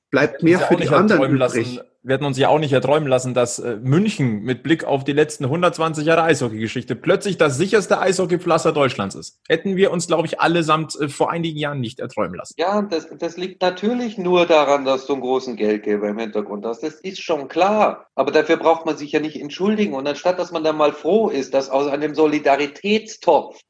bleibt 0.10 0.44
mehr 0.44 0.60
für 0.60 0.78
die 0.78 0.88
anderen 0.88 1.24
übrig. 1.24 1.40
Lassen 1.40 1.80
wir 2.04 2.16
hätten 2.16 2.26
uns 2.26 2.38
ja 2.38 2.50
auch 2.50 2.60
nicht 2.60 2.74
erträumen 2.74 3.08
lassen, 3.08 3.34
dass 3.34 3.60
äh, 3.60 3.78
München 3.82 4.44
mit 4.44 4.62
Blick 4.62 4.84
auf 4.84 5.06
die 5.06 5.14
letzten 5.14 5.46
120 5.46 6.06
Jahre 6.06 6.24
Eishockey-Geschichte 6.24 6.98
plötzlich 6.98 7.38
das 7.38 7.58
sicherste 7.58 8.00
Eishockeypflaster 8.00 8.74
Deutschlands 8.74 9.16
ist. 9.16 9.40
Hätten 9.48 9.78
wir 9.78 9.90
uns, 9.90 10.08
glaube 10.08 10.28
ich, 10.28 10.42
allesamt 10.42 11.00
äh, 11.00 11.08
vor 11.08 11.32
einigen 11.32 11.58
Jahren 11.58 11.80
nicht 11.80 12.02
erträumen 12.02 12.36
lassen. 12.36 12.56
Ja, 12.58 12.82
das, 12.82 13.08
das 13.18 13.38
liegt 13.38 13.62
natürlich 13.62 14.18
nur 14.18 14.46
daran, 14.46 14.84
dass 14.84 15.06
du 15.06 15.14
einen 15.14 15.22
großen 15.22 15.56
Geldgeber 15.56 16.10
im 16.10 16.20
Hintergrund 16.20 16.66
hast. 16.66 16.84
Das 16.84 16.96
ist 16.96 17.22
schon 17.22 17.48
klar. 17.48 18.08
Aber 18.16 18.32
dafür 18.32 18.58
braucht 18.58 18.86
man 18.86 18.98
sich 18.98 19.14
ja 19.14 19.22
nicht 19.22 19.40
entschuldigen. 19.40 19.94
Und 19.94 20.06
anstatt, 20.06 20.40
dass 20.40 20.52
man 20.52 20.66
dann 20.66 20.76
mal 20.76 20.92
froh 20.92 21.30
ist, 21.30 21.54
dass 21.54 21.70
aus 21.70 21.88
einem 21.88 22.16
Solidaritätstopf 22.16 23.62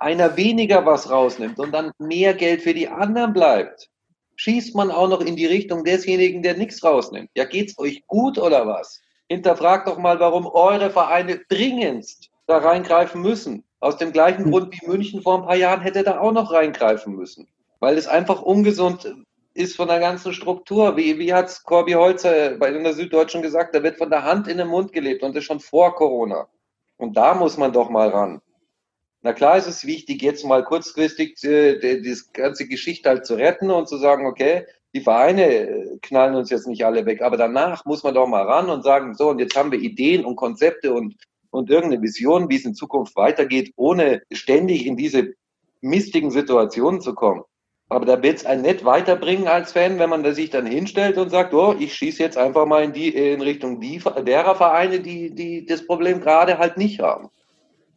einer 0.00 0.36
weniger 0.36 0.84
was 0.86 1.10
rausnimmt 1.10 1.58
und 1.58 1.72
dann 1.72 1.92
mehr 1.98 2.34
Geld 2.34 2.62
für 2.62 2.74
die 2.74 2.88
anderen 2.88 3.32
bleibt, 3.32 3.90
schießt 4.36 4.74
man 4.74 4.90
auch 4.90 5.08
noch 5.08 5.20
in 5.20 5.36
die 5.36 5.46
Richtung 5.46 5.84
desjenigen, 5.84 6.42
der 6.42 6.56
nichts 6.56 6.82
rausnimmt. 6.82 7.30
Ja, 7.34 7.44
geht's 7.44 7.78
euch 7.78 8.06
gut 8.06 8.38
oder 8.38 8.66
was? 8.66 9.00
Hinterfragt 9.28 9.86
doch 9.86 9.98
mal, 9.98 10.18
warum 10.18 10.46
eure 10.46 10.90
Vereine 10.90 11.40
dringendst 11.48 12.30
da 12.46 12.58
reingreifen 12.58 13.20
müssen. 13.20 13.64
Aus 13.78 13.98
dem 13.98 14.12
gleichen 14.12 14.44
hm. 14.44 14.50
Grund 14.50 14.72
wie 14.72 14.86
München 14.86 15.22
vor 15.22 15.38
ein 15.38 15.46
paar 15.46 15.56
Jahren 15.56 15.82
hätte 15.82 16.02
da 16.02 16.18
auch 16.18 16.32
noch 16.32 16.52
reingreifen 16.52 17.14
müssen. 17.14 17.46
Weil 17.78 17.96
es 17.96 18.08
einfach 18.08 18.42
ungesund 18.42 19.14
ist 19.52 19.76
von 19.76 19.88
der 19.88 20.00
ganzen 20.00 20.32
Struktur. 20.32 20.96
Wie, 20.96 21.18
wie 21.18 21.32
hat 21.34 21.62
Corby 21.64 21.92
Holzer 21.92 22.56
bei 22.56 22.70
der 22.70 22.94
Süddeutschen 22.94 23.42
gesagt, 23.42 23.74
da 23.74 23.82
wird 23.82 23.98
von 23.98 24.10
der 24.10 24.24
Hand 24.24 24.48
in 24.48 24.58
den 24.58 24.68
Mund 24.68 24.92
gelebt 24.92 25.22
und 25.22 25.36
das 25.36 25.44
schon 25.44 25.60
vor 25.60 25.94
Corona. 25.94 26.48
Und 26.96 27.16
da 27.16 27.34
muss 27.34 27.56
man 27.56 27.72
doch 27.72 27.90
mal 27.90 28.08
ran. 28.08 28.40
Na 29.22 29.34
klar 29.34 29.58
ist 29.58 29.66
es 29.66 29.84
wichtig, 29.84 30.22
jetzt 30.22 30.44
mal 30.46 30.64
kurzfristig 30.64 31.42
äh, 31.44 31.78
die 31.78 32.16
ganze 32.32 32.66
Geschichte 32.66 33.08
halt 33.08 33.26
zu 33.26 33.34
retten 33.34 33.70
und 33.70 33.86
zu 33.88 33.98
sagen, 33.98 34.26
okay, 34.26 34.64
die 34.94 35.02
Vereine 35.02 35.44
äh, 35.46 35.98
knallen 36.00 36.34
uns 36.34 36.48
jetzt 36.50 36.66
nicht 36.66 36.84
alle 36.84 37.04
weg, 37.04 37.20
aber 37.20 37.36
danach 37.36 37.84
muss 37.84 38.02
man 38.02 38.14
doch 38.14 38.26
mal 38.26 38.44
ran 38.44 38.70
und 38.70 38.82
sagen, 38.82 39.14
so, 39.14 39.28
und 39.28 39.38
jetzt 39.38 39.56
haben 39.56 39.72
wir 39.72 39.78
Ideen 39.78 40.24
und 40.24 40.36
Konzepte 40.36 40.94
und, 40.94 41.16
und 41.50 41.68
irgendeine 41.70 42.02
Vision, 42.02 42.48
wie 42.48 42.56
es 42.56 42.64
in 42.64 42.74
Zukunft 42.74 43.14
weitergeht, 43.14 43.72
ohne 43.76 44.22
ständig 44.32 44.86
in 44.86 44.96
diese 44.96 45.34
mistigen 45.82 46.30
Situationen 46.30 47.02
zu 47.02 47.14
kommen. 47.14 47.42
Aber 47.90 48.06
da 48.06 48.22
wird 48.22 48.38
es 48.38 48.46
einen 48.46 48.62
nicht 48.62 48.84
weiterbringen 48.84 49.48
als 49.48 49.72
Fan, 49.72 49.98
wenn 49.98 50.10
man 50.10 50.22
da 50.22 50.32
sich 50.32 50.50
dann 50.50 50.64
hinstellt 50.64 51.18
und 51.18 51.30
sagt, 51.30 51.52
oh, 51.52 51.74
ich 51.78 51.92
schieße 51.94 52.22
jetzt 52.22 52.38
einfach 52.38 52.64
mal 52.64 52.84
in 52.84 52.92
die 52.92 53.08
in 53.08 53.42
Richtung 53.42 53.80
die, 53.80 54.00
derer 54.24 54.54
Vereine, 54.54 55.00
die, 55.00 55.34
die 55.34 55.66
das 55.66 55.84
Problem 55.86 56.20
gerade 56.20 56.58
halt 56.58 56.76
nicht 56.76 57.00
haben. 57.00 57.30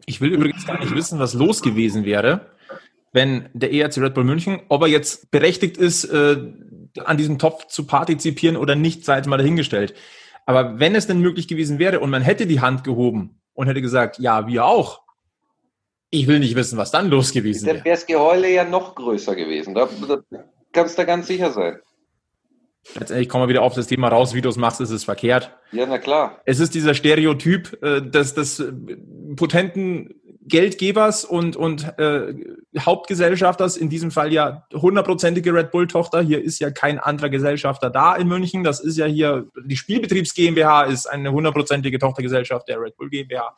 Ich 0.06 0.22
will 0.22 0.32
übrigens 0.32 0.66
gar 0.66 0.80
nicht 0.80 0.96
wissen, 0.96 1.20
was 1.20 1.34
los 1.34 1.62
gewesen 1.62 2.06
wäre, 2.06 2.52
wenn 3.14 3.50
der 3.54 3.72
ERC 3.72 3.98
Red 4.00 4.14
Bull 4.16 4.24
München, 4.24 4.62
ob 4.70 4.82
er 4.82 4.88
jetzt 4.88 5.32
berechtigt 5.32 5.78
ist, 5.78 6.06
äh, 6.06 6.38
an 7.04 7.18
diesem 7.18 7.40
Topf 7.40 7.68
zu 7.68 7.86
partizipieren 7.86 8.58
oder 8.58 8.76
nicht, 8.76 9.06
sei 9.06 9.18
jetzt 9.18 9.28
mal 9.28 9.38
dahingestellt. 9.38 9.94
Aber 10.46 10.80
wenn 10.80 10.96
es 10.96 11.08
denn 11.08 11.20
möglich 11.20 11.48
gewesen 11.48 11.80
wäre 11.80 12.00
und 12.00 12.10
man 12.10 12.22
hätte 12.22 12.48
die 12.48 12.60
Hand 12.60 12.84
gehoben 12.84 13.42
und 13.54 13.68
hätte 13.68 13.82
gesagt, 13.82 14.20
ja, 14.20 14.48
wir 14.48 14.66
auch, 14.66 15.02
ich 16.10 16.28
will 16.28 16.40
nicht 16.40 16.56
wissen, 16.56 16.78
was 16.78 16.92
dann 16.92 17.10
los 17.10 17.32
gewesen 17.32 17.66
wäre. 17.66 17.78
Dann 17.78 17.86
wäre 17.86 17.96
das 17.96 18.06
Geheule 18.06 18.52
ja 18.52 18.64
noch 18.64 18.96
größer 18.96 19.36
gewesen. 19.36 19.74
Da, 19.74 19.88
da 20.08 20.44
kannst 20.72 20.98
du 20.98 21.06
ganz 21.06 21.28
sicher 21.28 21.52
sein. 21.52 21.80
Letztendlich 22.96 23.30
kommen 23.30 23.44
wir 23.44 23.50
wieder 23.50 23.62
auf 23.62 23.76
das 23.76 23.88
Thema 23.88 24.10
raus, 24.10 24.34
wie 24.34 24.42
du 24.42 24.50
es 24.50 24.58
machst, 24.58 24.82
ist 24.82 24.90
es 24.90 25.04
verkehrt. 25.04 25.52
Ja, 25.72 25.86
na 25.86 25.98
klar. 25.98 26.42
Es 26.46 26.60
ist 26.60 26.76
dieser 26.76 26.94
Stereotyp 26.94 27.82
äh, 27.82 28.02
des, 28.02 28.34
des 28.34 28.64
potenten 29.36 30.14
Geldgebers 30.46 31.24
und, 31.24 31.56
und 31.56 31.98
äh, 31.98 32.34
Hauptgesellschafters, 32.78 33.78
in 33.78 33.90
diesem 33.90 34.12
Fall 34.12 34.34
ja 34.34 34.68
hundertprozentige 34.74 35.54
Red 35.54 35.72
Bull-Tochter. 35.72 36.22
Hier 36.22 36.44
ist 36.44 36.60
ja 36.60 36.72
kein 36.72 37.00
anderer 37.00 37.30
Gesellschafter 37.30 37.90
da 37.90 38.16
in 38.16 38.28
München. 38.28 38.64
Das 38.64 38.80
ist 38.80 38.98
ja 38.98 39.06
hier, 39.06 39.48
die 39.64 39.78
Spielbetriebs 39.78 40.34
GmbH 40.34 40.84
ist 40.84 41.06
eine 41.08 41.32
hundertprozentige 41.32 41.98
Tochtergesellschaft 42.00 42.68
der 42.68 42.82
Red 42.82 42.98
Bull 42.98 43.10
GmbH. 43.10 43.56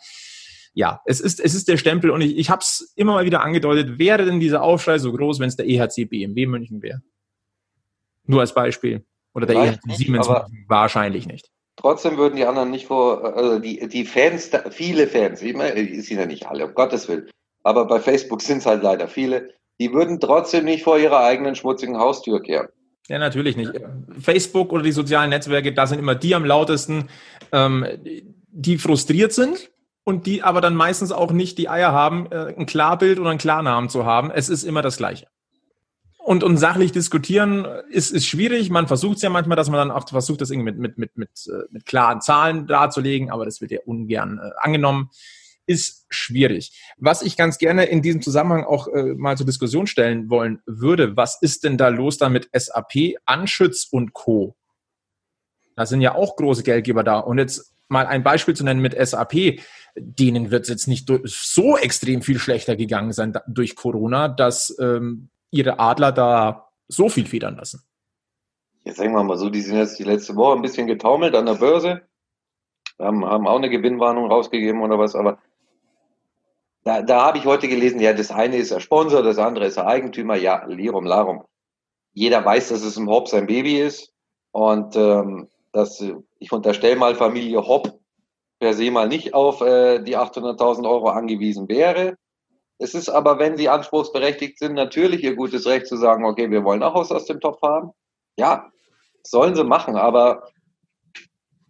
Ja, 0.74 1.02
es 1.06 1.22
ist, 1.22 1.40
es 1.40 1.56
ist 1.56 1.68
der 1.68 1.78
Stempel 1.78 2.12
und 2.12 2.22
ich, 2.22 2.38
ich 2.38 2.50
habe 2.50 2.62
es 2.62 2.94
immer 2.96 3.14
mal 3.14 3.26
wieder 3.26 3.42
angedeutet, 3.42 3.98
wäre 3.98 4.26
denn 4.26 4.40
dieser 4.40 4.62
Aufschrei 4.62 5.00
so 5.00 5.12
groß, 5.12 5.40
wenn 5.40 5.48
es 5.48 5.56
der 5.56 5.68
EHC 5.68 6.06
BMW 6.06 6.46
München 6.46 6.82
wäre? 6.82 7.02
Nur 8.26 8.42
als 8.42 8.54
Beispiel. 8.54 9.06
Oder 9.36 9.46
der 9.46 9.56
EHC 9.58 9.80
Siemens 9.96 10.28
München? 10.28 10.66
Wahrscheinlich 10.68 11.28
nicht. 11.28 11.50
Trotzdem 11.76 12.18
würden 12.18 12.38
die 12.38 12.46
anderen 12.46 12.72
nicht 12.72 12.88
vor, 12.88 13.36
also 13.36 13.60
die, 13.60 13.86
die 13.88 14.06
Fans, 14.06 14.50
viele 14.72 15.08
Fans, 15.08 15.42
ich 15.42 15.56
meine, 15.56 16.02
sind 16.02 16.18
ja 16.18 16.26
nicht 16.26 16.48
alle, 16.48 16.68
um 16.68 16.74
Gottes 16.74 17.10
Willen, 17.10 17.30
aber 17.64 17.86
bei 17.86 18.00
Facebook 18.00 18.42
sind 18.42 18.60
es 18.60 18.66
halt 18.66 18.82
leider 18.82 19.10
viele, 19.10 19.50
die 19.80 19.92
würden 19.92 20.22
trotzdem 20.22 20.64
nicht 20.64 20.84
vor 20.84 20.98
ihrer 20.98 21.20
eigenen 21.20 21.54
schmutzigen 21.56 21.98
Haustür 21.98 22.42
kehren. 22.42 22.70
Ja, 23.08 23.20
natürlich 23.20 23.58
nicht. 23.58 23.74
Facebook 24.20 24.72
oder 24.72 24.84
die 24.84 24.94
sozialen 24.94 25.30
Netzwerke, 25.30 25.74
da 25.74 25.86
sind 25.86 26.00
immer 26.00 26.16
die 26.16 26.34
am 26.34 26.46
lautesten, 26.46 27.10
ähm, 27.52 27.86
die 28.48 28.78
frustriert 28.78 29.34
sind 29.34 29.70
und 30.06 30.26
die 30.26 30.44
aber 30.44 30.62
dann 30.62 30.76
meistens 30.76 31.12
auch 31.12 31.32
nicht 31.32 31.58
die 31.58 31.68
Eier 31.68 31.92
haben, 31.92 32.32
äh, 32.32 32.56
ein 32.58 32.66
Klarbild 32.66 33.20
oder 33.20 33.32
einen 33.32 33.40
Klarnamen 33.40 33.90
zu 33.90 34.06
haben. 34.06 34.32
Es 34.32 34.48
ist 34.48 34.64
immer 34.64 34.82
das 34.82 34.98
Gleiche. 34.98 35.28
Und, 36.26 36.44
und 36.44 36.58
sachlich 36.58 36.92
diskutieren 36.92 37.68
ist, 37.92 38.10
ist 38.10 38.26
schwierig. 38.26 38.72
Man 38.72 38.88
versucht 38.88 39.18
es 39.18 39.22
ja 39.22 39.30
manchmal, 39.30 39.56
dass 39.58 39.70
man 39.70 39.78
dann 39.78 39.92
auch 39.92 40.10
versucht, 40.10 40.42
das 40.42 40.50
irgendwie 40.50 40.72
mit, 40.72 40.80
mit, 40.80 40.98
mit, 40.98 41.18
mit, 41.18 41.30
äh, 41.48 41.68
mit 41.70 41.86
klaren 41.86 42.20
Zahlen 42.20 42.66
darzulegen, 42.66 43.30
aber 43.30 43.46
das 43.46 43.62
wird 43.62 43.70
ja 43.70 43.82
ungern 43.86 44.40
äh, 44.40 44.50
angenommen. 44.58 45.12
Ist 45.68 46.08
schwierig. 46.10 46.82
Was 46.98 47.22
ich 47.22 47.38
ganz 47.38 47.60
gerne 47.60 47.86
in 47.86 48.02
diesem 48.02 48.24
Zusammenhang 48.24 48.64
auch 48.64 48.88
äh, 48.88 49.14
mal 49.14 49.38
zur 49.38 49.46
Diskussion 49.46 49.86
stellen 49.86 50.28
wollen 50.32 50.64
würde, 50.66 51.16
was 51.16 51.40
ist 51.44 51.64
denn 51.64 51.78
da 51.78 51.90
los 51.90 52.18
da 52.18 52.28
mit 52.30 52.50
SAP, 52.52 53.18
Anschütz 53.26 53.88
und 53.92 54.14
Co.? 54.14 54.56
Da 55.76 55.86
sind 55.86 56.02
ja 56.02 56.16
auch 56.16 56.38
große 56.38 56.64
Geldgeber 56.64 57.04
da. 57.04 57.20
Und 57.20 57.38
jetzt 57.38 57.72
mal 57.88 58.08
ein 58.08 58.24
Beispiel 58.24 58.56
zu 58.56 58.64
nennen 58.64 58.82
mit 58.82 58.96
SAP, 58.98 59.60
denen 59.96 60.50
wird 60.50 60.64
es 60.64 60.70
jetzt 60.70 60.88
nicht 60.88 61.08
so 61.26 61.78
extrem 61.78 62.24
viel 62.24 62.40
schlechter 62.40 62.76
gegangen 62.76 63.12
sein 63.12 63.38
durch 63.46 63.76
Corona, 63.76 64.28
dass 64.28 64.76
ähm, 64.80 65.30
ihre 65.56 65.80
Adler 65.80 66.12
da 66.12 66.70
so 66.88 67.10
viel 67.10 67.26
federn 67.26 67.56
lassen? 67.56 67.84
Jetzt 68.84 68.98
sagen 68.98 69.14
wir 69.14 69.24
mal 69.24 69.38
so, 69.38 69.50
die 69.50 69.62
sind 69.62 69.78
jetzt 69.78 69.98
die 69.98 70.04
letzte 70.04 70.36
Woche 70.36 70.56
ein 70.56 70.62
bisschen 70.62 70.86
getaumelt 70.86 71.34
an 71.36 71.48
der 71.48 71.56
Börse, 71.56 72.02
haben, 73.00 73.26
haben 73.26 73.48
auch 73.48 73.56
eine 73.56 73.70
Gewinnwarnung 73.70 74.30
rausgegeben 74.32 74.82
oder 74.82 75.00
was, 75.00 75.16
aber 75.16 75.40
da, 76.84 77.02
da 77.02 77.26
habe 77.26 77.40
ich 77.40 77.46
heute 77.46 77.68
gelesen, 77.68 78.00
ja, 78.00 78.14
das 78.14 78.30
eine 78.30 78.58
ist 78.58 78.72
der 78.72 78.80
Sponsor, 78.80 79.24
das 79.24 79.40
andere 79.40 79.66
ist 79.66 79.78
der 79.78 79.88
Eigentümer, 79.88 80.36
ja, 80.36 80.66
Lirum 80.66 81.06
Larum. 81.06 81.44
Jeder 82.14 82.46
weiß, 82.46 82.70
dass 82.70 82.84
es 82.84 82.98
im 82.98 83.10
Hopp 83.10 83.28
sein 83.28 83.48
Baby 83.48 83.82
ist 83.82 84.14
und 84.52 84.96
ähm, 84.96 85.48
dass 85.72 86.04
ich 86.40 86.52
unterstelle 86.52 86.96
mal 86.96 87.16
Familie 87.16 87.66
Hopp 87.66 88.00
per 88.60 88.74
se 88.74 88.92
mal 88.92 89.08
nicht 89.08 89.34
auf 89.34 89.62
äh, 89.62 90.00
die 90.04 90.16
800.000 90.16 90.88
Euro 90.88 91.10
angewiesen 91.10 91.68
wäre. 91.68 92.18
Es 92.78 92.94
ist 92.94 93.10
aber, 93.10 93.40
wenn 93.40 93.58
sie 93.58 93.70
anspruchsberechtigt 93.70 94.60
sind, 94.60 94.74
natürlich 94.74 95.24
ihr 95.24 95.36
gutes 95.36 95.66
Recht 95.66 95.88
zu 95.88 95.96
sagen, 95.98 96.26
okay, 96.26 96.52
wir 96.52 96.64
wollen 96.64 96.84
auch 96.84 96.96
was 96.96 97.12
aus 97.12 97.26
dem 97.26 97.40
Topf 97.40 97.62
haben. 97.62 97.92
Ja, 98.38 98.70
sollen 99.24 99.56
sie 99.56 99.64
machen, 99.64 99.96
aber 99.96 100.50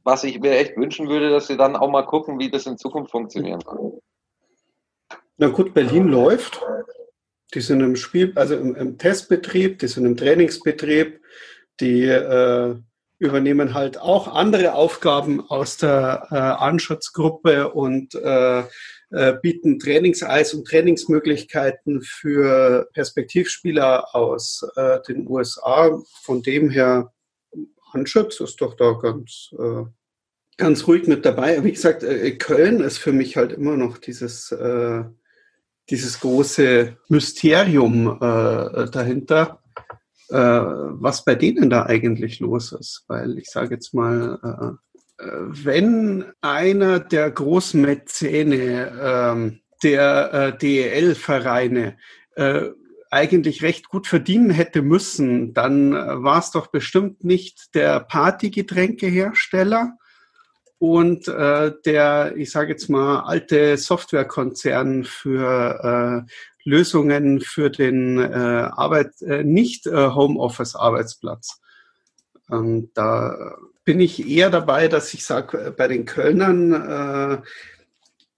was 0.04 0.24
ich 0.24 0.40
mir 0.40 0.58
echt 0.58 0.78
wünschen 0.78 1.10
würde, 1.10 1.30
dass 1.30 1.48
sie 1.48 1.58
dann 1.58 1.76
auch 1.76 1.90
mal 1.90 2.06
gucken, 2.06 2.40
wie 2.40 2.50
das 2.50 2.66
in 2.66 2.78
Zukunft 2.78 3.12
funktionieren 3.12 3.62
kann. 3.64 3.94
Na 5.38 5.48
gut, 5.50 5.74
Berlin 5.74 6.08
läuft. 6.08 6.62
Die 7.54 7.62
sind 7.62 7.82
im 7.82 7.96
Spiel, 7.96 8.34
also 8.36 8.56
im, 8.56 8.76
im 8.76 8.98
Testbetrieb, 8.98 9.80
die 9.80 9.88
sind 9.88 10.06
im 10.06 10.18
Trainingsbetrieb, 10.18 11.22
die 11.80 12.04
äh, 12.04 12.76
übernehmen 13.20 13.74
halt 13.74 14.00
auch 14.00 14.34
andere 14.34 14.74
Aufgaben 14.74 15.42
aus 15.50 15.78
der 15.78 16.28
äh, 16.32 16.36
Anschutzgruppe 16.36 17.72
und 17.72 18.16
äh, 18.16 18.64
bieten 19.42 19.80
Trainingseis 19.80 20.54
und 20.54 20.68
Trainingsmöglichkeiten 20.68 22.02
für 22.02 22.90
Perspektivspieler 22.94 24.16
aus 24.16 24.66
äh, 24.76 25.00
den 25.08 25.28
USA. 25.28 26.02
Von 26.24 26.42
dem 26.42 26.70
her, 26.70 27.14
Anschütz 27.92 28.40
ist 28.40 28.60
doch 28.62 28.76
da 28.76 28.94
ganz, 28.94 29.54
äh, 29.58 29.84
ganz 30.58 30.88
ruhig 30.88 31.08
mit 31.08 31.26
dabei. 31.26 31.64
Wie 31.64 31.72
gesagt, 31.72 32.04
äh, 32.04 32.32
Köln 32.32 32.82
ist 32.82 32.98
für 32.98 33.14
mich 33.14 33.38
halt 33.38 33.54
immer 33.54 33.78
noch 33.78 33.98
dieses, 33.98 34.52
äh, 34.52 35.04
dieses 35.90 36.20
große 36.20 36.98
Mysterium 37.10 38.18
äh, 38.22 38.90
dahinter. 38.90 39.62
was 40.28 41.24
bei 41.24 41.36
denen 41.36 41.70
da 41.70 41.86
eigentlich 41.86 42.40
los 42.40 42.72
ist, 42.72 43.04
weil 43.08 43.38
ich 43.38 43.48
sage 43.52 43.76
jetzt 43.76 43.94
mal, 43.94 44.80
wenn 45.18 46.26
einer 46.42 47.00
der 47.00 47.32
Großmäzene 47.32 48.92
ähm, 49.02 49.60
der 49.84 50.34
äh, 50.34 50.58
DEL-Vereine 50.58 51.98
äh, 52.36 52.70
eigentlich 53.12 53.62
recht 53.62 53.88
gut 53.88 54.08
verdienen 54.08 54.50
hätte 54.50 54.82
müssen, 54.82 55.54
dann 55.54 55.94
äh, 55.94 56.24
war 56.24 56.40
es 56.40 56.52
doch 56.52 56.68
bestimmt 56.68 57.24
nicht 57.24 57.74
der 57.76 58.02
Partygetränkehersteller 58.02 59.98
und 60.80 61.28
äh, 61.28 61.72
der, 61.86 62.36
ich 62.36 62.52
sage 62.52 62.72
jetzt 62.72 62.90
mal, 62.90 63.22
alte 63.22 63.78
Softwarekonzern 63.78 65.06
für 65.06 66.26
äh, 66.28 66.32
Lösungen 66.68 67.40
für 67.42 67.70
den 67.70 68.20
äh, 68.20 68.24
Arbeit, 68.26 69.22
äh, 69.22 69.44
nicht 69.44 69.88
äh, 69.88 70.10
Homeoffice-Arbeitsplatz. 70.10 71.62
Ähm, 72.52 72.92
da 72.94 73.56
bin 73.86 74.00
ich 74.00 74.28
eher 74.28 74.50
dabei, 74.50 74.88
dass 74.88 75.14
ich 75.14 75.24
sage, 75.24 75.68
äh, 75.68 75.72
bei 75.72 75.88
den 75.88 76.06
Kölnern 76.06 76.74
äh, 76.74 77.38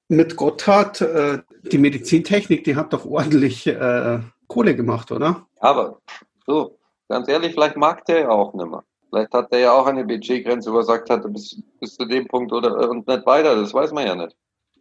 mit 0.10 0.36
Gotthard, 0.36 1.02
äh, 1.02 1.40
die 1.64 1.78
Medizintechnik, 1.78 2.64
die 2.66 2.76
hat 2.76 2.94
doch 2.94 3.06
ordentlich 3.06 3.66
äh, 3.66 4.20
Kohle 4.48 4.76
gemacht, 4.76 5.12
oder? 5.12 5.48
Aber 5.60 6.00
so, 6.46 6.78
ganz 7.10 7.28
ehrlich, 7.28 7.54
vielleicht 7.54 7.78
mag 7.78 8.06
der 8.06 8.22
ja 8.22 8.30
auch 8.30 8.54
nicht 8.54 8.70
mehr. 8.70 8.84
Vielleicht 9.10 9.34
hat 9.34 9.52
der 9.52 9.60
ja 9.60 9.72
auch 9.72 9.88
eine 9.88 10.06
Budgetgrenze, 10.06 10.72
wo 10.72 10.78
er 10.78 10.84
sagt 10.84 11.10
hat, 11.10 11.24
bis, 11.32 11.62
bis 11.80 11.96
zu 11.96 12.06
dem 12.06 12.28
Punkt 12.28 12.52
oder 12.52 12.90
und 12.90 13.08
nicht 13.08 13.26
weiter, 13.26 13.56
das 13.56 13.74
weiß 13.74 13.94
man 13.94 14.06
ja 14.06 14.16
nicht. 14.16 14.36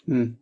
Hm. 0.06 0.36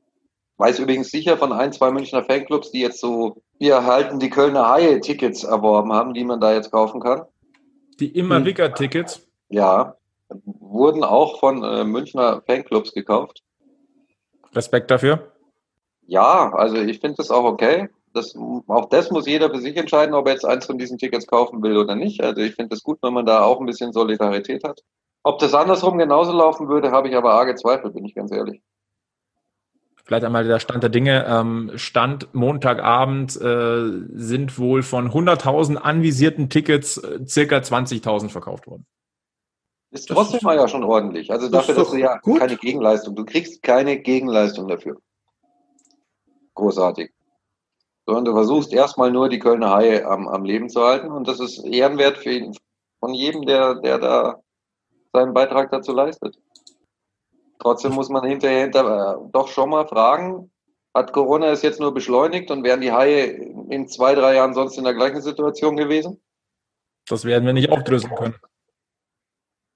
Weiß 0.56 0.78
übrigens 0.78 1.10
sicher 1.10 1.36
von 1.36 1.52
ein, 1.52 1.72
zwei 1.72 1.90
Münchner 1.90 2.24
Fanclubs, 2.24 2.70
die 2.70 2.80
jetzt 2.80 3.00
so, 3.00 3.42
wir 3.58 3.74
erhalten 3.74 4.20
die 4.20 4.30
Kölner 4.30 4.70
Haie 4.70 5.00
Tickets 5.00 5.44
erworben 5.44 5.92
haben, 5.92 6.14
die 6.14 6.24
man 6.24 6.40
da 6.40 6.54
jetzt 6.54 6.70
kaufen 6.70 7.00
kann. 7.00 7.22
Die 8.00 8.08
immer 8.08 8.36
hm. 8.36 8.46
Wicker 8.46 8.72
Tickets? 8.72 9.26
Ja, 9.48 9.96
wurden 10.74 11.04
auch 11.04 11.40
von 11.40 11.62
äh, 11.62 11.84
Münchner 11.84 12.42
Fanclubs 12.46 12.92
gekauft. 12.92 13.42
Respekt 14.52 14.90
dafür? 14.90 15.32
Ja, 16.06 16.52
also 16.52 16.76
ich 16.76 17.00
finde 17.00 17.16
das 17.16 17.30
auch 17.30 17.44
okay 17.44 17.88
das, 18.14 18.34
auch 18.68 18.88
das 18.88 19.10
muss 19.10 19.26
jeder 19.26 19.50
für 19.50 19.60
sich 19.60 19.76
entscheiden, 19.76 20.14
ob 20.14 20.26
er 20.26 20.34
jetzt 20.34 20.46
eins 20.46 20.66
von 20.66 20.78
diesen 20.78 20.98
Tickets 20.98 21.26
kaufen 21.26 21.62
will 21.62 21.76
oder 21.76 21.94
nicht. 21.94 22.22
Also 22.22 22.40
ich 22.40 22.54
finde 22.54 22.74
es 22.74 22.82
gut, 22.82 22.98
wenn 23.02 23.12
man 23.12 23.26
da 23.26 23.42
auch 23.42 23.60
ein 23.60 23.66
bisschen 23.66 23.92
Solidarität 23.92 24.64
hat. 24.64 24.80
Ob 25.22 25.38
das 25.38 25.54
andersrum 25.54 25.98
genauso 25.98 26.32
laufen 26.32 26.68
würde, 26.68 26.90
habe 26.90 27.08
ich 27.08 27.16
aber 27.16 27.32
arge 27.32 27.54
Zweifel, 27.56 27.90
bin 27.90 28.04
ich 28.04 28.14
ganz 28.14 28.30
ehrlich. 28.30 28.62
Vielleicht 30.04 30.24
einmal 30.24 30.44
der 30.44 30.60
Stand 30.60 30.82
der 30.82 30.90
Dinge. 30.90 31.24
Ähm, 31.26 31.72
Stand 31.76 32.34
Montagabend 32.34 33.40
äh, 33.40 33.90
sind 34.12 34.58
wohl 34.58 34.82
von 34.82 35.10
100.000 35.10 35.76
anvisierten 35.76 36.50
Tickets 36.50 36.98
äh, 36.98 37.26
circa 37.26 37.56
20.000 37.56 38.28
verkauft 38.28 38.66
worden. 38.66 38.86
Ist 39.94 40.08
trotzdem 40.08 40.40
mal 40.42 40.56
ja 40.56 40.68
schon 40.68 40.84
ordentlich. 40.84 41.30
Also 41.30 41.48
dafür, 41.48 41.74
dass 41.74 41.90
du 41.90 41.96
ja 41.96 42.18
gut. 42.18 42.40
keine 42.40 42.56
Gegenleistung, 42.56 43.14
du 43.14 43.24
kriegst 43.24 43.62
keine 43.62 43.98
Gegenleistung 43.98 44.68
dafür. 44.68 44.98
Großartig 46.54 47.10
sondern 48.06 48.24
du 48.26 48.32
versuchst 48.32 48.72
erstmal 48.72 49.10
nur 49.10 49.28
die 49.28 49.38
Kölner 49.38 49.74
Haie 49.74 50.06
am, 50.06 50.28
am 50.28 50.44
Leben 50.44 50.68
zu 50.68 50.82
halten 50.82 51.08
und 51.10 51.26
das 51.26 51.40
ist 51.40 51.64
ehrenwert 51.64 52.18
für 52.18 52.32
ihn, 52.32 52.56
von 53.00 53.14
jedem, 53.14 53.46
der, 53.46 53.76
der 53.76 53.98
da 53.98 54.40
seinen 55.12 55.34
Beitrag 55.34 55.70
dazu 55.70 55.92
leistet. 55.92 56.38
Trotzdem 57.58 57.92
muss 57.92 58.08
man 58.08 58.24
hinterher 58.24 58.62
hinter, 58.62 59.16
äh, 59.16 59.30
doch 59.32 59.48
schon 59.48 59.70
mal 59.70 59.86
fragen, 59.86 60.50
hat 60.92 61.12
Corona 61.12 61.48
es 61.48 61.62
jetzt 61.62 61.80
nur 61.80 61.94
beschleunigt 61.94 62.50
und 62.50 62.62
wären 62.62 62.80
die 62.80 62.92
Haie 62.92 63.24
in 63.70 63.88
zwei, 63.88 64.14
drei 64.14 64.34
Jahren 64.36 64.54
sonst 64.54 64.76
in 64.76 64.84
der 64.84 64.94
gleichen 64.94 65.22
Situation 65.22 65.76
gewesen? 65.76 66.20
Das 67.08 67.24
werden 67.24 67.46
wir 67.46 67.52
nicht 67.52 67.70
aufdröseln 67.70 68.14
können. 68.14 68.36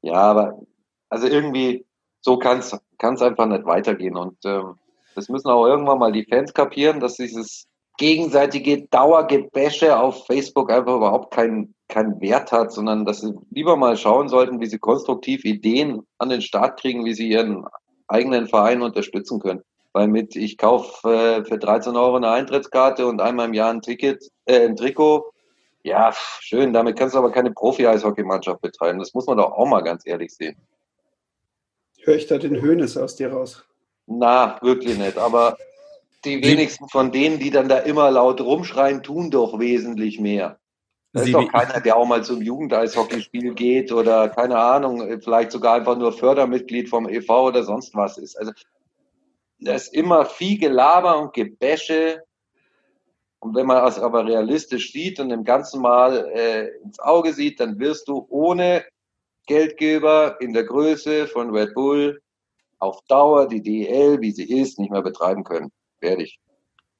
Ja, 0.02 0.14
aber 0.14 0.60
also 1.08 1.26
irgendwie, 1.26 1.86
so 2.20 2.38
kann 2.38 2.58
es 2.58 3.22
einfach 3.22 3.46
nicht 3.46 3.64
weitergehen. 3.64 4.16
Und 4.16 4.36
ähm, 4.44 4.74
das 5.14 5.28
müssen 5.28 5.48
auch 5.48 5.66
irgendwann 5.66 5.98
mal 5.98 6.12
die 6.12 6.24
Fans 6.24 6.54
kapieren, 6.54 7.00
dass 7.00 7.14
dieses 7.14 7.66
gegenseitige 7.96 8.86
Dauergebäsche 8.86 9.98
auf 9.98 10.26
Facebook 10.26 10.70
einfach 10.70 10.96
überhaupt 10.96 11.34
keinen 11.34 11.74
keinen 11.88 12.20
Wert 12.20 12.52
hat, 12.52 12.70
sondern 12.70 13.04
dass 13.04 13.22
sie 13.22 13.32
lieber 13.50 13.76
mal 13.76 13.96
schauen 13.96 14.28
sollten, 14.28 14.60
wie 14.60 14.66
sie 14.66 14.78
konstruktiv 14.78 15.44
Ideen 15.44 16.02
an 16.18 16.28
den 16.28 16.42
Start 16.42 16.78
kriegen, 16.78 17.04
wie 17.04 17.14
sie 17.14 17.28
ihren 17.28 17.64
eigenen 18.06 18.46
Verein 18.46 18.82
unterstützen 18.82 19.40
können. 19.40 19.62
Weil 19.92 20.08
mit 20.08 20.36
ich 20.36 20.58
kaufe 20.58 21.08
äh, 21.08 21.44
für 21.44 21.58
13 21.58 21.96
Euro 21.96 22.16
eine 22.16 22.30
Eintrittskarte 22.30 23.06
und 23.06 23.20
einmal 23.20 23.46
im 23.46 23.54
Jahr 23.54 23.70
ein 23.70 23.80
Ticket, 23.80 24.22
äh, 24.44 24.66
ein 24.66 24.76
Trikot, 24.76 25.32
ja, 25.88 26.12
schön, 26.40 26.72
damit 26.72 26.98
kannst 26.98 27.14
du 27.14 27.18
aber 27.18 27.32
keine 27.32 27.50
Profi-Eishockeymannschaft 27.50 28.60
betreiben. 28.60 28.98
Das 28.98 29.14
muss 29.14 29.26
man 29.26 29.38
doch 29.38 29.52
auch 29.52 29.66
mal 29.66 29.82
ganz 29.82 30.06
ehrlich 30.06 30.34
sehen. 30.34 30.56
Höre 32.02 32.16
ich 32.16 32.26
da 32.26 32.38
den 32.38 32.60
Höhnes 32.60 32.96
aus 32.96 33.16
dir 33.16 33.32
raus? 33.32 33.64
Na, 34.06 34.58
wirklich 34.62 34.96
nicht. 34.96 35.18
Aber 35.18 35.58
die 36.24 36.42
wenigsten 36.42 36.88
von 36.88 37.12
denen, 37.12 37.38
die 37.38 37.50
dann 37.50 37.68
da 37.68 37.78
immer 37.78 38.10
laut 38.10 38.40
rumschreien, 38.40 39.02
tun 39.02 39.30
doch 39.30 39.58
wesentlich 39.58 40.18
mehr. 40.18 40.58
Da 41.12 41.22
ist 41.22 41.32
doch 41.32 41.50
keiner, 41.50 41.80
der 41.80 41.96
auch 41.96 42.06
mal 42.06 42.22
zum 42.22 42.42
Jugendeishockeyspiel 42.42 43.54
geht 43.54 43.92
oder 43.92 44.28
keine 44.28 44.58
Ahnung, 44.58 45.20
vielleicht 45.22 45.52
sogar 45.52 45.74
einfach 45.74 45.96
nur 45.96 46.12
Fördermitglied 46.12 46.88
vom 46.88 47.08
EV 47.08 47.30
oder 47.30 47.62
sonst 47.64 47.94
was 47.94 48.18
ist. 48.18 48.38
Also 48.38 48.52
das 49.58 49.84
ist 49.84 49.94
immer 49.94 50.26
viel 50.26 50.58
Gelaber 50.58 51.18
und 51.18 51.32
Gebäsche. 51.32 52.22
Und 53.40 53.54
wenn 53.54 53.66
man 53.66 53.86
es 53.86 53.98
aber 53.98 54.26
realistisch 54.26 54.92
sieht 54.92 55.20
und 55.20 55.30
im 55.30 55.44
Ganzen 55.44 55.80
mal 55.80 56.28
äh, 56.34 56.68
ins 56.82 56.98
Auge 56.98 57.32
sieht, 57.32 57.60
dann 57.60 57.78
wirst 57.78 58.08
du 58.08 58.26
ohne 58.30 58.84
Geldgeber 59.46 60.36
in 60.40 60.52
der 60.52 60.64
Größe 60.64 61.26
von 61.28 61.54
Red 61.54 61.74
Bull 61.74 62.20
auf 62.78 63.00
Dauer 63.08 63.48
die 63.48 63.62
DEL, 63.62 64.20
wie 64.20 64.32
sie 64.32 64.60
ist, 64.60 64.78
nicht 64.78 64.90
mehr 64.90 65.02
betreiben 65.02 65.44
können. 65.44 65.70
Fertig. 66.00 66.38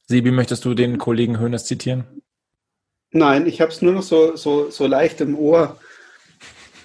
Sibi, 0.07 0.31
möchtest 0.31 0.65
du 0.65 0.75
den 0.75 0.99
Kollegen 0.99 1.39
Hönes 1.39 1.67
zitieren? 1.67 2.23
Nein, 3.11 3.47
ich 3.47 3.61
habe 3.61 3.71
es 3.71 3.83
nur 3.83 3.93
noch 3.93 4.03
so, 4.03 4.37
so, 4.37 4.71
so 4.71 4.87
leicht 4.87 5.21
im 5.21 5.37
Ohr 5.37 5.79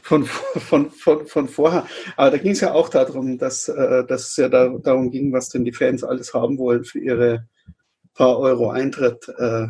von, 0.01 0.26
von, 0.26 0.91
von, 0.91 1.28
von 1.28 1.47
vorher. 1.47 1.88
Aber 2.18 2.32
da 2.32 2.38
ging 2.38 2.51
es 2.51 2.62
ja 2.62 2.74
auch 2.74 2.89
darum, 2.89 3.38
dass, 3.38 3.68
äh, 3.68 4.06
dass 4.06 4.30
es 4.30 4.38
ja 4.38 4.49
da, 4.49 4.70
darum 4.70 5.12
ging, 5.12 5.32
was 5.32 5.49
denn 5.49 5.64
die 5.64 5.74
Fans 5.74 6.04
alles 6.04 6.34
haben 6.34 6.58
wollen 6.58 6.84
für 6.84 6.99
ihre 6.99 7.47
paar 8.14 8.38
Euro 8.39 8.70
Eintritt, 8.70 9.28
äh, 9.38 9.68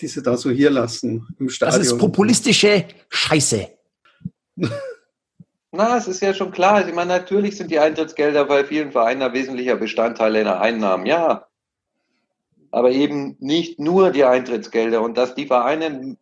die 0.00 0.06
sie 0.06 0.22
da 0.22 0.36
so 0.36 0.50
hier 0.50 0.70
lassen 0.70 1.26
im 1.38 1.48
Stadion. 1.48 1.78
Das 1.78 1.86
ist 1.86 1.98
populistische 1.98 2.86
Scheiße. 3.08 3.68
Na, 5.72 5.96
es 5.96 6.08
ist 6.08 6.20
ja 6.20 6.34
schon 6.34 6.50
klar. 6.50 6.86
Ich 6.86 6.94
meine, 6.94 7.12
natürlich 7.12 7.56
sind 7.56 7.70
die 7.70 7.78
Eintrittsgelder 7.78 8.44
bei 8.44 8.64
vielen 8.64 8.90
Vereinen 8.90 9.22
ein 9.22 9.32
wesentlicher 9.32 9.76
Bestandteil 9.76 10.32
der 10.32 10.60
Einnahmen, 10.60 11.06
ja. 11.06 11.46
Aber 12.72 12.90
eben 12.90 13.36
nicht 13.38 13.78
nur 13.78 14.10
die 14.10 14.24
Eintrittsgelder. 14.24 15.00
Und 15.00 15.16
dass 15.16 15.34
die 15.34 15.46
Vereine 15.46 16.16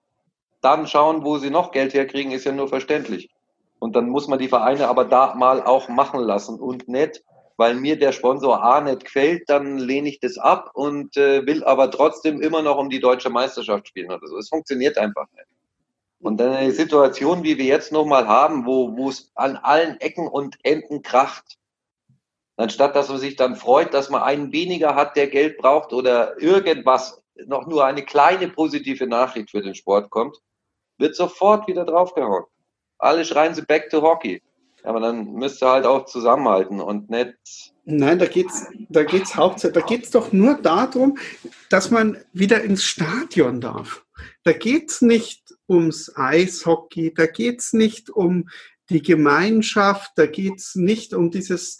dann 0.60 0.86
schauen, 0.86 1.24
wo 1.24 1.38
sie 1.38 1.50
noch 1.50 1.72
Geld 1.72 1.94
herkriegen, 1.94 2.32
ist 2.32 2.44
ja 2.44 2.52
nur 2.52 2.68
verständlich. 2.68 3.30
Und 3.78 3.96
dann 3.96 4.08
muss 4.08 4.28
man 4.28 4.38
die 4.38 4.48
Vereine 4.48 4.88
aber 4.88 5.04
da 5.04 5.34
mal 5.34 5.62
auch 5.62 5.88
machen 5.88 6.20
lassen 6.20 6.58
und 6.58 6.88
nicht, 6.88 7.22
weil 7.58 7.74
mir 7.74 7.98
der 7.98 8.12
Sponsor 8.12 8.62
A 8.62 8.80
nicht 8.80 9.04
gefällt, 9.04 9.50
dann 9.50 9.78
lehne 9.78 10.08
ich 10.08 10.20
das 10.20 10.38
ab 10.38 10.70
und 10.74 11.16
äh, 11.16 11.44
will 11.44 11.64
aber 11.64 11.90
trotzdem 11.90 12.40
immer 12.40 12.62
noch 12.62 12.78
um 12.78 12.88
die 12.88 13.00
deutsche 13.00 13.30
Meisterschaft 13.30 13.88
spielen 13.88 14.10
oder 14.10 14.26
so. 14.26 14.38
Es 14.38 14.48
funktioniert 14.48 14.96
einfach 14.96 15.26
nicht. 15.32 15.48
Und 16.20 16.38
dann 16.38 16.52
eine 16.52 16.70
Situation, 16.70 17.42
wie 17.42 17.58
wir 17.58 17.64
jetzt 17.64 17.90
nochmal 17.90 18.28
haben, 18.28 18.64
wo, 18.64 18.96
wo 18.96 19.08
es 19.08 19.32
an 19.34 19.56
allen 19.56 20.00
Ecken 20.00 20.28
und 20.28 20.56
Enden 20.62 21.02
kracht, 21.02 21.58
anstatt 22.56 22.94
dass 22.94 23.08
man 23.08 23.18
sich 23.18 23.34
dann 23.34 23.56
freut, 23.56 23.92
dass 23.92 24.08
man 24.08 24.22
einen 24.22 24.52
weniger 24.52 24.94
hat, 24.94 25.16
der 25.16 25.26
Geld 25.26 25.58
braucht 25.58 25.92
oder 25.92 26.40
irgendwas, 26.40 27.22
noch 27.46 27.66
nur 27.66 27.84
eine 27.84 28.04
kleine 28.04 28.48
positive 28.48 29.06
Nachricht 29.08 29.50
für 29.50 29.62
den 29.62 29.74
Sport 29.74 30.10
kommt, 30.10 30.36
wird 30.96 31.16
sofort 31.16 31.66
wieder 31.66 31.84
draufgehauen. 31.84 32.44
Alle 32.98 33.24
schreien 33.24 33.54
sie 33.54 33.62
back 33.62 33.90
to 33.90 34.00
hockey. 34.02 34.42
Aber 34.82 35.00
dann 35.00 35.32
müsst 35.32 35.62
ihr 35.62 35.68
halt 35.68 35.86
auch 35.86 36.06
zusammenhalten 36.06 36.80
und 36.80 37.10
nicht. 37.10 37.34
Nein, 37.84 38.18
da 38.18 38.26
geht's, 38.26 38.66
da 38.88 39.02
geht's 39.02 39.34
hauptsächlich, 39.34 39.82
da 39.82 39.88
geht's 39.88 40.10
doch 40.10 40.32
nur 40.32 40.54
darum, 40.54 41.18
dass 41.70 41.90
man 41.90 42.18
wieder 42.32 42.62
ins 42.62 42.84
Stadion 42.84 43.60
darf. 43.60 44.04
Da 44.44 44.52
geht's 44.52 45.02
nicht 45.02 45.54
ums 45.68 46.12
Eishockey, 46.16 47.12
da 47.14 47.26
geht's 47.26 47.72
nicht 47.72 48.10
um 48.10 48.48
die 48.90 49.02
Gemeinschaft, 49.02 50.12
da 50.16 50.26
geht's 50.26 50.74
nicht 50.74 51.14
um 51.14 51.30
dieses 51.30 51.78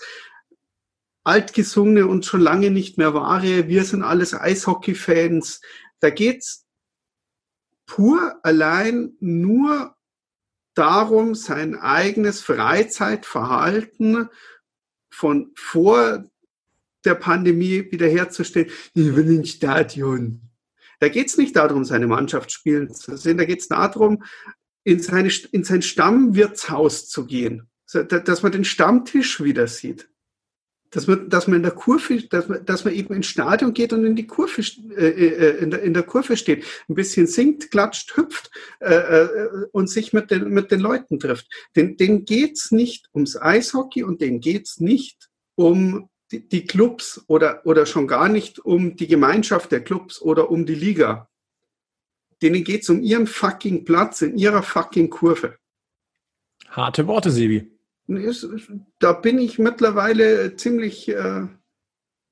altgesungene 1.25 2.07
und 2.07 2.25
schon 2.25 2.41
lange 2.41 2.71
nicht 2.71 2.97
mehr 2.97 3.13
wahre, 3.13 3.69
wir 3.69 3.85
sind 3.85 4.03
alles 4.03 4.33
Eishockey-Fans. 4.35 5.61
Da 6.01 6.11
geht's 6.11 6.67
pur 7.87 8.39
allein 8.43 9.13
nur 9.21 9.95
darum, 10.79 11.35
sein 11.35 11.77
eigenes 11.77 12.41
Freizeitverhalten 12.41 14.29
von 15.11 15.51
vor 15.55 16.25
der 17.05 17.15
Pandemie 17.15 17.91
wiederherzustellen. 17.91 18.71
Ich 18.95 19.17
will 19.17 19.31
ins 19.33 19.51
Stadion. 19.51 20.43
Da 21.01 21.09
geht 21.09 21.29
es 21.29 21.39
nicht 21.39 21.57
darum, 21.57 21.85
seine 21.85 22.07
Mannschaft 22.07 22.51
spielen 22.51 22.93
zu 22.93 23.17
sehen. 23.17 23.39
Da 23.39 23.45
geht 23.45 23.61
es 23.61 23.69
darum, 23.69 24.25
in, 24.85 25.01
seine, 25.01 25.31
in 25.53 25.65
sein 25.65 25.83
Stammwirtshaus 25.83 27.09
zu 27.09 27.27
gehen. 27.27 27.69
Dass 27.93 28.43
man 28.43 28.53
den 28.53 28.65
Stammtisch 28.65 29.43
wieder 29.43 29.67
sieht. 29.67 30.09
Dass 30.91 31.07
man, 31.07 31.29
dass 31.29 31.47
man 31.47 31.57
in 31.57 31.63
der 31.63 31.73
Kurve, 31.73 32.23
dass 32.29 32.49
man, 32.49 32.65
dass 32.65 32.85
man 32.85 32.95
eben 32.95 33.15
ins 33.15 33.27
Stadion 33.27 33.75
geht 33.75 33.93
und 33.93 34.05
in 34.07 34.17
die 34.17 34.27
Kurve, 34.27 34.63
äh, 34.97 35.09
äh, 35.09 35.59
in, 35.59 35.71
der, 35.71 35.83
in 35.83 35.93
der 35.93 36.03
Kurve 36.03 36.37
steht, 36.37 36.65
ein 36.89 36.95
bisschen 36.95 37.27
singt, 37.27 37.71
klatscht, 37.71 38.17
hüpft 38.17 38.51
äh, 38.81 38.95
äh, 38.95 39.49
und 39.73 39.91
sich 39.91 40.13
mit 40.13 40.31
den, 40.31 40.49
mit 40.49 40.71
den 40.71 40.81
Leuten 40.81 41.19
trifft. 41.19 41.47
Den, 41.77 41.97
denen 41.97 42.25
geht's 42.25 42.71
nicht 42.71 43.09
ums 43.13 43.37
Eishockey 43.37 44.03
und 44.03 44.23
denen 44.23 44.41
geht's 44.41 44.81
nicht 44.81 45.29
um 45.57 46.09
die, 46.33 46.49
die 46.49 46.65
Clubs 46.65 47.23
oder, 47.27 47.67
oder 47.67 47.87
schon 47.87 48.07
gar 48.07 48.29
nicht 48.29 48.59
um 48.59 48.97
die 48.97 49.07
Gemeinschaft 49.07 49.73
der 49.73 49.83
Clubs 49.83 50.21
oder 50.21 50.51
um 50.51 50.67
die 50.67 50.75
Liga. 50.75 51.29
Denen 52.43 52.65
geht's 52.65 52.89
um 52.89 53.03
ihren 53.03 53.27
fucking 53.27 53.85
Platz 53.85 54.23
in 54.23 54.37
ihrer 54.37 54.63
fucking 54.63 55.11
Kurve. 55.11 55.57
Harte 56.71 57.07
Worte, 57.07 57.31
Sebi. 57.31 57.78
Da 58.99 59.13
bin 59.13 59.39
ich 59.39 59.59
mittlerweile 59.59 60.57
ziemlich, 60.57 61.09
äh, 61.09 61.47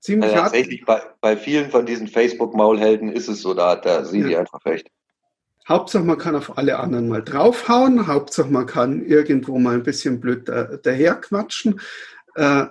ziemlich 0.00 0.32
ja, 0.32 0.42
Tatsächlich, 0.42 0.84
bei, 0.84 1.02
bei 1.20 1.36
vielen 1.36 1.70
von 1.70 1.84
diesen 1.84 2.08
Facebook-Maulhelden 2.08 3.12
ist 3.12 3.28
es 3.28 3.42
so, 3.42 3.52
da 3.52 3.72
hat 3.72 3.84
der 3.84 4.04
Sebi 4.04 4.32
ja. 4.32 4.40
einfach 4.40 4.64
recht. 4.64 4.90
Hauptsache, 5.68 6.04
man 6.04 6.18
kann 6.18 6.36
auf 6.36 6.56
alle 6.56 6.78
anderen 6.78 7.08
mal 7.08 7.22
draufhauen. 7.22 8.06
Hauptsache, 8.06 8.50
man 8.50 8.66
kann 8.66 9.04
irgendwo 9.04 9.58
mal 9.58 9.74
ein 9.74 9.82
bisschen 9.82 10.20
blöd 10.20 10.48
da, 10.48 10.76
daherquatschen. 10.76 11.80
Äh, 12.36 12.66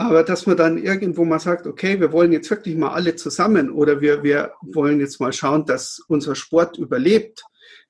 aber 0.00 0.22
dass 0.22 0.46
man 0.46 0.56
dann 0.56 0.78
irgendwo 0.78 1.24
mal 1.24 1.40
sagt, 1.40 1.66
okay, 1.66 2.00
wir 2.00 2.12
wollen 2.12 2.32
jetzt 2.32 2.48
wirklich 2.50 2.76
mal 2.76 2.90
alle 2.92 3.16
zusammen 3.16 3.68
oder 3.70 4.00
wir, 4.00 4.22
wir 4.22 4.52
wollen 4.62 5.00
jetzt 5.00 5.20
mal 5.20 5.32
schauen, 5.32 5.66
dass 5.66 6.00
unser 6.06 6.34
Sport 6.34 6.78
überlebt, 6.78 7.44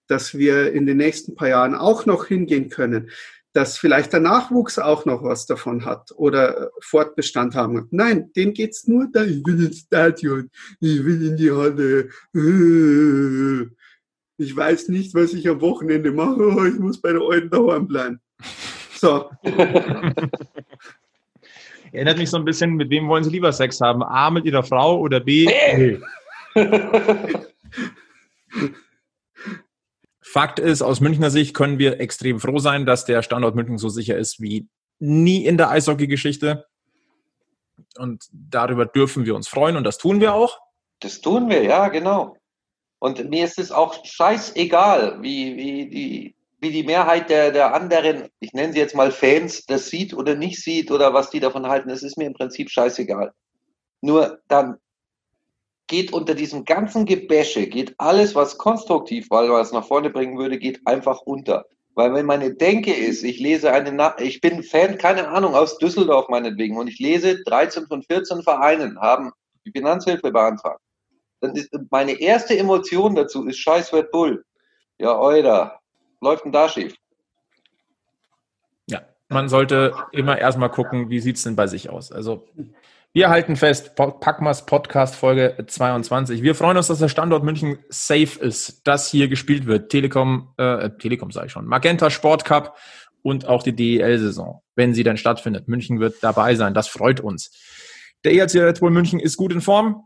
dass 0.07 0.37
wir 0.37 0.73
in 0.73 0.87
den 0.87 0.97
nächsten 0.97 1.35
paar 1.35 1.49
Jahren 1.49 1.75
auch 1.75 2.07
noch 2.07 2.25
hingehen 2.25 2.71
können, 2.71 3.11
dass 3.59 3.77
vielleicht 3.77 4.13
der 4.13 4.21
Nachwuchs 4.21 4.79
auch 4.79 5.05
noch 5.05 5.25
was 5.25 5.45
davon 5.47 5.85
hat 5.85 6.13
oder 6.15 6.71
Fortbestand 6.79 7.57
haben. 7.57 7.89
Nein, 7.91 8.33
dem 8.37 8.53
geht's 8.53 8.87
nur 8.87 9.09
da, 9.13 9.25
ich 9.25 9.45
will 9.45 9.67
ins 9.67 9.81
Stadion, 9.81 10.49
ich 10.79 11.05
will 11.05 11.27
in 11.27 11.37
die 11.37 11.51
Halle. 11.51 12.09
Ich 14.37 14.57
weiß 14.57 14.91
nicht, 14.91 15.13
was 15.13 15.33
ich 15.35 15.49
am 15.49 15.61
Wochenende 15.61 16.13
mache, 16.13 16.69
ich 16.69 16.79
muss 16.79 17.01
bei 17.01 17.13
der 17.13 17.21
alten 17.21 17.51
daheim 17.51 17.89
bleiben. 17.89 18.21
So. 18.95 19.29
Erinnert 21.91 22.19
mich 22.19 22.31
so 22.31 22.37
ein 22.37 22.45
bisschen, 22.45 22.77
mit 22.77 22.91
wem 22.91 23.09
wollen 23.09 23.25
Sie 23.25 23.31
lieber 23.31 23.53
Sex 23.53 23.81
haben? 23.81 24.05
A 24.05 24.31
mit 24.31 24.45
Ihrer 24.45 24.63
Frau 24.63 25.01
oder 25.01 25.19
B? 25.19 25.47
Nee. 25.47 25.99
Fakt 30.31 30.59
ist, 30.59 30.83
aus 30.83 31.01
Münchner 31.01 31.31
Sicht 31.31 31.55
können 31.55 31.79
wir 31.79 32.01
extrem 32.01 32.39
froh 32.39 32.59
sein, 32.59 32.85
dass 32.87 33.05
der 33.05 33.23
Standort 33.23 33.55
München 33.55 33.79
so 33.79 33.89
sicher 33.89 34.17
ist 34.17 34.41
wie 34.41 34.69
nie 34.99 35.47
in 35.47 35.57
der 35.57 35.71
Eishockey-Geschichte. 35.71 36.67
Und 37.97 38.25
darüber 38.33 38.85
dürfen 38.85 39.25
wir 39.25 39.35
uns 39.35 39.49
freuen 39.49 39.77
und 39.77 39.85
das 39.85 39.99
tun 39.99 40.21
wir 40.21 40.35
auch. 40.35 40.59
Das 41.01 41.21
tun 41.21 41.49
wir, 41.49 41.63
ja, 41.63 41.89
genau. 41.89 42.37
Und 42.99 43.31
mir 43.31 43.45
ist 43.45 43.59
es 43.59 43.71
auch 43.71 44.05
scheißegal, 44.05 45.23
wie, 45.23 45.57
wie 45.57 45.89
die 45.89 46.35
wie 46.61 46.71
die 46.71 46.83
Mehrheit 46.83 47.31
der, 47.31 47.53
der 47.53 47.75
anderen, 47.75 48.29
ich 48.41 48.53
nenne 48.53 48.73
sie 48.73 48.81
jetzt 48.81 48.95
mal 48.95 49.13
Fans, 49.13 49.65
das 49.67 49.89
sieht 49.89 50.13
oder 50.13 50.35
nicht 50.35 50.63
sieht 50.63 50.91
oder 50.91 51.15
was 51.15 51.31
die 51.31 51.41
davon 51.41 51.69
halten, 51.69 51.89
das 51.89 52.03
ist 52.03 52.19
mir 52.19 52.27
im 52.27 52.35
Prinzip 52.35 52.71
scheißegal. 52.71 53.33
Nur 54.01 54.41
dann 54.49 54.79
geht 55.89 56.13
unter 56.13 56.35
diesem 56.35 56.65
ganzen 56.65 57.07
Gebäsche, 57.07 57.67
geht 57.67 57.95
alles, 57.99 58.35
was 58.35 58.59
konstruktiv, 58.59 59.27
weil 59.31 59.49
man 59.49 59.63
es 59.63 59.73
nach 59.73 59.87
vorne 59.87 60.11
bringen 60.11 60.39
würde, 60.39 60.59
geht 60.59 60.87
einfach 60.87 61.23
unter. 61.23 61.67
Weil 61.95 62.15
wenn 62.15 62.27
meine 62.27 62.55
Denke 62.55 62.95
ist, 62.95 63.25
ich 63.25 63.41
lese 63.41 63.73
eine, 63.73 63.91
Na 63.91 64.15
ich 64.21 64.41
bin 64.41 64.63
Fan, 64.63 64.99
keine 64.99 65.29
Ahnung, 65.29 65.57
aus 65.57 65.79
Düsseldorf 65.79 66.29
meinetwegen, 66.29 66.77
und 66.77 66.87
ich 66.87 67.01
lese 67.01 67.43
13 67.43 67.87
von 67.87 68.03
14 68.05 68.43
Vereinen 68.43 69.01
haben 69.01 69.33
die 69.65 69.73
Finanzhilfe 69.73 70.31
beantragt. 70.31 70.81
Dann 71.41 71.57
ist 71.57 71.71
meine 71.91 72.13
erste 72.13 72.57
Emotion 72.57 73.15
dazu 73.15 73.47
ist 73.47 73.59
Scheiß 73.59 73.93
Red 73.93 74.11
Bull. 74.11 74.45
Ja, 74.99 75.19
Euda, 75.19 75.81
läuft 76.21 76.45
denn 76.45 76.53
da 76.53 76.69
schief? 76.69 76.95
Ja, 78.89 79.03
man 79.29 79.49
sollte 79.49 79.95
immer 80.13 80.39
erstmal 80.39 80.71
gucken, 80.71 81.11
wie 81.11 81.21
sieht 81.21 81.37
es 81.37 81.45
denn 81.45 81.57
bei 81.57 81.67
sich 81.67 81.91
aus. 81.91 82.13
Also 82.13 82.47
wir 83.15 83.31
halten 83.31 83.57
fest, 83.57 83.95
Packmas 83.97 84.67
Podcast 84.67 85.17
Folge 85.17 85.57
22. 85.67 86.43
Wir 86.43 86.55
freuen 86.55 86.77
uns, 86.77 86.89
dass 86.89 86.99
der 86.99 87.09
Standort 87.09 87.43
München 87.43 87.79
safe 87.89 88.39
ist, 88.39 88.87
dass 88.87 89.11
hier 89.11 89.29
gespielt 89.29 89.67
wird. 89.67 89.91
Telekom, 89.91 90.53
äh, 90.59 90.91
Telekom 90.99 91.31
sage 91.31 91.47
ich 91.47 91.53
schon, 91.53 91.67
Magenta 91.67 92.11
Sport 92.11 92.45
Cup 92.45 92.77
und 93.23 93.47
auch 93.47 93.63
die 93.63 93.75
DEL-Saison, 93.75 94.63
wenn 94.77 94.95
sie 94.95 95.05
dann 95.05 95.17
stattfindet. 95.17 95.69
München 95.69 96.01
wird 96.01 96.17
dabei 96.23 96.55
sein, 96.55 96.75
das 96.75 96.89
freut 96.89 97.21
uns. 97.21 97.51
Der 98.25 98.35
ERC 98.35 98.57
Red 98.57 98.81
Bull 98.81 98.91
München 98.91 99.21
ist 99.21 99.37
gut 99.37 99.53
in 99.53 99.63
Form, 99.63 100.05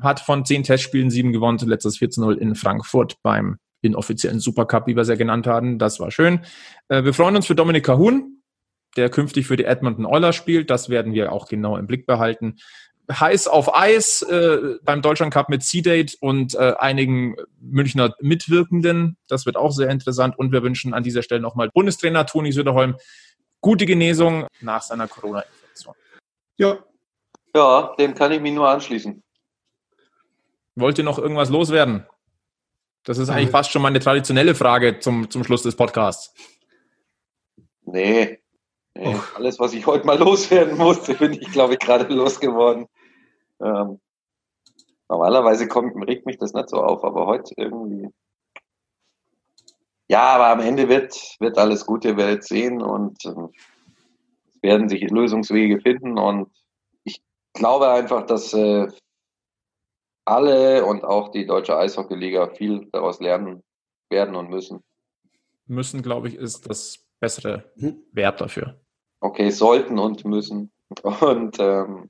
hat 0.00 0.18
von 0.18 0.44
zehn 0.44 0.64
Testspielen 0.64 1.10
sieben 1.10 1.32
gewonnen, 1.32 1.58
letztes 1.58 1.98
14-0 1.98 2.36
in 2.36 2.56
Frankfurt 2.56 3.16
beim 3.22 3.58
inoffiziellen 3.82 4.40
Supercup, 4.40 4.86
wie 4.86 4.96
wir 4.96 5.02
es 5.02 5.08
ja 5.08 5.14
genannt 5.14 5.46
haben. 5.46 5.78
Das 5.78 6.00
war 6.00 6.10
schön. 6.10 6.40
Äh, 6.88 7.04
wir 7.04 7.14
freuen 7.14 7.36
uns 7.36 7.46
für 7.46 7.54
Dominik 7.54 7.84
Cahun, 7.86 8.39
der 8.96 9.10
künftig 9.10 9.46
für 9.46 9.56
die 9.56 9.64
Edmonton 9.64 10.06
Oilers 10.06 10.36
spielt. 10.36 10.70
Das 10.70 10.88
werden 10.88 11.12
wir 11.12 11.32
auch 11.32 11.48
genau 11.48 11.76
im 11.76 11.86
Blick 11.86 12.06
behalten. 12.06 12.56
Heiß 13.10 13.48
auf 13.48 13.74
Eis 13.74 14.22
äh, 14.22 14.76
beim 14.82 15.02
Deutschland 15.02 15.32
Cup 15.32 15.48
mit 15.48 15.62
C-Date 15.62 16.16
und 16.20 16.54
äh, 16.54 16.74
einigen 16.78 17.34
Münchner 17.60 18.14
Mitwirkenden. 18.20 19.16
Das 19.26 19.46
wird 19.46 19.56
auch 19.56 19.72
sehr 19.72 19.90
interessant. 19.90 20.38
Und 20.38 20.52
wir 20.52 20.62
wünschen 20.62 20.94
an 20.94 21.02
dieser 21.02 21.22
Stelle 21.22 21.40
nochmal 21.40 21.70
Bundestrainer 21.74 22.26
Toni 22.26 22.52
Söderholm 22.52 22.96
gute 23.60 23.86
Genesung 23.86 24.46
nach 24.60 24.82
seiner 24.82 25.08
Corona-Infektion. 25.08 25.94
Ja. 26.56 26.78
Ja, 27.54 27.94
dem 27.98 28.14
kann 28.14 28.30
ich 28.30 28.40
mich 28.40 28.52
nur 28.52 28.68
anschließen. 28.68 29.22
Wollt 30.76 30.98
ihr 30.98 31.04
noch 31.04 31.18
irgendwas 31.18 31.50
loswerden? 31.50 32.06
Das 33.02 33.18
ist 33.18 33.28
eigentlich 33.28 33.50
fast 33.50 33.72
schon 33.72 33.82
meine 33.82 33.98
traditionelle 33.98 34.54
Frage 34.54 35.00
zum, 35.00 35.30
zum 35.30 35.42
Schluss 35.42 35.62
des 35.62 35.74
Podcasts. 35.74 36.32
Nee. 37.82 38.39
Oh. 38.98 39.14
Alles, 39.36 39.58
was 39.58 39.72
ich 39.72 39.86
heute 39.86 40.06
mal 40.06 40.18
loswerden 40.18 40.76
musste, 40.76 41.14
bin 41.14 41.32
ich, 41.32 41.50
glaube 41.52 41.74
ich, 41.74 41.78
gerade 41.78 42.04
losgeworden. 42.14 42.86
Ähm, 43.60 44.00
normalerweise 45.08 45.68
kommt, 45.68 45.94
regt 46.08 46.26
mich 46.26 46.38
das 46.38 46.52
nicht 46.52 46.68
so 46.68 46.82
auf, 46.82 47.04
aber 47.04 47.26
heute 47.26 47.54
irgendwie. 47.56 48.08
Ja, 50.08 50.34
aber 50.34 50.48
am 50.48 50.60
Ende 50.60 50.88
wird, 50.88 51.36
wird 51.38 51.56
alles 51.56 51.86
gut, 51.86 52.04
ihr 52.04 52.16
werdet 52.16 52.42
sehen 52.42 52.82
und 52.82 53.24
äh, 53.24 53.30
es 54.48 54.62
werden 54.62 54.88
sich 54.88 55.08
Lösungswege 55.08 55.80
finden 55.80 56.18
und 56.18 56.50
ich 57.04 57.22
glaube 57.54 57.88
einfach, 57.90 58.26
dass 58.26 58.52
äh, 58.52 58.88
alle 60.24 60.84
und 60.84 61.04
auch 61.04 61.30
die 61.30 61.46
deutsche 61.46 61.76
Eishockeyliga 61.76 62.48
viel 62.50 62.88
daraus 62.92 63.20
lernen 63.20 63.62
werden 64.10 64.34
und 64.34 64.50
müssen. 64.50 64.82
Müssen, 65.66 66.02
glaube 66.02 66.28
ich, 66.28 66.34
ist 66.34 66.68
das 66.68 67.06
bessere 67.20 67.64
mhm. 67.76 68.02
Wert 68.12 68.40
dafür. 68.40 68.80
Okay, 69.20 69.50
sollten 69.50 69.98
und 69.98 70.24
müssen. 70.24 70.72
Und 71.20 71.58
ähm, 71.60 72.08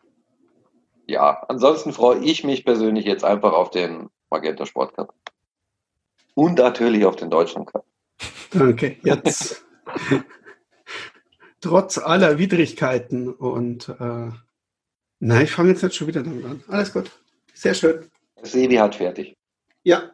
ja, 1.06 1.42
ansonsten 1.48 1.92
freue 1.92 2.20
ich 2.20 2.44
mich 2.44 2.64
persönlich 2.64 3.04
jetzt 3.04 3.24
einfach 3.24 3.52
auf 3.52 3.70
den 3.70 4.08
Magenta 4.30 4.64
Sport 4.64 4.94
Cup. 4.94 5.12
Und 6.34 6.58
natürlich 6.58 7.04
auf 7.04 7.16
den 7.16 7.30
Deutschen 7.30 7.66
Cup. 7.66 7.84
Danke. 8.52 8.96
Jetzt 9.02 9.64
trotz 11.60 11.98
aller 11.98 12.38
Widrigkeiten 12.38 13.28
und 13.28 13.88
äh, 13.88 14.30
nein, 15.18 15.44
ich 15.44 15.50
fange 15.50 15.70
jetzt 15.70 15.82
nicht 15.82 15.94
schon 15.94 16.06
wieder 16.06 16.22
damit 16.22 16.44
an. 16.44 16.62
Alles 16.68 16.92
gut. 16.92 17.10
Sehr 17.52 17.74
schön. 17.74 18.08
Sebi 18.42 18.76
hat 18.76 18.94
fertig. 18.94 19.36
Ja. 19.82 20.10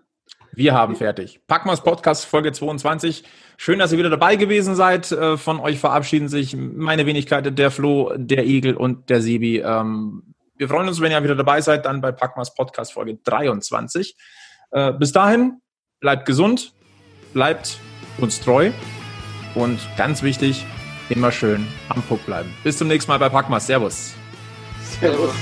Wir 0.57 0.73
haben 0.73 0.97
fertig. 0.97 1.39
Packmas 1.47 1.83
Podcast 1.83 2.25
Folge 2.25 2.51
22. 2.51 3.25
Schön, 3.59 3.79
dass 3.79 3.93
ihr 3.93 3.99
wieder 3.99 4.09
dabei 4.09 4.37
gewesen 4.37 4.75
seid. 4.75 5.13
Äh, 5.13 5.37
von 5.37 5.61
euch 5.61 5.79
verabschieden 5.79 6.29
sich 6.29 6.57
meine 6.57 7.05
Wenigkeit, 7.05 7.59
der 7.59 7.71
Flo, 7.71 8.15
der 8.17 8.47
Igel 8.47 8.75
und 8.75 9.11
der 9.11 9.21
Sebi. 9.21 9.59
Ähm, 9.59 10.35
wir 10.57 10.67
freuen 10.71 10.89
uns, 10.89 10.99
wenn 11.03 11.13
ihr 11.13 11.23
wieder 11.23 11.37
dabei 11.37 11.61
seid, 11.61 11.85
dann 11.85 12.01
bei 12.01 12.11
Packmas 12.11 12.55
Podcast 12.55 12.95
Folge 12.95 13.19
23. 13.23 14.17
Äh, 14.71 14.95
bis 14.95 15.13
dahin, 15.13 15.61
bleibt 16.01 16.25
gesund, 16.25 16.73
bleibt 17.35 17.79
uns 18.17 18.41
treu 18.41 18.71
und 19.55 19.79
ganz 19.99 20.23
wichtig, 20.23 20.65
immer 21.11 21.33
schön 21.33 21.67
am 21.91 22.01
Puck 22.01 22.25
bleiben. 22.25 22.51
Bis 22.65 22.79
zum 22.79 22.89
nächsten 22.89 23.11
Mal 23.11 23.19
bei 23.19 23.29
Packmas. 23.29 23.67
Servus. 23.67 24.15
Servus. 24.99 25.35